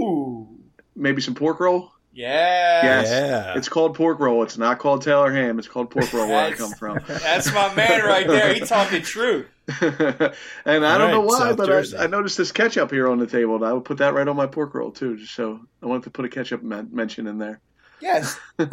Ooh, 0.00 0.48
Maybe 0.96 1.20
some 1.20 1.34
pork 1.34 1.60
roll. 1.60 1.91
Yeah, 2.14 2.84
Yes. 2.84 3.08
Yeah. 3.10 3.56
It's 3.56 3.68
called 3.68 3.94
pork 3.94 4.18
roll. 4.20 4.42
It's 4.42 4.58
not 4.58 4.78
called 4.78 5.02
Taylor 5.02 5.32
ham. 5.32 5.58
It's 5.58 5.68
called 5.68 5.90
pork 5.90 6.12
roll 6.12 6.28
where 6.28 6.36
I 6.46 6.50
That's- 6.50 6.58
come 6.60 6.72
from. 6.72 7.00
that's 7.06 7.52
my 7.52 7.74
man 7.74 8.04
right 8.04 8.26
there. 8.26 8.52
He 8.54 8.60
talking 8.60 9.02
truth. 9.02 9.46
and 9.80 10.84
I 10.84 10.98
don't 10.98 11.10
know 11.12 11.20
why, 11.20 11.38
South 11.38 11.56
but 11.56 11.70
I, 11.70 12.04
I 12.04 12.06
noticed 12.08 12.36
this 12.36 12.50
ketchup 12.52 12.90
here 12.90 13.08
on 13.08 13.18
the 13.18 13.26
table, 13.28 13.54
and 13.56 13.64
I 13.64 13.72
would 13.72 13.84
put 13.84 13.98
that 13.98 14.12
right 14.14 14.26
on 14.26 14.34
my 14.36 14.46
pork 14.46 14.74
roll 14.74 14.90
too. 14.90 15.16
Just 15.16 15.34
so 15.34 15.60
I 15.82 15.86
wanted 15.86 16.04
to 16.04 16.10
put 16.10 16.24
a 16.24 16.28
ketchup 16.28 16.62
men- 16.62 16.88
mention 16.92 17.26
in 17.28 17.38
there. 17.38 17.60
Yes, 18.00 18.38
I 18.58 18.66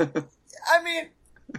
mean, 0.84 1.10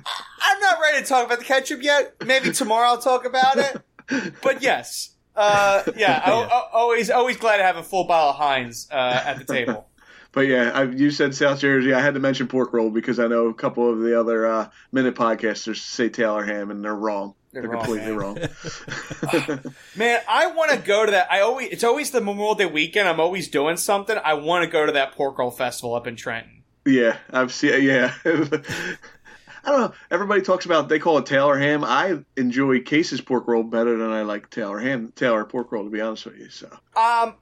I- 0.05 0.23
I'm 0.43 0.61
not 0.61 0.79
ready 0.81 0.99
to 1.03 1.05
talk 1.09 1.27
about 1.27 1.39
the 1.39 1.45
ketchup 1.45 1.81
yet. 1.83 2.17
Maybe 2.27 2.51
tomorrow 2.51 2.89
I'll 2.89 2.99
talk 2.99 3.25
about 3.25 3.57
it. 3.57 4.33
But 4.43 4.61
yes, 4.63 5.11
uh, 5.37 5.85
yeah, 5.97 6.21
I, 6.27 6.31
I- 6.33 6.69
always 6.73 7.09
always 7.11 7.37
glad 7.37 7.59
to 7.59 7.63
have 7.63 7.77
a 7.77 7.85
full 7.85 8.05
bottle 8.05 8.31
of 8.31 8.37
Heinz 8.37 8.89
uh, 8.91 8.95
at 9.25 9.39
the 9.39 9.45
table. 9.45 9.87
But 10.33 10.43
yeah, 10.43 10.71
I, 10.73 10.83
you 10.85 11.11
said 11.11 11.35
South 11.35 11.59
Jersey. 11.61 11.93
I 11.93 12.01
had 12.01 12.15
to 12.15 12.21
mention 12.21 12.47
pork 12.47 12.73
roll 12.73 12.91
because 12.91 13.19
I 13.19 13.27
know 13.27 13.49
a 13.49 13.55
couple 13.55 13.91
of 13.91 13.99
the 14.01 14.19
other 14.19 14.47
uh, 14.47 14.71
minute 14.93 15.15
podcasters 15.17 15.79
say 15.79 16.09
Taylor 16.09 16.45
ham, 16.45 16.71
and 16.71 16.85
they're 16.85 16.95
wrong. 16.95 17.35
They're 17.53 17.63
They're, 17.63 17.71
wrong, 17.73 17.85
completely 17.85 18.11
man. 18.13 18.17
wrong. 18.17 18.39
Man, 19.97 20.21
I 20.29 20.47
want 20.53 20.71
to 20.71 20.79
go 20.79 21.05
to 21.05 21.11
that. 21.11 21.33
I 21.33 21.41
always 21.41 21.71
it's 21.73 21.83
always 21.83 22.13
the 22.13 22.21
Memorial 22.21 22.55
Day 22.55 22.67
weekend. 22.67 23.09
I'm 23.09 23.19
always 23.19 23.49
doing 23.49 23.77
something. 23.77 24.17
I 24.25 24.35
want 24.35 24.65
to 24.65 24.71
go 24.71 24.87
to 24.87 24.93
that 24.93 25.13
pork 25.17 25.37
roll 25.39 25.51
festival 25.51 25.95
up 25.97 26.07
in 26.07 26.15
Trenton. 26.15 26.63
yeah, 26.87 27.17
I've 27.33 27.53
seen. 27.53 27.83
Yeah, 27.83 28.15
I 28.25 29.71
don't 29.71 29.81
know. 29.81 29.93
Everybody 30.13 30.43
talks 30.43 30.65
about 30.65 30.89
they 30.89 30.99
call 31.01 31.19
it 31.19 31.27
Taylor 31.27 31.59
ham. 31.59 31.83
I 31.85 32.21
enjoy 32.37 32.81
Case's 32.83 33.21
pork 33.21 33.47
roll 33.49 33.63
better 33.65 33.99
than 33.99 34.11
I 34.11 34.23
like 34.23 34.49
Taylor 34.51 34.79
ham, 34.79 35.13
Taylor 35.17 35.45
pork 35.45 35.73
roll. 35.73 35.85
To 35.85 35.91
be 35.91 36.01
honest 36.01 36.27
with 36.27 36.39
you, 36.39 36.51
so 36.51 36.69
Um, 36.71 37.35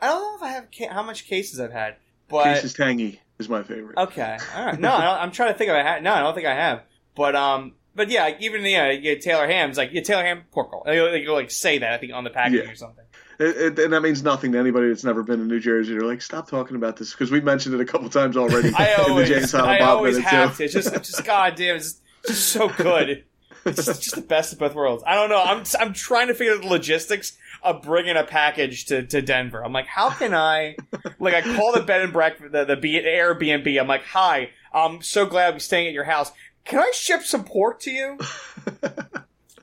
I 0.00 0.08
don't 0.08 0.20
know 0.20 0.36
if 0.36 0.42
I 0.42 0.48
have 0.54 0.66
ca- 0.76 0.92
how 0.92 1.02
much 1.04 1.26
cases 1.26 1.58
I've 1.60 1.72
had, 1.72 1.96
but 2.28 2.64
is 2.64 2.74
tangy 2.74 3.20
is 3.38 3.48
my 3.48 3.62
favorite. 3.62 3.98
okay, 3.98 4.38
all 4.56 4.66
right. 4.66 4.78
No, 4.80 4.90
I 4.90 5.22
I'm 5.22 5.30
trying 5.32 5.52
to 5.52 5.58
think 5.58 5.70
of 5.70 5.76
I 5.76 5.82
had. 5.82 6.02
No, 6.02 6.12
I 6.12 6.20
don't 6.20 6.34
think 6.34 6.46
I 6.46 6.54
have. 6.54 6.82
But 7.14 7.34
um, 7.36 7.74
but 7.94 8.10
yeah, 8.10 8.24
like, 8.24 8.40
even 8.40 8.64
yeah, 8.64 8.94
get 8.96 9.20
Taylor 9.22 9.46
Ham's 9.46 9.76
like 9.76 9.90
yeah, 9.92 10.02
Taylor 10.02 10.24
Ham 10.24 10.42
pork 10.52 10.72
roll. 10.72 10.84
You 10.86 11.32
like 11.32 11.50
say 11.50 11.78
that 11.78 11.92
I 11.92 11.98
think 11.98 12.12
on 12.12 12.24
the 12.24 12.30
packaging 12.30 12.66
Yeah. 12.66 12.72
or 12.72 12.76
something. 12.76 13.04
It, 13.36 13.56
it, 13.56 13.78
and 13.80 13.92
that 13.92 14.00
means 14.00 14.22
nothing 14.22 14.52
to 14.52 14.58
anybody 14.58 14.88
that's 14.88 15.02
never 15.02 15.24
been 15.24 15.40
to 15.40 15.44
New 15.44 15.58
Jersey. 15.58 15.92
They're 15.92 16.02
like, 16.06 16.22
stop 16.22 16.48
talking 16.48 16.76
about 16.76 16.96
this 16.96 17.10
because 17.10 17.32
we 17.32 17.40
mentioned 17.40 17.74
it 17.74 17.80
a 17.80 17.84
couple 17.84 18.08
times 18.08 18.36
already 18.36 18.72
I 18.76 18.92
in 18.92 18.96
the 18.96 19.10
always, 19.10 19.28
James 19.28 19.54
I 19.54 19.78
Bob 19.80 19.96
always 19.96 20.18
have 20.18 20.56
to. 20.58 20.64
It's 20.64 20.72
just, 20.72 20.94
it's 20.94 21.10
just 21.10 21.24
goddamn, 21.24 21.74
it's 21.74 21.84
just, 21.94 22.02
it's 22.22 22.28
just 22.34 22.48
so 22.50 22.68
good. 22.68 23.24
It's 23.64 23.86
just, 23.86 24.02
just 24.02 24.14
the 24.14 24.20
best 24.22 24.52
of 24.52 24.60
both 24.60 24.74
worlds. 24.76 25.02
I 25.04 25.14
don't 25.16 25.30
know. 25.30 25.42
I'm, 25.42 25.64
I'm 25.80 25.92
trying 25.94 26.28
to 26.28 26.34
figure 26.34 26.54
out 26.54 26.60
the 26.62 26.68
logistics 26.68 27.36
of 27.64 27.82
bringing 27.82 28.16
a 28.16 28.22
package 28.24 28.84
to, 28.86 29.02
to 29.06 29.22
Denver. 29.22 29.64
I'm 29.64 29.72
like, 29.72 29.86
how 29.86 30.10
can 30.10 30.34
I? 30.34 30.76
Like, 31.18 31.34
I 31.34 31.40
call 31.56 31.72
the 31.72 31.80
bed 31.82 32.02
and 32.02 32.12
breakfast, 32.12 32.52
the, 32.52 32.64
the 32.64 32.76
B, 32.76 33.00
Airbnb. 33.02 33.80
I'm 33.80 33.88
like, 33.88 34.04
hi, 34.04 34.50
I'm 34.72 35.02
so 35.02 35.26
glad 35.26 35.54
I'm 35.54 35.60
staying 35.60 35.86
at 35.88 35.92
your 35.94 36.04
house. 36.04 36.30
Can 36.64 36.78
I 36.78 36.90
ship 36.94 37.22
some 37.22 37.44
pork 37.44 37.80
to 37.80 37.90
you? 37.90 38.18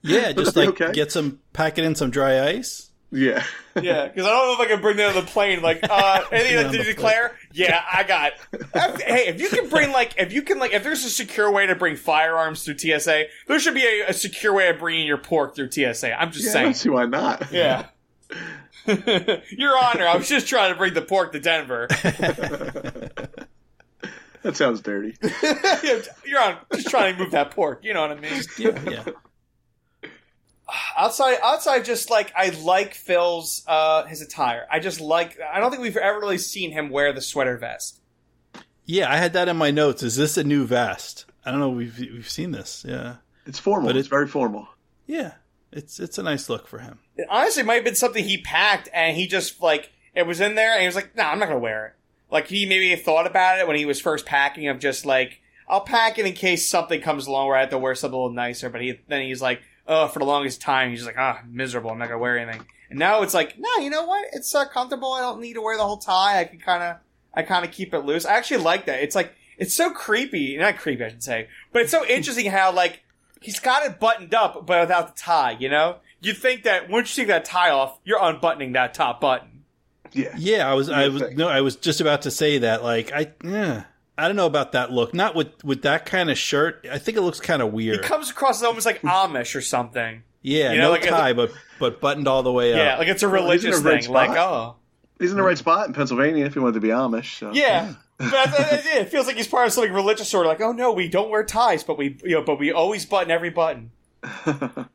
Yeah, 0.04 0.32
just 0.32 0.56
like 0.56 0.70
Okay. 0.70 0.94
get 0.94 1.12
some, 1.12 1.40
pack 1.54 1.78
it 1.78 1.84
in 1.84 1.94
some 1.94 2.10
dry 2.10 2.48
ice. 2.48 2.90
Yeah. 3.12 3.44
Yeah, 3.82 4.08
because 4.08 4.26
I 4.26 4.30
don't 4.30 4.48
know 4.48 4.54
if 4.54 4.60
I 4.60 4.68
can 4.68 4.82
bring 4.82 4.98
that 4.98 5.10
on 5.16 5.16
the 5.26 5.30
plane. 5.30 5.62
Like, 5.62 5.80
uh, 5.90 6.24
anything 6.32 6.54
Yeah, 6.54 6.58
that 6.64 6.66
on 6.68 6.72
to 6.72 6.78
the 6.80 6.84
declare? 6.86 7.36
Yeah, 7.52 7.82
I 7.92 8.04
got. 8.04 8.34
hey, 9.02 9.28
if 9.28 9.40
you 9.42 9.50
can 9.50 9.68
bring 9.70 9.92
like, 9.94 10.14
if 10.18 10.32
you 10.34 10.42
can 10.42 10.60
like, 10.60 10.72
if 10.74 10.84
there's 10.84 11.04
a 11.04 11.10
secure 11.10 11.52
way 11.52 11.68
to 11.68 11.76
bring 11.76 11.96
firearms 11.98 12.64
through 12.64 12.78
TSA, 12.78 13.26
there 13.48 13.60
should 13.60 13.74
be 13.74 13.86
a, 13.86 14.10
a 14.10 14.14
secure 14.14 14.54
way 14.54 14.70
of 14.70 14.80
bringing 14.80 15.06
your 15.06 15.18
pork 15.18 15.56
through 15.56 15.72
TSA. 15.72 16.20
I'm 16.20 16.32
just 16.32 16.46
yeah 16.46 16.50
I 16.52 16.54
saying. 16.54 16.66
don't 16.68 16.74
see 16.76 16.90
why 16.90 17.06
not. 17.06 17.52
Yeah. 17.52 17.88
Your 18.88 19.78
Honor, 19.78 20.08
I 20.08 20.16
was 20.18 20.28
just 20.30 20.48
trying 20.48 20.72
to 20.72 20.78
bring 20.78 20.94
the 20.94 21.02
pork 21.02 21.34
to 21.34 21.40
Denver. 21.40 21.88
That 24.44 24.56
sounds 24.58 24.82
dirty. 24.82 25.16
Your 26.26 26.42
Honor, 26.42 26.58
just 26.74 26.88
trying 26.90 27.14
to 27.16 27.20
move 27.22 27.32
that 27.32 27.52
pork. 27.52 27.84
You 27.84 27.94
know 27.94 28.02
what 28.02 28.12
I 28.12 28.16
mean? 28.20 28.42
Yeah, 28.58 28.90
yeah. 28.90 29.04
Outside 30.98 31.38
outside 31.44 31.86
just 31.86 32.10
like 32.10 32.32
I 32.36 32.50
like 32.50 32.94
Phil's 32.94 33.64
uh 33.68 34.06
his 34.06 34.22
attire. 34.22 34.66
I 34.72 34.80
just 34.80 35.00
like 35.02 35.38
I 35.40 35.60
don't 35.60 35.72
think 35.72 35.82
we've 35.84 35.98
ever 35.98 36.20
really 36.20 36.38
seen 36.38 36.72
him 36.72 36.90
wear 36.90 37.14
the 37.14 37.22
sweater 37.22 37.58
vest. 37.58 38.00
Yeah, 38.86 39.12
I 39.12 39.18
had 39.18 39.34
that 39.34 39.48
in 39.48 39.58
my 39.58 39.72
notes. 39.72 40.04
Is 40.04 40.16
this 40.16 40.38
a 40.38 40.44
new 40.44 40.66
vest? 40.66 41.26
I 41.46 41.52
don't 41.52 41.60
know. 41.60 41.70
We've 41.70 41.98
we've 42.00 42.30
seen 42.30 42.52
this. 42.52 42.86
Yeah, 42.88 43.18
It's 43.46 43.60
formal. 43.60 43.90
But 43.90 43.98
it's 43.98 44.08
it- 44.08 44.12
very 44.12 44.28
formal. 44.28 44.68
yeah. 45.08 45.34
It's 45.72 46.00
it's 46.02 46.18
a 46.18 46.24
nice 46.24 46.50
look 46.50 46.68
for 46.68 46.80
him. 46.80 47.00
It 47.16 47.28
honestly 47.30 47.64
might 47.64 47.76
have 47.76 47.86
been 47.86 47.96
something 47.96 48.24
he 48.26 48.40
packed 48.42 48.90
and 48.94 49.16
he 49.16 49.26
just 49.28 49.62
like 49.62 49.90
it 50.14 50.28
was 50.28 50.42
in 50.42 50.56
there 50.56 50.74
and 50.74 50.82
he 50.82 50.86
was 50.86 50.96
like, 50.96 51.16
"Nah, 51.16 51.30
I'm 51.32 51.40
not 51.40 51.48
gonna 51.48 51.60
wear 51.60 51.86
it." 51.88 51.94
Like 52.30 52.48
he 52.48 52.66
maybe 52.66 52.94
thought 52.98 53.26
about 53.26 53.60
it 53.60 53.68
when 53.68 53.78
he 53.78 53.86
was 53.86 54.02
first 54.02 54.26
packing 54.26 54.68
of 54.68 54.80
just 54.80 55.06
like, 55.06 55.40
"I'll 55.70 55.80
pack 55.86 56.20
it 56.20 56.26
in 56.26 56.34
case 56.34 56.68
something 56.70 57.00
comes 57.00 57.26
along 57.26 57.48
where 57.48 57.56
I 57.56 57.62
have 57.62 57.70
to 57.70 57.78
wear 57.78 57.96
something 57.96 58.14
a 58.20 58.22
little 58.22 58.36
nicer." 58.36 58.70
But 58.70 58.82
he 58.82 59.00
then 59.08 59.22
he's 59.22 59.42
like, 59.42 59.62
"Oh, 59.88 60.08
for 60.08 60.20
the 60.20 60.26
longest 60.26 60.62
time, 60.62 60.90
he's 60.90 61.00
just 61.00 61.08
like, 61.08 61.18
ah, 61.18 61.42
miserable. 61.48 61.92
I'm 61.92 62.00
not 62.00 62.08
gonna 62.08 62.20
wear 62.20 62.38
anything." 62.38 62.66
And 62.90 63.00
now 63.00 63.22
it's 63.22 63.34
like, 63.34 63.58
no, 63.58 63.70
you 63.78 63.90
know 63.90 64.04
what? 64.04 64.28
It's 64.34 64.54
uh, 64.54 64.66
comfortable. 64.66 65.14
I 65.14 65.22
don't 65.22 65.40
need 65.40 65.54
to 65.54 65.62
wear 65.62 65.78
the 65.78 65.84
whole 65.84 65.98
tie. 65.98 66.42
I 66.42 66.44
can 66.44 66.60
kind 66.60 66.84
of, 66.84 66.98
I 67.34 67.44
kind 67.44 67.66
of 67.66 67.72
keep 67.72 67.94
it 67.94 68.00
loose. 68.00 68.26
I 68.26 68.34
actually 68.34 68.64
like 68.64 68.86
that. 68.88 69.02
It's 69.02 69.16
like 69.16 69.34
it's 69.58 69.74
so 69.74 69.92
creepy. 69.92 70.58
Not 70.58 70.78
creepy, 70.78 71.06
I 71.06 71.10
should 71.10 71.24
say, 71.24 71.48
but 71.72 71.84
it's 71.84 71.92
so 71.92 72.06
interesting 72.06 72.48
how 72.48 72.72
like 72.74 73.02
he's 73.42 73.60
got 73.60 73.86
it 73.86 74.00
buttoned 74.00 74.34
up, 74.34 74.66
but 74.66 74.82
without 74.82 75.16
the 75.16 75.22
tie. 75.22 75.56
You 75.60 75.70
know, 75.70 75.98
you'd 76.20 76.38
think 76.38 76.64
that 76.64 76.90
once 76.90 77.18
you 77.18 77.24
take 77.24 77.30
that 77.30 77.46
tie 77.46 77.72
off, 77.72 78.00
you're 78.04 78.22
unbuttoning 78.22 78.74
that 78.74 78.94
top 78.94 79.22
button. 79.22 79.64
Yeah. 80.14 80.36
Yeah, 80.38 80.70
I 80.70 80.74
was 80.74 80.90
I 80.90 81.08
was 81.08 81.24
no, 81.36 81.48
I 81.48 81.62
was 81.62 81.78
just 81.78 82.02
about 82.02 82.24
to 82.24 82.32
say 82.32 82.58
that. 82.60 82.84
Like 82.84 83.12
I, 83.14 83.32
eh, 83.46 83.82
I 84.18 84.28
don't 84.28 84.36
know 84.36 84.46
about 84.46 84.74
that 84.74 84.92
look. 84.92 85.14
Not 85.14 85.36
with 85.36 85.64
with 85.64 85.82
that 85.84 86.06
kind 86.06 86.30
of 86.30 86.38
shirt. 86.38 86.86
I 86.92 86.98
think 87.00 87.18
it 87.18 87.22
looks 87.22 87.40
kind 87.40 87.62
of 87.62 87.74
weird. 87.74 87.96
It 88.00 88.04
comes 88.04 88.30
across 88.30 88.58
as 88.58 88.64
almost 88.64 88.86
like 88.86 89.02
Amish 89.02 89.56
or 89.56 89.62
something. 89.62 90.24
yeah, 90.42 90.72
you 90.74 90.78
know, 90.78 90.86
no 90.86 90.92
like 90.92 91.06
a- 91.06 91.10
tie, 91.10 91.34
but 91.34 91.52
but 91.80 92.00
buttoned 92.02 92.28
all 92.28 92.44
the 92.44 92.52
way 92.52 92.74
up. 92.74 92.78
Yeah, 92.78 92.98
like 92.98 93.08
it's 93.08 93.24
a 93.24 93.30
Well, 93.30 93.50
isn't 93.52 93.70
religious 93.70 93.80
it 93.80 93.86
a 93.86 93.90
red 93.90 94.04
thing. 94.04 94.12
Like, 94.12 94.32
oh, 94.32 94.76
He's 95.20 95.32
in 95.32 95.38
the 95.38 95.44
right 95.44 95.58
spot 95.58 95.88
in 95.88 95.94
Pennsylvania 95.94 96.46
if 96.46 96.54
he 96.54 96.60
wanted 96.60 96.74
to 96.76 96.80
be 96.82 96.90
Amish. 96.90 97.38
So. 97.40 97.52
yeah. 97.54 97.94
But 98.18 98.30
that's- 98.32 98.58
that's 98.70 98.86
it. 98.86 99.02
it 99.04 99.10
feels 99.10 99.26
like 99.26 99.36
he's 99.36 99.48
part 99.48 99.66
of 99.68 99.74
something 99.74 99.94
religious, 99.94 100.30
sort 100.30 100.46
of 100.46 100.50
like, 100.52 100.62
oh 100.62 100.72
no, 100.74 100.92
we 100.92 101.08
don't 101.08 101.30
wear 101.32 101.44
ties, 101.44 101.84
but 101.84 101.98
we, 101.98 102.18
you 102.24 102.36
know, 102.36 102.44
but 102.44 102.60
we 102.60 102.72
always 102.72 103.06
button 103.06 103.32
every 103.32 103.50
button. 103.50 103.92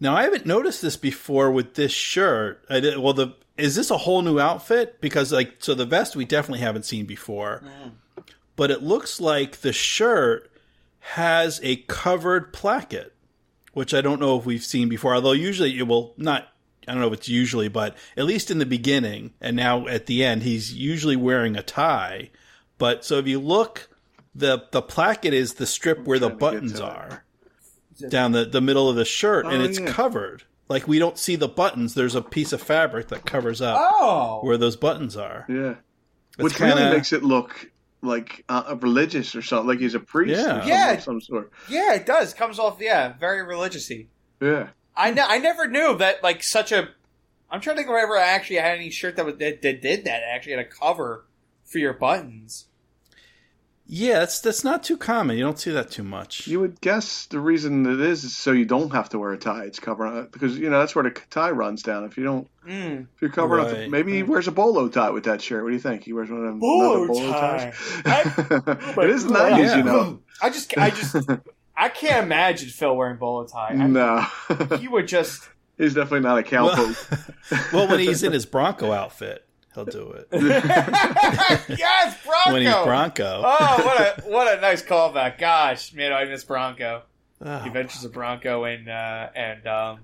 Now 0.00 0.16
I 0.16 0.24
haven't 0.24 0.44
noticed 0.44 0.82
this 0.82 0.96
before 0.96 1.50
with 1.50 1.74
this 1.74 1.92
shirt. 1.92 2.64
I 2.68 2.80
did, 2.80 2.98
well, 2.98 3.14
the 3.14 3.34
is 3.56 3.76
this 3.76 3.90
a 3.90 3.98
whole 3.98 4.22
new 4.22 4.38
outfit? 4.38 5.00
Because 5.00 5.32
like, 5.32 5.56
so 5.58 5.74
the 5.74 5.86
vest 5.86 6.16
we 6.16 6.24
definitely 6.24 6.60
haven't 6.60 6.84
seen 6.84 7.06
before, 7.06 7.62
mm. 7.64 8.24
but 8.56 8.70
it 8.70 8.82
looks 8.82 9.20
like 9.20 9.60
the 9.60 9.72
shirt 9.72 10.50
has 11.00 11.60
a 11.62 11.76
covered 11.76 12.52
placket, 12.52 13.14
which 13.72 13.94
I 13.94 14.00
don't 14.00 14.20
know 14.20 14.38
if 14.38 14.46
we've 14.46 14.64
seen 14.64 14.88
before. 14.88 15.14
Although 15.14 15.32
usually 15.32 15.78
it 15.78 15.86
will 15.86 16.14
not. 16.16 16.48
I 16.86 16.92
don't 16.92 17.00
know 17.00 17.08
if 17.08 17.14
it's 17.14 17.28
usually, 17.30 17.68
but 17.68 17.96
at 18.16 18.26
least 18.26 18.50
in 18.50 18.58
the 18.58 18.66
beginning 18.66 19.32
and 19.40 19.56
now 19.56 19.86
at 19.86 20.04
the 20.04 20.22
end, 20.22 20.42
he's 20.42 20.74
usually 20.74 21.16
wearing 21.16 21.56
a 21.56 21.62
tie. 21.62 22.30
But 22.76 23.06
so 23.06 23.18
if 23.18 23.26
you 23.26 23.40
look, 23.40 23.88
the 24.34 24.64
the 24.70 24.82
placket 24.82 25.32
is 25.32 25.54
the 25.54 25.66
strip 25.66 26.04
where 26.04 26.18
the 26.18 26.28
trying 26.28 26.38
to 26.38 26.60
get 26.60 26.60
buttons 26.74 26.80
are 26.80 27.24
down 28.08 28.32
the, 28.32 28.44
the 28.44 28.60
middle 28.60 28.88
of 28.88 28.96
the 28.96 29.04
shirt, 29.04 29.46
and 29.46 29.62
Oh, 29.62 29.64
it's 29.64 29.78
yeah. 29.78 29.90
covered. 29.92 30.42
Like 30.68 30.88
we 30.88 30.98
don't 30.98 31.18
see 31.18 31.36
the 31.36 31.48
buttons. 31.48 31.94
There's 31.94 32.14
a 32.14 32.22
piece 32.22 32.52
of 32.52 32.62
fabric 32.62 33.08
that 33.08 33.26
covers 33.26 33.60
up 33.60 33.78
Oh, 33.80 34.40
where 34.42 34.56
those 34.56 34.76
buttons 34.76 35.16
are. 35.16 35.44
Yeah. 35.48 35.74
It's 36.36 36.42
Which 36.42 36.54
kinda- 36.56 36.90
makes 36.92 37.12
it 37.12 37.22
look 37.22 37.70
like 38.02 38.44
uh, 38.48 38.76
religious 38.80 39.34
or 39.34 39.42
something, 39.42 39.68
like 39.68 39.78
he's 39.78 39.94
a 39.94 40.00
priest 40.00 40.40
Yeah. 40.40 40.64
or 40.64 40.68
Yeah. 40.68 40.92
of 40.92 41.02
some 41.02 41.20
sort. 41.20 41.50
yeah, 41.68 41.94
it 41.94 42.06
does. 42.06 42.34
Comes 42.34 42.58
off, 42.58 42.78
yeah, 42.80 43.14
very 43.18 43.40
religiousy. 43.40 44.06
Yeah. 44.40 44.68
I 44.96 45.10
ne- 45.10 45.20
I 45.22 45.38
never 45.38 45.66
knew 45.68 45.96
that 45.98 46.22
like 46.22 46.42
such 46.42 46.70
a. 46.72 46.88
I'm 47.50 47.60
trying 47.60 47.76
to 47.76 47.82
think 47.82 47.88
if 47.90 47.96
I 47.98 48.02
ever 48.02 48.16
actually 48.16 48.56
had 48.56 48.76
any 48.78 48.90
shirt 48.90 49.16
that 49.16 49.24
was 49.26 49.36
that, 49.36 49.62
that 49.62 49.80
did 49.82 50.04
that. 50.04 50.22
Actually 50.32 50.52
had 50.56 50.66
a 50.66 50.68
cover 50.68 51.24
for 51.64 51.78
your 51.78 51.92
buttons. 51.92 52.66
Yeah, 53.86 54.20
that's 54.20 54.40
that's 54.40 54.64
not 54.64 54.82
too 54.82 54.96
common. 54.96 55.36
You 55.36 55.44
don't 55.44 55.58
see 55.58 55.70
that 55.72 55.90
too 55.90 56.02
much. 56.04 56.46
You 56.46 56.58
would 56.60 56.80
guess 56.80 57.26
the 57.26 57.38
reason 57.38 57.84
it 57.84 58.00
is 58.00 58.24
is 58.24 58.34
so 58.34 58.50
you 58.52 58.64
don't 58.64 58.90
have 58.92 59.10
to 59.10 59.18
wear 59.18 59.32
a 59.32 59.38
tie. 59.38 59.64
It's 59.64 59.78
covering 59.78 60.16
it 60.16 60.32
because 60.32 60.56
you 60.58 60.70
know 60.70 60.78
that's 60.78 60.94
where 60.94 61.04
the 61.04 61.10
tie 61.30 61.50
runs 61.50 61.82
down. 61.82 62.04
If 62.04 62.16
you 62.16 62.24
don't, 62.24 62.48
Mm. 62.66 63.02
if 63.14 63.20
you're 63.20 63.30
covering 63.30 63.62
up, 63.62 63.70
the, 63.70 63.80
Right. 63.80 63.90
maybe 63.90 64.14
he 64.14 64.22
wears 64.22 64.48
a 64.48 64.52
bolo 64.52 64.88
tie 64.88 65.10
with 65.10 65.24
that 65.24 65.42
shirt. 65.42 65.62
What 65.62 65.68
do 65.68 65.74
you 65.74 65.80
think? 65.82 66.02
He 66.04 66.14
wears 66.14 66.30
one 66.30 66.40
of 66.40 66.46
them 66.46 66.60
Bolo 66.60 67.04
another 67.04 67.06
bolo 67.08 67.32
tie. 67.32 67.72
ties. 68.04 68.96
it 68.98 69.10
is 69.10 69.24
nineties, 69.26 69.70
Yeah. 69.72 69.76
you 69.76 69.82
know. 69.82 70.20
I 70.40 70.48
just 70.48 70.78
I 70.78 70.88
just 70.88 71.14
I 71.76 71.90
can't 71.90 72.24
imagine 72.24 72.70
Phil 72.70 72.96
wearing 72.96 73.18
bolo 73.18 73.44
tie. 73.46 73.68
I- 73.72 73.74
no, 73.86 74.24
He 74.78 74.88
would 74.88 75.08
just. 75.08 75.46
he's 75.76 75.92
definitely 75.92 76.20
not 76.20 76.38
a 76.38 76.42
cowpoke. 76.42 77.72
well, 77.74 77.86
when 77.88 77.98
he's 77.98 78.22
in 78.22 78.32
his 78.32 78.46
Bronco 78.46 78.92
outfit, 78.92 79.43
he'll 79.74 79.84
do 79.84 80.10
it. 80.12 80.28
yes, 81.78 82.18
Bronco. 82.24 82.52
When 82.52 82.62
he's 82.62 82.74
Bronco. 82.74 83.42
Oh, 83.44 83.84
what 83.84 84.00
a 84.00 84.22
what 84.22 84.58
a 84.58 84.60
nice 84.60 84.82
callback! 84.82 85.38
Gosh, 85.38 85.92
man, 85.92 86.12
I 86.12 86.24
miss 86.24 86.44
Bronco. 86.44 87.02
Oh, 87.40 87.44
The 87.44 87.66
Adventures 87.66 88.04
of 88.04 88.12
Bronco 88.12 88.64
and 88.64 88.88
uh, 88.88 89.28
and 89.34 89.66
um, 89.66 90.00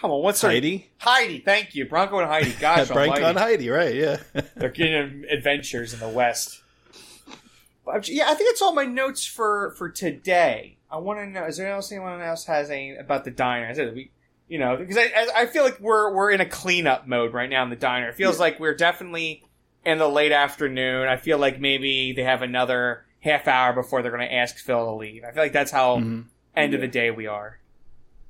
come 0.00 0.10
on, 0.10 0.22
what's 0.22 0.42
her 0.42 0.48
Heidi? 0.48 0.90
Heidi, 0.98 1.38
thank 1.38 1.74
you, 1.74 1.86
Bronco 1.86 2.18
and 2.18 2.28
Heidi. 2.28 2.52
Gosh, 2.52 2.88
Bronco 2.92 3.22
and 3.22 3.38
Heidi, 3.38 3.68
right? 3.68 3.94
Yeah. 3.94 4.18
They're 4.56 4.70
getting 4.70 5.24
adventures 5.30 5.92
in 5.92 6.00
the 6.00 6.08
West. 6.08 6.62
But, 7.84 8.08
yeah, 8.08 8.24
I 8.28 8.34
think 8.34 8.50
it's 8.50 8.60
all 8.60 8.74
my 8.74 8.84
notes 8.84 9.24
for 9.24 9.72
for 9.78 9.88
today. 9.88 10.76
I 10.90 10.98
want 10.98 11.20
to 11.20 11.26
know: 11.26 11.46
is 11.46 11.56
there 11.56 11.70
else 11.70 11.92
anyone 11.92 12.20
else 12.20 12.44
has 12.46 12.70
any 12.70 12.96
about 12.96 13.24
the 13.24 13.30
diner? 13.30 13.70
Is 13.70 13.78
it 13.78 13.94
we, 13.94 14.10
you 14.48 14.58
know, 14.58 14.76
because 14.76 14.96
I 14.96 15.02
I 15.16 15.28
I 15.42 15.46
feel 15.46 15.64
like 15.64 15.80
we're 15.80 16.12
we're 16.14 16.30
in 16.30 16.40
a 16.40 16.46
cleanup 16.46 17.06
mode 17.06 17.32
right 17.32 17.50
now 17.50 17.62
in 17.64 17.70
the 17.70 17.76
diner. 17.76 18.08
It 18.08 18.14
feels 18.14 18.38
like 18.38 18.60
we're 18.60 18.74
definitely 18.76 19.42
in 19.84 19.98
the 19.98 20.08
late 20.08 20.32
afternoon. 20.32 21.08
I 21.08 21.16
feel 21.16 21.38
like 21.38 21.60
maybe 21.60 22.12
they 22.12 22.22
have 22.24 22.42
another 22.42 23.04
half 23.20 23.48
hour 23.48 23.72
before 23.72 24.02
they're 24.02 24.10
going 24.12 24.26
to 24.28 24.34
ask 24.34 24.56
Phil 24.58 24.84
to 24.84 24.92
leave. 24.92 25.24
I 25.24 25.32
feel 25.32 25.42
like 25.42 25.52
that's 25.52 25.70
how 25.72 25.98
Mhm. 25.98 26.24
end 26.54 26.74
of 26.74 26.80
the 26.80 26.88
day 26.88 27.10
we 27.10 27.26
are. 27.26 27.58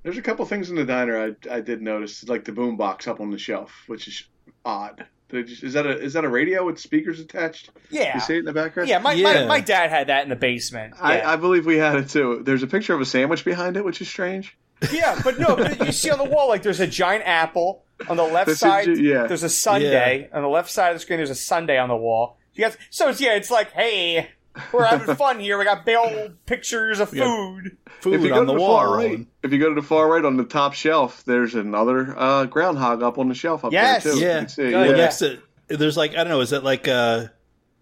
There's 0.02 0.16
a 0.18 0.22
couple 0.22 0.44
things 0.46 0.70
in 0.70 0.76
the 0.76 0.84
diner 0.84 1.36
I, 1.50 1.56
I 1.56 1.60
did 1.60 1.82
notice, 1.82 2.26
like 2.28 2.44
the 2.44 2.52
boom 2.52 2.76
box 2.76 3.08
up 3.08 3.20
on 3.20 3.30
the 3.30 3.38
shelf, 3.38 3.72
which 3.88 4.06
is 4.08 4.24
odd. 4.64 5.04
Just- 5.30 5.64
Is 5.64 5.72
that 5.72 5.84
a 5.86 5.98
is 5.98 6.12
that 6.12 6.24
a 6.24 6.28
radio 6.28 6.64
with 6.64 6.78
speakers 6.78 7.18
attached? 7.18 7.70
Yeah, 7.90 8.14
You 8.14 8.20
see 8.20 8.34
it 8.36 8.38
in 8.40 8.44
the 8.44 8.52
background? 8.52 8.88
yeah. 8.88 8.98
My, 9.00 9.12
Yeah. 9.12 9.40
My, 9.42 9.46
my 9.46 9.60
dad 9.60 9.90
had 9.90 10.06
that 10.06 10.22
in 10.22 10.28
the 10.30 10.36
basement. 10.36 10.94
Yeah. 10.96 11.02
I, 11.04 11.32
I 11.32 11.36
believe 11.36 11.66
we 11.66 11.78
had 11.78 11.96
it 11.96 12.08
too. 12.10 12.42
There's 12.44 12.62
a 12.62 12.68
picture 12.68 12.94
of 12.94 13.00
a 13.00 13.04
sandwich 13.04 13.44
behind 13.44 13.76
it, 13.76 13.84
which 13.84 14.00
is 14.00 14.08
strange. 14.08 14.56
Yeah, 14.92 15.20
but 15.24 15.38
no, 15.38 15.56
but 15.56 15.86
you 15.86 15.92
see 15.92 16.10
on 16.10 16.18
the 16.18 16.24
wall, 16.24 16.48
like 16.48 16.62
there's 16.62 16.80
a 16.80 16.86
giant 16.86 17.24
apple 17.26 17.82
on 18.08 18.16
the 18.16 18.22
left 18.24 18.46
This 18.48 18.60
side. 18.60 18.84
ju- 18.84 19.02
yeah. 19.02 19.26
There's 19.26 19.42
a 19.42 19.48
sundae 19.48 20.28
on 20.32 20.42
the 20.42 20.48
left 20.48 20.70
side 20.70 20.88
of 20.90 20.96
the 20.96 21.00
screen. 21.00 21.18
There's 21.18 21.30
a 21.30 21.34
sundae 21.34 21.78
on 21.78 21.88
the 21.88 21.96
wall. 21.96 22.38
You 22.54 22.64
got 22.64 22.76
so 22.90 23.08
it's 23.08 23.20
yeah, 23.20 23.34
it's 23.34 23.50
like 23.50 23.70
hey, 23.72 24.28
We're 24.72 24.84
having 24.84 25.14
fun 25.16 25.40
here. 25.40 25.58
We 25.58 25.64
got 25.64 25.84
big 25.86 25.96
old 25.96 26.44
pictures 26.46 27.00
of 27.00 27.12
Yeah. 27.14 27.24
food. 27.24 27.76
Food 28.00 28.14
if 28.14 28.22
you 28.22 28.28
go 28.28 28.34
on 28.34 28.40
to 28.42 28.46
the, 28.46 28.52
the 28.54 28.60
wall. 28.60 28.76
far 28.78 28.96
right, 28.96 29.26
if 29.42 29.52
you 29.52 29.58
go 29.58 29.70
to 29.70 29.80
the 29.80 29.86
far 29.86 30.08
right 30.10 30.24
on 30.24 30.36
the 30.36 30.44
top 30.44 30.74
shelf, 30.74 31.24
there's 31.24 31.54
another 31.54 32.14
uh, 32.18 32.44
groundhog 32.44 33.02
up 33.02 33.18
on 33.18 33.28
the 33.28 33.34
shelf 33.34 33.64
up 33.64 33.72
Yes. 33.72 34.04
there 34.04 34.12
too. 34.12 34.18
You 34.20 34.26
Yeah. 34.26 34.38
can 34.40 34.48
see, 34.48 34.62
Good. 34.64 34.72
yeah. 34.72 34.84
Yeah. 34.84 34.96
next 34.96 35.18
to 35.20 35.38
there's 35.68 35.96
like 35.96 36.12
I 36.12 36.16
don't 36.16 36.28
know, 36.28 36.40
is 36.42 36.50
that 36.50 36.64
like 36.64 36.86
uh 36.86 37.26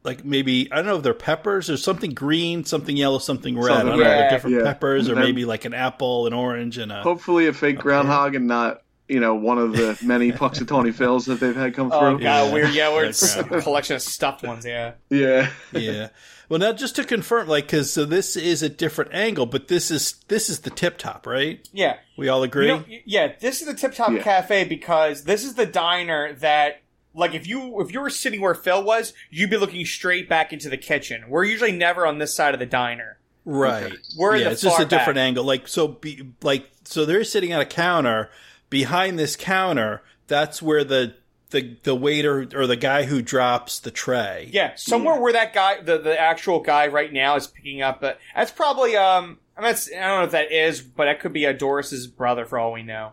like 0.04 0.24
maybe 0.24 0.68
I 0.70 0.76
don't 0.76 0.86
know 0.86 0.96
if 0.96 1.02
they're 1.02 1.14
peppers 1.14 1.68
or 1.70 1.76
something 1.76 2.10
green, 2.12 2.64
something 2.64 2.96
yellow, 2.96 3.18
something 3.18 3.58
red. 3.58 3.72
I 3.72 3.82
don't 3.82 3.86
know, 3.98 4.04
red. 4.04 4.18
they're 4.20 4.30
different 4.30 4.56
Yeah. 4.56 4.62
peppers, 4.64 5.08
or 5.08 5.14
then- 5.14 5.24
maybe 5.24 5.44
like 5.44 5.64
an 5.64 5.74
apple, 5.74 6.26
an 6.26 6.32
orange, 6.32 6.78
and 6.78 6.92
a 6.92 7.02
Hopefully, 7.02 7.46
a 7.46 7.52
fake 7.52 7.78
groundhog 7.78 8.34
and 8.34 8.46
not 8.46 8.82
you 9.08 9.20
know 9.20 9.34
one 9.34 9.58
of 9.58 9.72
the 9.72 9.98
many 10.02 10.30
Punxsutawney 10.40 10.92
Phils 10.94 11.26
that 11.26 11.40
they've 11.40 11.56
had 11.56 11.74
come 11.74 11.90
Oh 11.92 11.98
through. 11.98 12.20
god, 12.20 12.22
Yeah. 12.46 12.52
weird. 12.52 12.74
Yeah, 12.74 12.92
we're 12.92 13.02
Yeah, 13.04 13.08
it's 13.10 13.36
a 13.36 13.44
collection 13.44 13.96
of 13.96 14.02
stuffed 14.02 14.42
ones. 14.42 14.64
Yeah. 14.64 14.92
Yeah, 15.10 15.50
yeah. 15.72 16.08
Well, 16.50 16.58
now 16.60 16.72
just 16.74 16.96
to 16.96 17.04
confirm, 17.04 17.48
like, 17.48 17.64
because 17.64 17.90
so 17.90 18.04
this 18.04 18.36
is 18.36 18.62
a 18.62 18.68
different 18.68 19.14
angle, 19.14 19.46
but 19.46 19.68
this 19.68 19.90
is 19.90 20.16
this 20.28 20.50
is 20.50 20.60
the 20.60 20.70
tip 20.70 20.98
top, 20.98 21.26
right? 21.26 21.66
Yeah. 21.72 21.96
We 22.18 22.28
all 22.28 22.42
agree. 22.42 22.66
You 22.66 22.72
know, 22.76 22.84
yeah, 23.06 23.32
this 23.40 23.60
is 23.62 23.66
the 23.66 23.72
Tip 23.74 23.94
Top 23.94 24.12
Yeah. 24.12 24.22
Cafe 24.22 24.64
because 24.64 25.24
this 25.24 25.42
is 25.42 25.54
the 25.54 25.66
diner 25.66 26.34
that, 26.34 26.82
like, 27.14 27.34
if 27.34 27.46
you 27.46 27.80
if 27.80 27.92
you 27.92 28.00
were 28.00 28.10
sitting 28.10 28.40
where 28.40 28.54
Phil 28.54 28.82
was, 28.82 29.12
you'd 29.30 29.50
be 29.50 29.56
looking 29.56 29.84
straight 29.86 30.28
back 30.28 30.52
into 30.52 30.68
the 30.68 30.76
kitchen. 30.76 31.24
We're 31.28 31.44
usually 31.44 31.72
never 31.72 32.06
on 32.06 32.18
this 32.18 32.34
side 32.34 32.54
of 32.54 32.60
the 32.60 32.66
diner. 32.66 33.18
Right. 33.44 33.92
We're 34.16 34.34
in 34.34 34.40
yeah, 34.40 34.48
the 34.48 34.52
it's 34.52 34.62
just 34.62 34.76
a 34.78 34.82
far 34.82 34.88
different 34.88 35.18
angle. 35.18 35.44
Like 35.44 35.68
so, 35.68 35.88
be, 35.88 36.28
like 36.42 36.70
so, 36.84 37.04
they're 37.04 37.24
sitting 37.24 37.52
at 37.52 37.60
a 37.60 37.66
counter. 37.66 38.30
Behind 38.70 39.18
this 39.18 39.36
counter, 39.36 40.02
that's 40.26 40.60
where 40.60 40.82
the 40.82 41.14
the 41.50 41.76
the 41.84 41.94
waiter 41.94 42.48
or 42.54 42.66
the 42.66 42.76
guy 42.76 43.04
who 43.04 43.22
drops 43.22 43.78
the 43.78 43.90
tray. 43.90 44.50
Yeah, 44.52 44.72
somewhere 44.74 45.20
where 45.20 45.32
that 45.32 45.52
guy, 45.52 45.80
the 45.80 45.98
the 45.98 46.18
actual 46.18 46.60
guy 46.60 46.88
right 46.88 47.12
now 47.12 47.36
is 47.36 47.46
picking 47.46 47.82
up. 47.82 48.02
Uh, 48.02 48.14
that's 48.34 48.50
probably 48.50 48.96
um. 48.96 49.38
I, 49.56 49.60
mean, 49.60 49.72
I 49.72 50.08
don't 50.08 50.18
know 50.18 50.24
if 50.24 50.32
that 50.32 50.50
is, 50.50 50.80
but 50.80 51.04
that 51.04 51.20
could 51.20 51.32
be 51.32 51.44
a 51.44 51.54
Doris's 51.54 52.08
brother 52.08 52.44
for 52.44 52.58
all 52.58 52.72
we 52.72 52.82
know. 52.82 53.12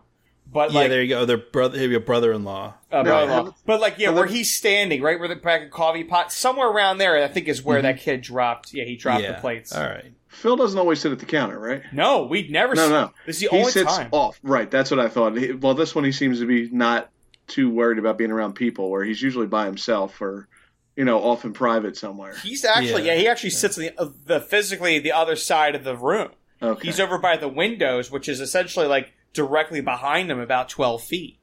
But 0.50 0.72
yeah. 0.72 0.80
like, 0.80 0.88
there 0.90 1.02
you 1.02 1.08
go. 1.08 1.24
Their 1.24 1.38
brother, 1.38 1.78
maybe 1.78 1.94
a 1.94 2.00
brother-in-law. 2.00 2.74
Uh, 2.90 3.02
brother-in-law. 3.02 3.36
haven't- 3.36 3.54
but 3.64 3.80
like, 3.80 3.98
yeah, 3.98 4.06
haven't- 4.08 4.18
where 4.18 4.26
he's 4.26 4.54
standing, 4.54 5.00
right 5.02 5.18
where 5.18 5.28
the 5.28 5.36
pack 5.36 5.62
of 5.64 5.70
coffee 5.70 6.04
pot, 6.04 6.30
somewhere 6.32 6.68
around 6.68 6.98
there, 6.98 7.22
I 7.22 7.28
think 7.28 7.48
is 7.48 7.62
where 7.62 7.80
that 7.82 8.00
kid 8.00 8.20
dropped. 8.20 8.74
Yeah, 8.74 8.84
he 8.84 8.96
dropped 8.96 9.22
yeah. 9.22 9.32
the 9.32 9.40
plates. 9.40 9.74
All 9.74 9.82
right. 9.84 10.12
Phil 10.28 10.56
doesn't 10.56 10.78
always 10.78 11.00
sit 11.00 11.12
at 11.12 11.18
the 11.18 11.26
counter, 11.26 11.58
right? 11.58 11.82
No, 11.92 12.24
we'd 12.24 12.50
never. 12.50 12.74
No, 12.74 12.86
see- 12.86 12.92
no. 12.92 13.10
This 13.26 13.36
is 13.36 13.42
the 13.42 13.48
he 13.48 13.58
only 13.60 13.72
sits 13.72 13.96
time. 13.96 14.08
off. 14.12 14.38
Right, 14.42 14.70
that's 14.70 14.90
what 14.90 15.00
I 15.00 15.08
thought. 15.08 15.36
He- 15.36 15.52
well, 15.52 15.74
this 15.74 15.94
one 15.94 16.04
he 16.04 16.12
seems 16.12 16.40
to 16.40 16.46
be 16.46 16.68
not 16.70 17.10
too 17.48 17.70
worried 17.70 17.98
about 17.98 18.18
being 18.18 18.30
around 18.30 18.54
people, 18.54 18.90
where 18.90 19.04
he's 19.04 19.20
usually 19.22 19.46
by 19.46 19.64
himself 19.66 20.20
or 20.20 20.48
you 20.96 21.04
know 21.04 21.18
off 21.22 21.44
in 21.46 21.52
private 21.54 21.96
somewhere. 21.96 22.34
He's 22.42 22.64
actually, 22.64 23.04
Yeah. 23.06 23.14
yeah, 23.14 23.18
he 23.20 23.28
actually 23.28 23.50
sits 23.50 23.78
on 23.78 23.84
the, 23.84 23.98
uh, 24.00 24.08
the 24.26 24.40
physically 24.40 24.98
the 24.98 25.12
other 25.12 25.36
side 25.36 25.74
of 25.74 25.84
the 25.84 25.96
room. 25.96 26.28
Okay, 26.62 26.88
He's 26.88 27.00
over 27.00 27.18
by 27.18 27.36
the 27.38 27.48
windows, 27.48 28.10
which 28.10 28.28
is 28.28 28.40
essentially 28.40 28.86
like 28.86 29.12
directly 29.32 29.80
behind 29.80 30.30
him, 30.30 30.38
about 30.40 30.68
twelve 30.68 31.02
feet. 31.02 31.38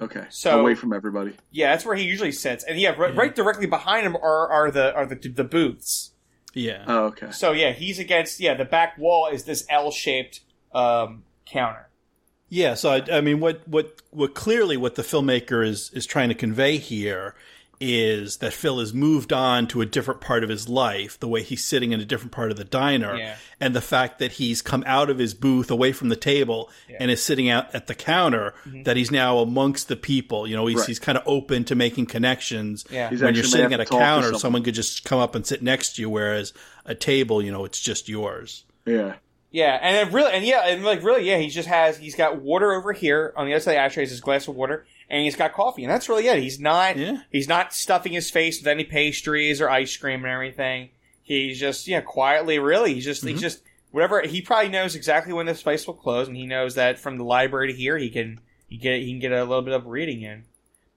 okay, 0.00 0.24
So- 0.30 0.60
away 0.60 0.74
from 0.74 0.92
everybody. 0.92 1.34
Yeah, 1.50 1.70
that's 1.72 1.84
where 1.84 1.96
he 1.96 2.04
usually 2.04 2.32
sits, 2.32 2.64
and 2.64 2.78
yeah, 2.78 2.90
right, 2.90 3.14
right 3.14 3.34
directly 3.34 3.66
behind 3.66 4.06
him 4.06 4.16
are, 4.16 4.48
are 4.48 4.70
the 4.70 4.94
are 4.94 5.06
the 5.06 5.16
the 5.16 5.44
booths. 5.44 6.12
Yeah. 6.52 6.84
Oh, 6.86 7.04
okay. 7.06 7.30
So 7.32 7.52
yeah, 7.52 7.72
he's 7.72 7.98
against 7.98 8.38
yeah. 8.40 8.54
The 8.54 8.64
back 8.64 8.96
wall 8.98 9.28
is 9.28 9.44
this 9.44 9.64
L 9.68 9.90
shaped 9.90 10.40
um, 10.72 11.24
counter. 11.46 11.88
Yeah, 12.48 12.74
so 12.74 12.90
I, 12.90 13.02
I 13.10 13.20
mean, 13.20 13.40
what 13.40 13.66
what 13.66 14.00
what 14.10 14.34
clearly 14.34 14.76
what 14.76 14.94
the 14.94 15.02
filmmaker 15.02 15.66
is 15.66 15.90
is 15.94 16.06
trying 16.06 16.28
to 16.28 16.34
convey 16.34 16.76
here 16.78 17.34
is 17.84 18.38
that 18.38 18.52
Phil 18.52 18.78
has 18.78 18.94
moved 18.94 19.32
on 19.32 19.66
to 19.68 19.80
a 19.80 19.86
different 19.86 20.20
part 20.20 20.42
of 20.42 20.48
his 20.48 20.68
life, 20.68 21.18
the 21.20 21.28
way 21.28 21.42
he's 21.42 21.64
sitting 21.64 21.92
in 21.92 22.00
a 22.00 22.04
different 22.04 22.32
part 22.32 22.50
of 22.50 22.56
the 22.56 22.64
diner, 22.64 23.16
Yeah. 23.16 23.36
and 23.60 23.74
the 23.74 23.80
fact 23.80 24.18
that 24.20 24.32
he's 24.32 24.62
come 24.62 24.82
out 24.86 25.10
of 25.10 25.18
his 25.18 25.34
booth 25.34 25.70
away 25.70 25.92
from 25.92 26.08
the 26.08 26.16
table 26.16 26.70
and 26.98 27.10
is 27.10 27.22
sitting 27.22 27.48
out 27.48 27.74
at 27.74 27.86
the 27.86 27.94
counter, 27.94 28.54
mm-hmm. 28.66 28.84
that 28.84 28.96
he's 28.96 29.10
now 29.10 29.38
amongst 29.38 29.88
the 29.88 29.96
people. 29.96 30.46
You 30.46 30.56
know, 30.56 30.66
he's 30.66 30.78
Right. 30.78 30.86
he's 30.86 30.98
kind 30.98 31.18
of 31.18 31.24
open 31.26 31.64
to 31.64 31.74
making 31.74 32.06
connections. 32.06 32.84
Yeah. 32.90 33.10
He's 33.10 33.22
when 33.22 33.34
you're 33.34 33.44
sitting 33.44 33.72
at 33.72 33.80
a 33.80 33.84
to 33.84 33.90
talk 33.90 33.98
to 33.98 34.04
counter, 34.04 34.24
someone. 34.26 34.40
someone 34.40 34.62
could 34.64 34.74
just 34.74 35.04
come 35.04 35.18
up 35.18 35.34
and 35.34 35.46
sit 35.46 35.62
next 35.62 35.96
to 35.96 36.02
you, 36.02 36.10
whereas 36.10 36.52
a 36.86 36.94
table, 36.94 37.42
you 37.42 37.52
know, 37.52 37.64
it's 37.64 37.80
just 37.80 38.08
yours. 38.08 38.64
Yeah, 38.86 39.14
Yeah, 39.54 39.78
and 39.80 40.08
it 40.08 40.12
really, 40.12 40.32
and 40.32 40.44
yeah, 40.44 40.66
and 40.66 40.82
like 40.84 41.04
really, 41.04 41.28
yeah, 41.28 41.38
he 41.38 41.48
just 41.48 41.68
has 41.68 41.96
he's 41.96 42.16
got 42.16 42.40
water 42.40 42.72
over 42.72 42.92
here 42.92 43.32
on 43.36 43.46
the 43.46 43.52
other 43.54 43.60
side 43.60 43.70
of 43.70 43.76
the 43.76 43.80
ashtray 43.82 44.02
is 44.02 44.10
his 44.10 44.20
glass 44.20 44.48
of 44.48 44.56
water, 44.56 44.84
and 45.08 45.22
he's 45.22 45.36
got 45.36 45.52
coffee, 45.52 45.84
and 45.84 45.92
that's 45.92 46.08
really 46.08 46.26
it. 46.26 46.42
He's 46.42 46.58
not 46.58 46.96
Yeah. 46.96 47.18
he's 47.30 47.48
not 47.48 47.72
stuffing 47.72 48.12
his 48.12 48.30
face 48.32 48.58
with 48.60 48.66
any 48.66 48.82
pastries 48.82 49.60
or 49.60 49.70
ice 49.70 49.96
cream 49.96 50.24
and 50.24 50.32
everything. 50.32 50.88
He's 51.22 51.60
just 51.60 51.86
yeah, 51.86 52.00
quietly, 52.00 52.58
really, 52.58 52.94
he's 52.94 53.04
just 53.04 53.20
Mm-hmm. 53.22 53.28
he's 53.34 53.40
just 53.42 53.60
whatever. 53.92 54.22
He 54.22 54.42
probably 54.42 54.70
knows 54.70 54.96
exactly 54.96 55.32
when 55.32 55.46
this 55.46 55.62
place 55.62 55.86
will 55.86 55.94
close, 55.94 56.26
and 56.26 56.36
he 56.36 56.46
knows 56.46 56.74
that 56.74 56.98
from 56.98 57.16
the 57.16 57.24
library 57.24 57.68
to 57.72 57.78
here, 57.78 57.96
he 57.96 58.10
can 58.10 58.40
he 58.68 58.76
get 58.76 59.02
he 59.02 59.10
can 59.12 59.20
get 59.20 59.30
a 59.30 59.44
little 59.44 59.62
bit 59.62 59.74
of 59.74 59.86
reading 59.86 60.22
in. 60.22 60.46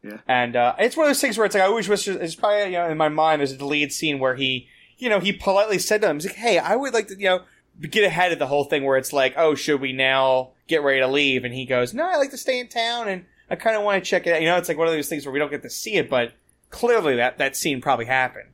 Yeah. 0.04 0.18
and 0.28 0.56
uh, 0.56 0.74
it's 0.80 0.98
one 0.98 1.06
of 1.06 1.10
those 1.12 1.22
things 1.22 1.38
where 1.38 1.46
it's 1.46 1.54
like 1.54 1.64
I 1.64 1.68
always 1.68 1.88
wish 1.88 2.08
it's 2.08 2.34
probably 2.34 2.66
you 2.66 2.72
know 2.80 2.90
in 2.90 2.98
my 2.98 3.10
mind 3.10 3.40
there's 3.40 3.52
a 3.52 3.58
deleted 3.58 3.92
scene 3.92 4.18
where 4.18 4.34
he 4.36 4.68
you 4.98 5.10
know 5.10 5.20
he 5.20 5.32
politely 5.32 5.78
said 5.78 6.02
to 6.02 6.10
him 6.10 6.16
he's 6.18 6.26
like 6.26 6.36
hey 6.36 6.58
I 6.58 6.76
would 6.76 6.94
like 6.96 7.08
to 7.10 7.16
you 7.20 7.26
know 7.26 7.42
get 7.82 8.04
ahead 8.04 8.32
of 8.32 8.40
the 8.40 8.48
whole 8.48 8.64
thing 8.64 8.84
where 8.84 8.98
it's 8.98 9.14
like, 9.14 9.34
oh, 9.38 9.56
should 9.56 9.82
we 9.82 9.94
now 9.94 10.52
get 10.68 10.84
ready 10.84 11.00
to 11.00 11.08
leave? 11.08 11.44
And 11.44 11.54
he 11.54 11.66
goes, 11.66 11.94
no, 11.94 12.08
I 12.08 12.18
like 12.18 12.32
to 12.32 12.38
stay 12.38 12.60
in 12.60 12.68
town 12.68 13.08
and 13.08 13.26
I 13.50 13.56
kind 13.56 13.76
of 13.76 13.84
want 13.84 14.04
to 14.04 14.10
check 14.10 14.28
it 14.28 14.34
out. 14.34 14.42
You 14.42 14.48
know, 14.48 14.58
it's 14.58 14.68
like 14.68 14.78
one 14.78 14.88
of 14.88 14.94
those 14.94 15.10
things 15.10 15.26
where 15.26 15.34
we 15.34 15.40
don't 15.40 15.52
get 15.52 15.62
to 15.64 15.70
see 15.70 15.96
it, 15.96 16.10
but 16.10 16.34
clearly 16.70 17.18
that, 17.18 17.38
that 17.38 17.56
scene 17.56 17.82
probably 17.82 18.06
happened. 18.06 18.50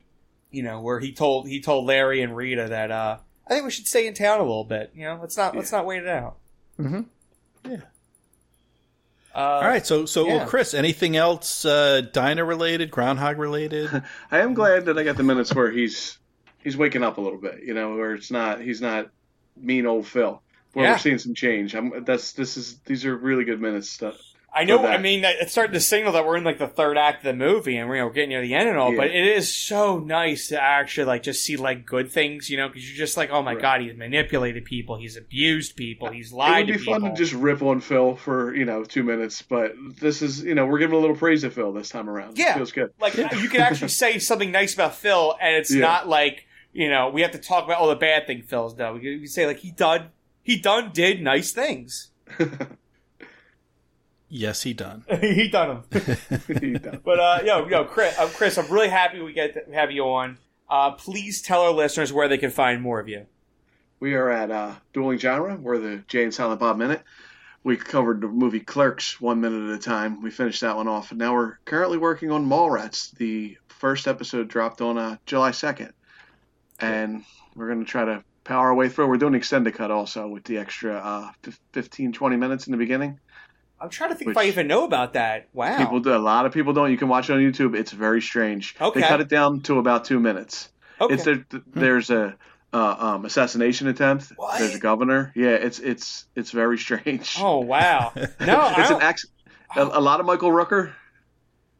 You 0.50 0.62
know, 0.62 0.80
where 0.80 1.00
he 1.00 1.12
told, 1.12 1.48
he 1.48 1.60
told 1.60 1.86
Larry 1.86 2.22
and 2.22 2.36
Rita 2.36 2.68
that, 2.68 2.90
uh, 2.90 3.18
I 3.46 3.50
think 3.50 3.64
we 3.64 3.70
should 3.70 3.86
stay 3.86 4.06
in 4.06 4.14
town 4.14 4.38
a 4.38 4.42
little 4.44 4.64
bit. 4.64 4.92
You 4.94 5.04
know, 5.04 5.18
let's 5.20 5.36
not, 5.36 5.56
let's 5.56 5.72
not 5.72 5.84
wait 5.86 6.02
it 6.02 6.08
out. 6.08 6.36
Mhm. 6.78 7.06
Yeah. 7.68 7.76
Uh, 9.34 9.38
All 9.38 9.62
right, 9.68 9.84
so 9.84 10.06
so 10.06 10.26
yeah. 10.26 10.36
well, 10.36 10.46
Chris, 10.46 10.74
anything 10.74 11.16
else 11.16 11.64
uh, 11.64 12.02
diner 12.12 12.44
related, 12.44 12.92
groundhog 12.92 13.36
related? 13.36 13.90
I 14.30 14.38
am 14.38 14.54
glad 14.54 14.84
that 14.84 14.96
I 14.96 15.02
got 15.02 15.16
the 15.16 15.24
minutes 15.24 15.52
where 15.52 15.72
he's 15.72 16.18
he's 16.62 16.76
waking 16.76 17.02
up 17.02 17.18
a 17.18 17.20
little 17.20 17.40
bit. 17.40 17.64
You 17.64 17.74
know, 17.74 17.96
where 17.96 18.14
it's 18.14 18.30
not 18.30 18.60
he's 18.60 18.80
not 18.80 19.10
mean 19.56 19.86
old 19.86 20.06
Phil. 20.06 20.40
Where 20.72 20.86
Yeah. 20.86 20.92
we're 20.92 20.98
seeing 20.98 21.18
some 21.18 21.34
change. 21.34 21.74
I'm, 21.74 22.04
that's 22.04 22.32
this 22.32 22.56
is 22.56 22.78
these 22.80 23.04
are 23.04 23.16
really 23.16 23.44
good 23.44 23.60
minutes 23.60 23.88
stuff. 23.88 24.16
I 24.56 24.62
know. 24.62 24.86
I 24.86 24.98
mean, 24.98 25.24
it's 25.24 25.50
starting 25.50 25.72
to 25.74 25.80
signal 25.80 26.12
that 26.12 26.24
we're 26.24 26.36
in 26.36 26.44
like 26.44 26.58
the 26.60 26.68
third 26.68 26.96
act 26.96 27.18
of 27.18 27.24
the 27.24 27.32
movie, 27.32 27.76
and 27.76 27.88
you 27.90 27.96
know, 27.96 28.06
we're 28.06 28.12
getting 28.12 28.28
near 28.28 28.40
the 28.40 28.54
end 28.54 28.68
and 28.68 28.78
all. 28.78 28.92
Yeah. 28.92 28.98
But 28.98 29.06
it 29.08 29.26
is 29.26 29.52
so 29.52 29.98
nice 29.98 30.46
to 30.50 30.62
actually 30.62 31.06
like 31.06 31.24
just 31.24 31.42
see 31.44 31.56
like 31.56 31.84
good 31.84 32.12
things, 32.12 32.48
you 32.48 32.56
know, 32.56 32.68
because 32.68 32.88
you're 32.88 32.96
just 32.96 33.16
like, 33.16 33.30
oh 33.30 33.42
my 33.42 33.54
Right. 33.54 33.62
god, 33.62 33.80
he's 33.80 33.96
manipulated 33.96 34.64
people, 34.64 34.96
he's 34.96 35.16
abused 35.16 35.74
people, 35.74 36.08
he's 36.10 36.32
lied. 36.32 36.68
It 36.68 36.72
would 36.74 36.78
be 36.78 36.84
to 36.84 36.90
fun 36.92 37.02
to 37.02 37.14
just 37.16 37.32
rip 37.32 37.62
on 37.62 37.80
Phil 37.80 38.14
for 38.14 38.54
you 38.54 38.64
know 38.64 38.84
two 38.84 39.02
minutes, 39.02 39.42
but 39.42 39.72
this 40.00 40.22
is 40.22 40.44
you 40.44 40.54
know 40.54 40.66
we're 40.66 40.78
giving 40.78 40.96
a 40.96 41.00
little 41.00 41.16
praise 41.16 41.40
to 41.42 41.50
Phil 41.50 41.72
this 41.72 41.88
time 41.88 42.08
around. 42.08 42.38
Yeah. 42.38 42.52
it 42.52 42.56
feels 42.58 42.70
good. 42.70 42.92
like 43.00 43.16
you 43.16 43.48
can 43.48 43.60
actually 43.60 43.88
say 44.04 44.20
something 44.20 44.52
nice 44.52 44.74
about 44.74 44.94
Phil, 44.94 45.34
and 45.40 45.56
it's 45.56 45.72
Yeah. 45.74 45.80
not 45.80 46.08
like 46.08 46.46
you 46.74 46.90
know 46.90 47.08
we 47.08 47.22
have 47.22 47.30
to 47.30 47.38
talk 47.38 47.64
about 47.64 47.78
all 47.78 47.88
the 47.88 47.96
bad 47.96 48.26
thing 48.26 48.42
Phil's 48.42 48.74
done. 48.74 48.94
We 48.94 49.00
can, 49.00 49.08
we 49.10 49.18
can 49.20 49.28
say 49.28 49.46
like 49.46 49.58
he 49.58 49.70
done 49.70 50.10
he 50.42 50.58
done 50.58 50.90
did 50.92 51.22
nice 51.22 51.52
things. 51.52 52.10
yes, 54.28 54.62
he 54.62 54.74
done. 54.74 55.04
he 55.20 55.48
done 55.48 55.82
them. 55.90 56.18
He 56.60 56.72
done. 56.72 57.00
But 57.02 57.18
uh, 57.18 57.38
yo, 57.44 57.66
yo, 57.66 57.84
Chris, 57.84 58.18
uh, 58.18 58.28
Chris, 58.28 58.58
I'm 58.58 58.70
really 58.70 58.88
happy 58.88 59.20
we 59.20 59.32
get 59.32 59.54
to 59.54 59.74
have 59.74 59.90
you 59.90 60.04
on. 60.04 60.38
Uh, 60.68 60.92
please 60.92 61.40
tell 61.40 61.62
our 61.62 61.70
listeners 61.70 62.12
where 62.12 62.28
they 62.28 62.38
can 62.38 62.50
find 62.50 62.82
more 62.82 63.00
of 63.00 63.08
you. 63.08 63.26
We 64.00 64.14
are 64.14 64.30
at 64.30 64.50
uh, 64.50 64.74
Dueling 64.92 65.18
Genre. 65.18 65.56
We're 65.56 65.78
the 65.78 66.04
Jay 66.08 66.24
and 66.24 66.34
Silent 66.34 66.60
Bob 66.60 66.76
Minute. 66.76 67.02
We 67.62 67.78
covered 67.78 68.20
the 68.20 68.28
movie 68.28 68.60
Clerks 68.60 69.18
one 69.18 69.40
minute 69.40 69.70
at 69.70 69.78
a 69.78 69.82
time. 69.82 70.20
We 70.20 70.30
finished 70.30 70.60
that 70.60 70.76
one 70.76 70.88
off, 70.88 71.10
and 71.10 71.18
now 71.18 71.32
we're 71.32 71.56
currently 71.64 71.96
working 71.96 72.30
on 72.30 72.46
Mallrats. 72.46 73.12
The 73.12 73.56
first 73.68 74.06
episode 74.06 74.48
dropped 74.48 74.82
on 74.82 74.98
uh, 74.98 75.16
July 75.24 75.52
2nd, 75.52 75.92
and 76.84 77.24
we're 77.54 77.66
going 77.68 77.84
to 77.84 77.90
try 77.90 78.04
to 78.04 78.24
power 78.44 78.68
our 78.68 78.74
way 78.74 78.88
through. 78.88 79.08
We're 79.08 79.16
doing 79.16 79.34
extended 79.34 79.74
cut 79.74 79.90
also 79.90 80.28
with 80.28 80.44
the 80.44 80.58
extra 80.58 80.94
uh, 80.94 81.50
15, 81.72 82.12
20 82.12 82.36
minutes 82.36 82.66
in 82.66 82.72
the 82.72 82.78
beginning. 82.78 83.18
I'm 83.80 83.90
trying 83.90 84.10
to 84.10 84.16
think 84.16 84.30
if 84.30 84.36
I 84.36 84.44
even 84.44 84.66
know 84.66 84.84
about 84.84 85.14
that. 85.14 85.48
Wow. 85.52 85.76
People 85.76 86.00
do. 86.00 86.14
A 86.14 86.16
lot 86.16 86.46
of 86.46 86.52
people 86.52 86.72
don't. 86.72 86.90
You 86.90 86.96
can 86.96 87.08
watch 87.08 87.28
it 87.28 87.34
on 87.34 87.40
YouTube. 87.40 87.76
It's 87.76 87.92
very 87.92 88.22
strange. 88.22 88.76
Okay. 88.80 89.00
They 89.00 89.06
cut 89.06 89.20
it 89.20 89.28
down 89.28 89.60
to 89.62 89.78
about 89.78 90.04
two 90.04 90.20
minutes. 90.20 90.70
okay. 91.00 91.14
It's 91.14 91.24
there, 91.24 91.44
there's 91.66 92.08
a 92.10 92.36
uh, 92.72 92.96
um, 92.98 93.24
assassination 93.24 93.88
attempt. 93.88 94.32
What? 94.36 94.58
There's 94.58 94.74
a 94.74 94.78
governor. 94.78 95.32
Yeah, 95.34 95.50
it's 95.50 95.80
it's 95.80 96.26
it's 96.34 96.50
very 96.50 96.78
strange. 96.86 97.36
oh 97.38 97.58
wow. 97.60 98.12
No, 98.14 98.72
it's 98.76 98.90
an 98.90 99.00
don't, 99.00 99.02
ac- 99.02 99.28
a, 99.76 99.82
a 99.84 100.00
lot 100.00 100.20
of 100.20 100.26
Michael 100.26 100.50
Rooker 100.50 100.92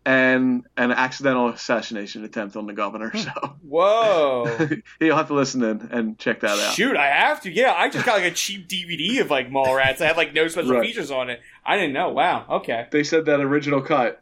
and 0.07 0.65
an 0.77 0.91
accidental 0.93 1.49
assassination 1.49 2.25
attempt 2.25 2.57
on 2.57 2.67
the 2.67 2.73
governor. 2.73 3.11
Hmm. 3.11 3.19
So 3.19 3.57
whoa. 3.63 4.59
you'll 5.01 5.17
have 5.17 5.29
to 5.29 5.35
listen 5.35 5.63
in 5.63 5.89
and 5.91 6.19
check 6.19 6.41
that 6.41 6.59
out. 6.59 6.75
Shoot, 6.75 6.97
I 6.97 7.07
have 7.07 7.41
to. 7.43 7.51
Yeah, 7.51 7.73
I 7.77 7.89
just 7.89 8.05
got 8.05 8.17
like 8.21 8.31
a 8.31 8.35
cheap 8.35 8.69
DVD 8.69 9.21
of 9.21 9.31
like 9.31 9.51
Mallrats. 9.51 10.01
I 10.01 10.07
had 10.07 10.17
like 10.17 10.35
no 10.35 10.49
special 10.49 10.73
Right. 10.73 10.83
features 10.87 11.11
on 11.11 11.31
it. 11.31 11.41
I 11.65 11.77
didn't 11.77 11.93
know. 11.95 12.11
Wow. 12.11 12.45
Okay. 12.61 12.87
They 12.91 13.05
said 13.05 13.27
that 13.27 13.41
original 13.41 13.81
cut 13.81 14.21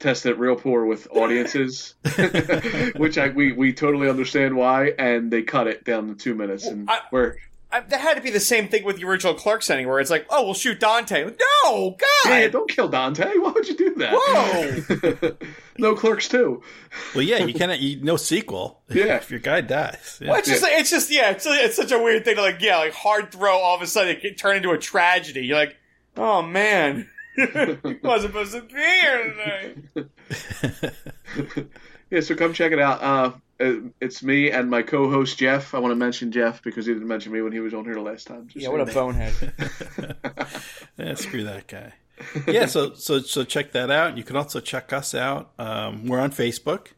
tested 0.00 0.38
real 0.38 0.56
poor 0.56 0.86
with 0.86 1.06
audiences, 1.10 1.94
which 2.96 3.18
I 3.18 3.28
we, 3.28 3.52
we 3.52 3.72
totally 3.72 4.08
understand 4.08 4.56
why, 4.56 4.92
and 4.98 5.30
they 5.30 5.42
cut 5.42 5.66
it 5.66 5.84
down 5.84 6.08
to 6.08 6.14
two 6.14 6.34
minutes. 6.34 6.66
And 6.66 6.88
I- 6.90 7.00
where 7.10 7.36
I, 7.72 7.80
that 7.80 8.00
had 8.00 8.14
to 8.14 8.20
be 8.20 8.30
the 8.30 8.40
same 8.40 8.68
thing 8.68 8.82
with 8.84 8.96
the 8.96 9.04
original 9.04 9.34
Clerks 9.34 9.70
ending, 9.70 9.86
where 9.86 10.00
it's 10.00 10.10
like, 10.10 10.26
oh, 10.28 10.44
we'll 10.44 10.54
shoot 10.54 10.80
Dante. 10.80 11.24
No, 11.24 11.90
God, 11.90 11.98
yeah, 12.26 12.48
don't 12.48 12.68
kill 12.68 12.88
Dante. 12.88 13.24
Why 13.36 13.52
would 13.52 13.68
you 13.68 13.76
do 13.76 13.94
that? 13.96 14.12
Whoa! 14.12 15.36
no 15.78 15.94
Clerks 15.94 16.28
2. 16.28 16.60
Well, 17.14 17.22
yeah, 17.22 17.38
you 17.44 17.54
cannot. 17.54 17.78
You, 17.80 18.00
no 18.02 18.16
sequel. 18.16 18.82
Yeah. 18.90 19.16
if 19.16 19.30
your 19.30 19.38
guy 19.40 19.60
dies. 19.60 20.18
Yeah. 20.20 20.30
Well, 20.30 20.38
it's 20.40 20.48
just, 20.48 20.64
it's 20.66 20.90
just, 20.90 21.10
yeah, 21.12 21.30
it's, 21.30 21.46
it's 21.46 21.76
such 21.76 21.92
a 21.92 21.98
weird 21.98 22.24
thing 22.24 22.36
to 22.36 22.42
like, 22.42 22.60
yeah, 22.60 22.78
like 22.78 22.92
hard 22.92 23.30
throw. 23.30 23.56
All 23.56 23.76
of 23.76 23.82
a 23.82 23.86
sudden, 23.86 24.16
it 24.16 24.20
can 24.20 24.34
turn 24.34 24.56
into 24.56 24.70
a 24.72 24.78
tragedy. 24.78 25.46
You're 25.46 25.56
like, 25.56 25.76
oh 26.16 26.42
man, 26.42 27.08
he 27.36 27.44
wasn't 28.02 28.32
supposed 28.32 28.52
to 28.52 28.62
be 28.62 28.74
here 28.74 29.76
tonight. 29.94 30.90
Yeah, 32.10 32.20
so 32.20 32.34
come 32.34 32.52
check 32.52 32.72
it 32.72 32.80
out. 32.80 33.00
Uh, 33.02 33.26
it- 33.28 33.40
it's 33.60 34.22
me 34.22 34.50
and 34.50 34.70
my 34.70 34.82
co-host 34.82 35.38
Jeff. 35.38 35.74
I 35.74 35.78
want 35.78 35.92
to 35.92 35.96
mention 35.96 36.32
Jeff 36.32 36.62
because 36.62 36.86
he 36.86 36.92
didn't 36.92 37.08
mention 37.08 37.32
me 37.32 37.42
when 37.42 37.52
he 37.52 37.60
was 37.60 37.74
on 37.74 37.84
here 37.84 37.94
the 37.94 38.00
last 38.00 38.26
time. 38.26 38.48
Just 38.48 38.62
Yeah, 38.62 38.70
what 38.70 38.80
a 38.80 38.92
bonehead. 38.92 39.52
Yeah, 40.98 41.14
screw 41.14 41.44
that 41.44 41.66
guy. 41.66 41.94
Yeah, 42.46 42.66
so 42.66 42.92
so 42.94 43.20
so 43.20 43.44
check 43.44 43.72
that 43.72 43.90
out. 43.90 44.18
You 44.18 44.24
can 44.24 44.36
also 44.36 44.60
check 44.60 44.92
us 44.92 45.14
out. 45.14 45.52
Um, 45.58 46.06
we're 46.06 46.20
on 46.20 46.30
Facebook 46.30 46.88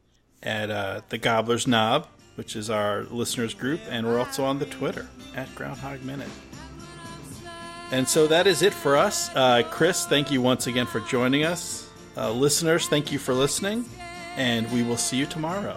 at 0.42 0.70
uh, 0.70 1.02
the 1.08 1.18
Gobbler's 1.18 1.66
Knob, 1.66 2.08
which 2.34 2.56
is 2.56 2.68
our 2.70 3.04
listeners 3.04 3.54
group, 3.54 3.80
and 3.88 4.06
we're 4.06 4.18
also 4.18 4.44
on 4.44 4.58
the 4.58 4.66
Twitter 4.66 5.06
at 5.36 5.52
Groundhog 5.54 6.02
Minute. 6.02 6.28
And 7.92 8.08
so 8.08 8.26
that 8.26 8.46
is 8.46 8.62
it 8.62 8.72
for 8.72 8.96
us. 8.96 9.30
Uh, 9.36 9.62
Chris, 9.70 10.06
thank 10.06 10.30
you 10.32 10.40
once 10.42 10.66
again 10.66 10.86
for 10.86 11.00
joining 11.00 11.44
us. 11.44 11.88
Uh, 12.16 12.32
listeners, 12.32 12.88
thank 12.88 13.12
you 13.12 13.18
for 13.18 13.34
listening, 13.34 13.84
and 14.36 14.70
we 14.72 14.82
will 14.82 14.96
see 14.96 15.18
you 15.18 15.26
tomorrow, 15.26 15.76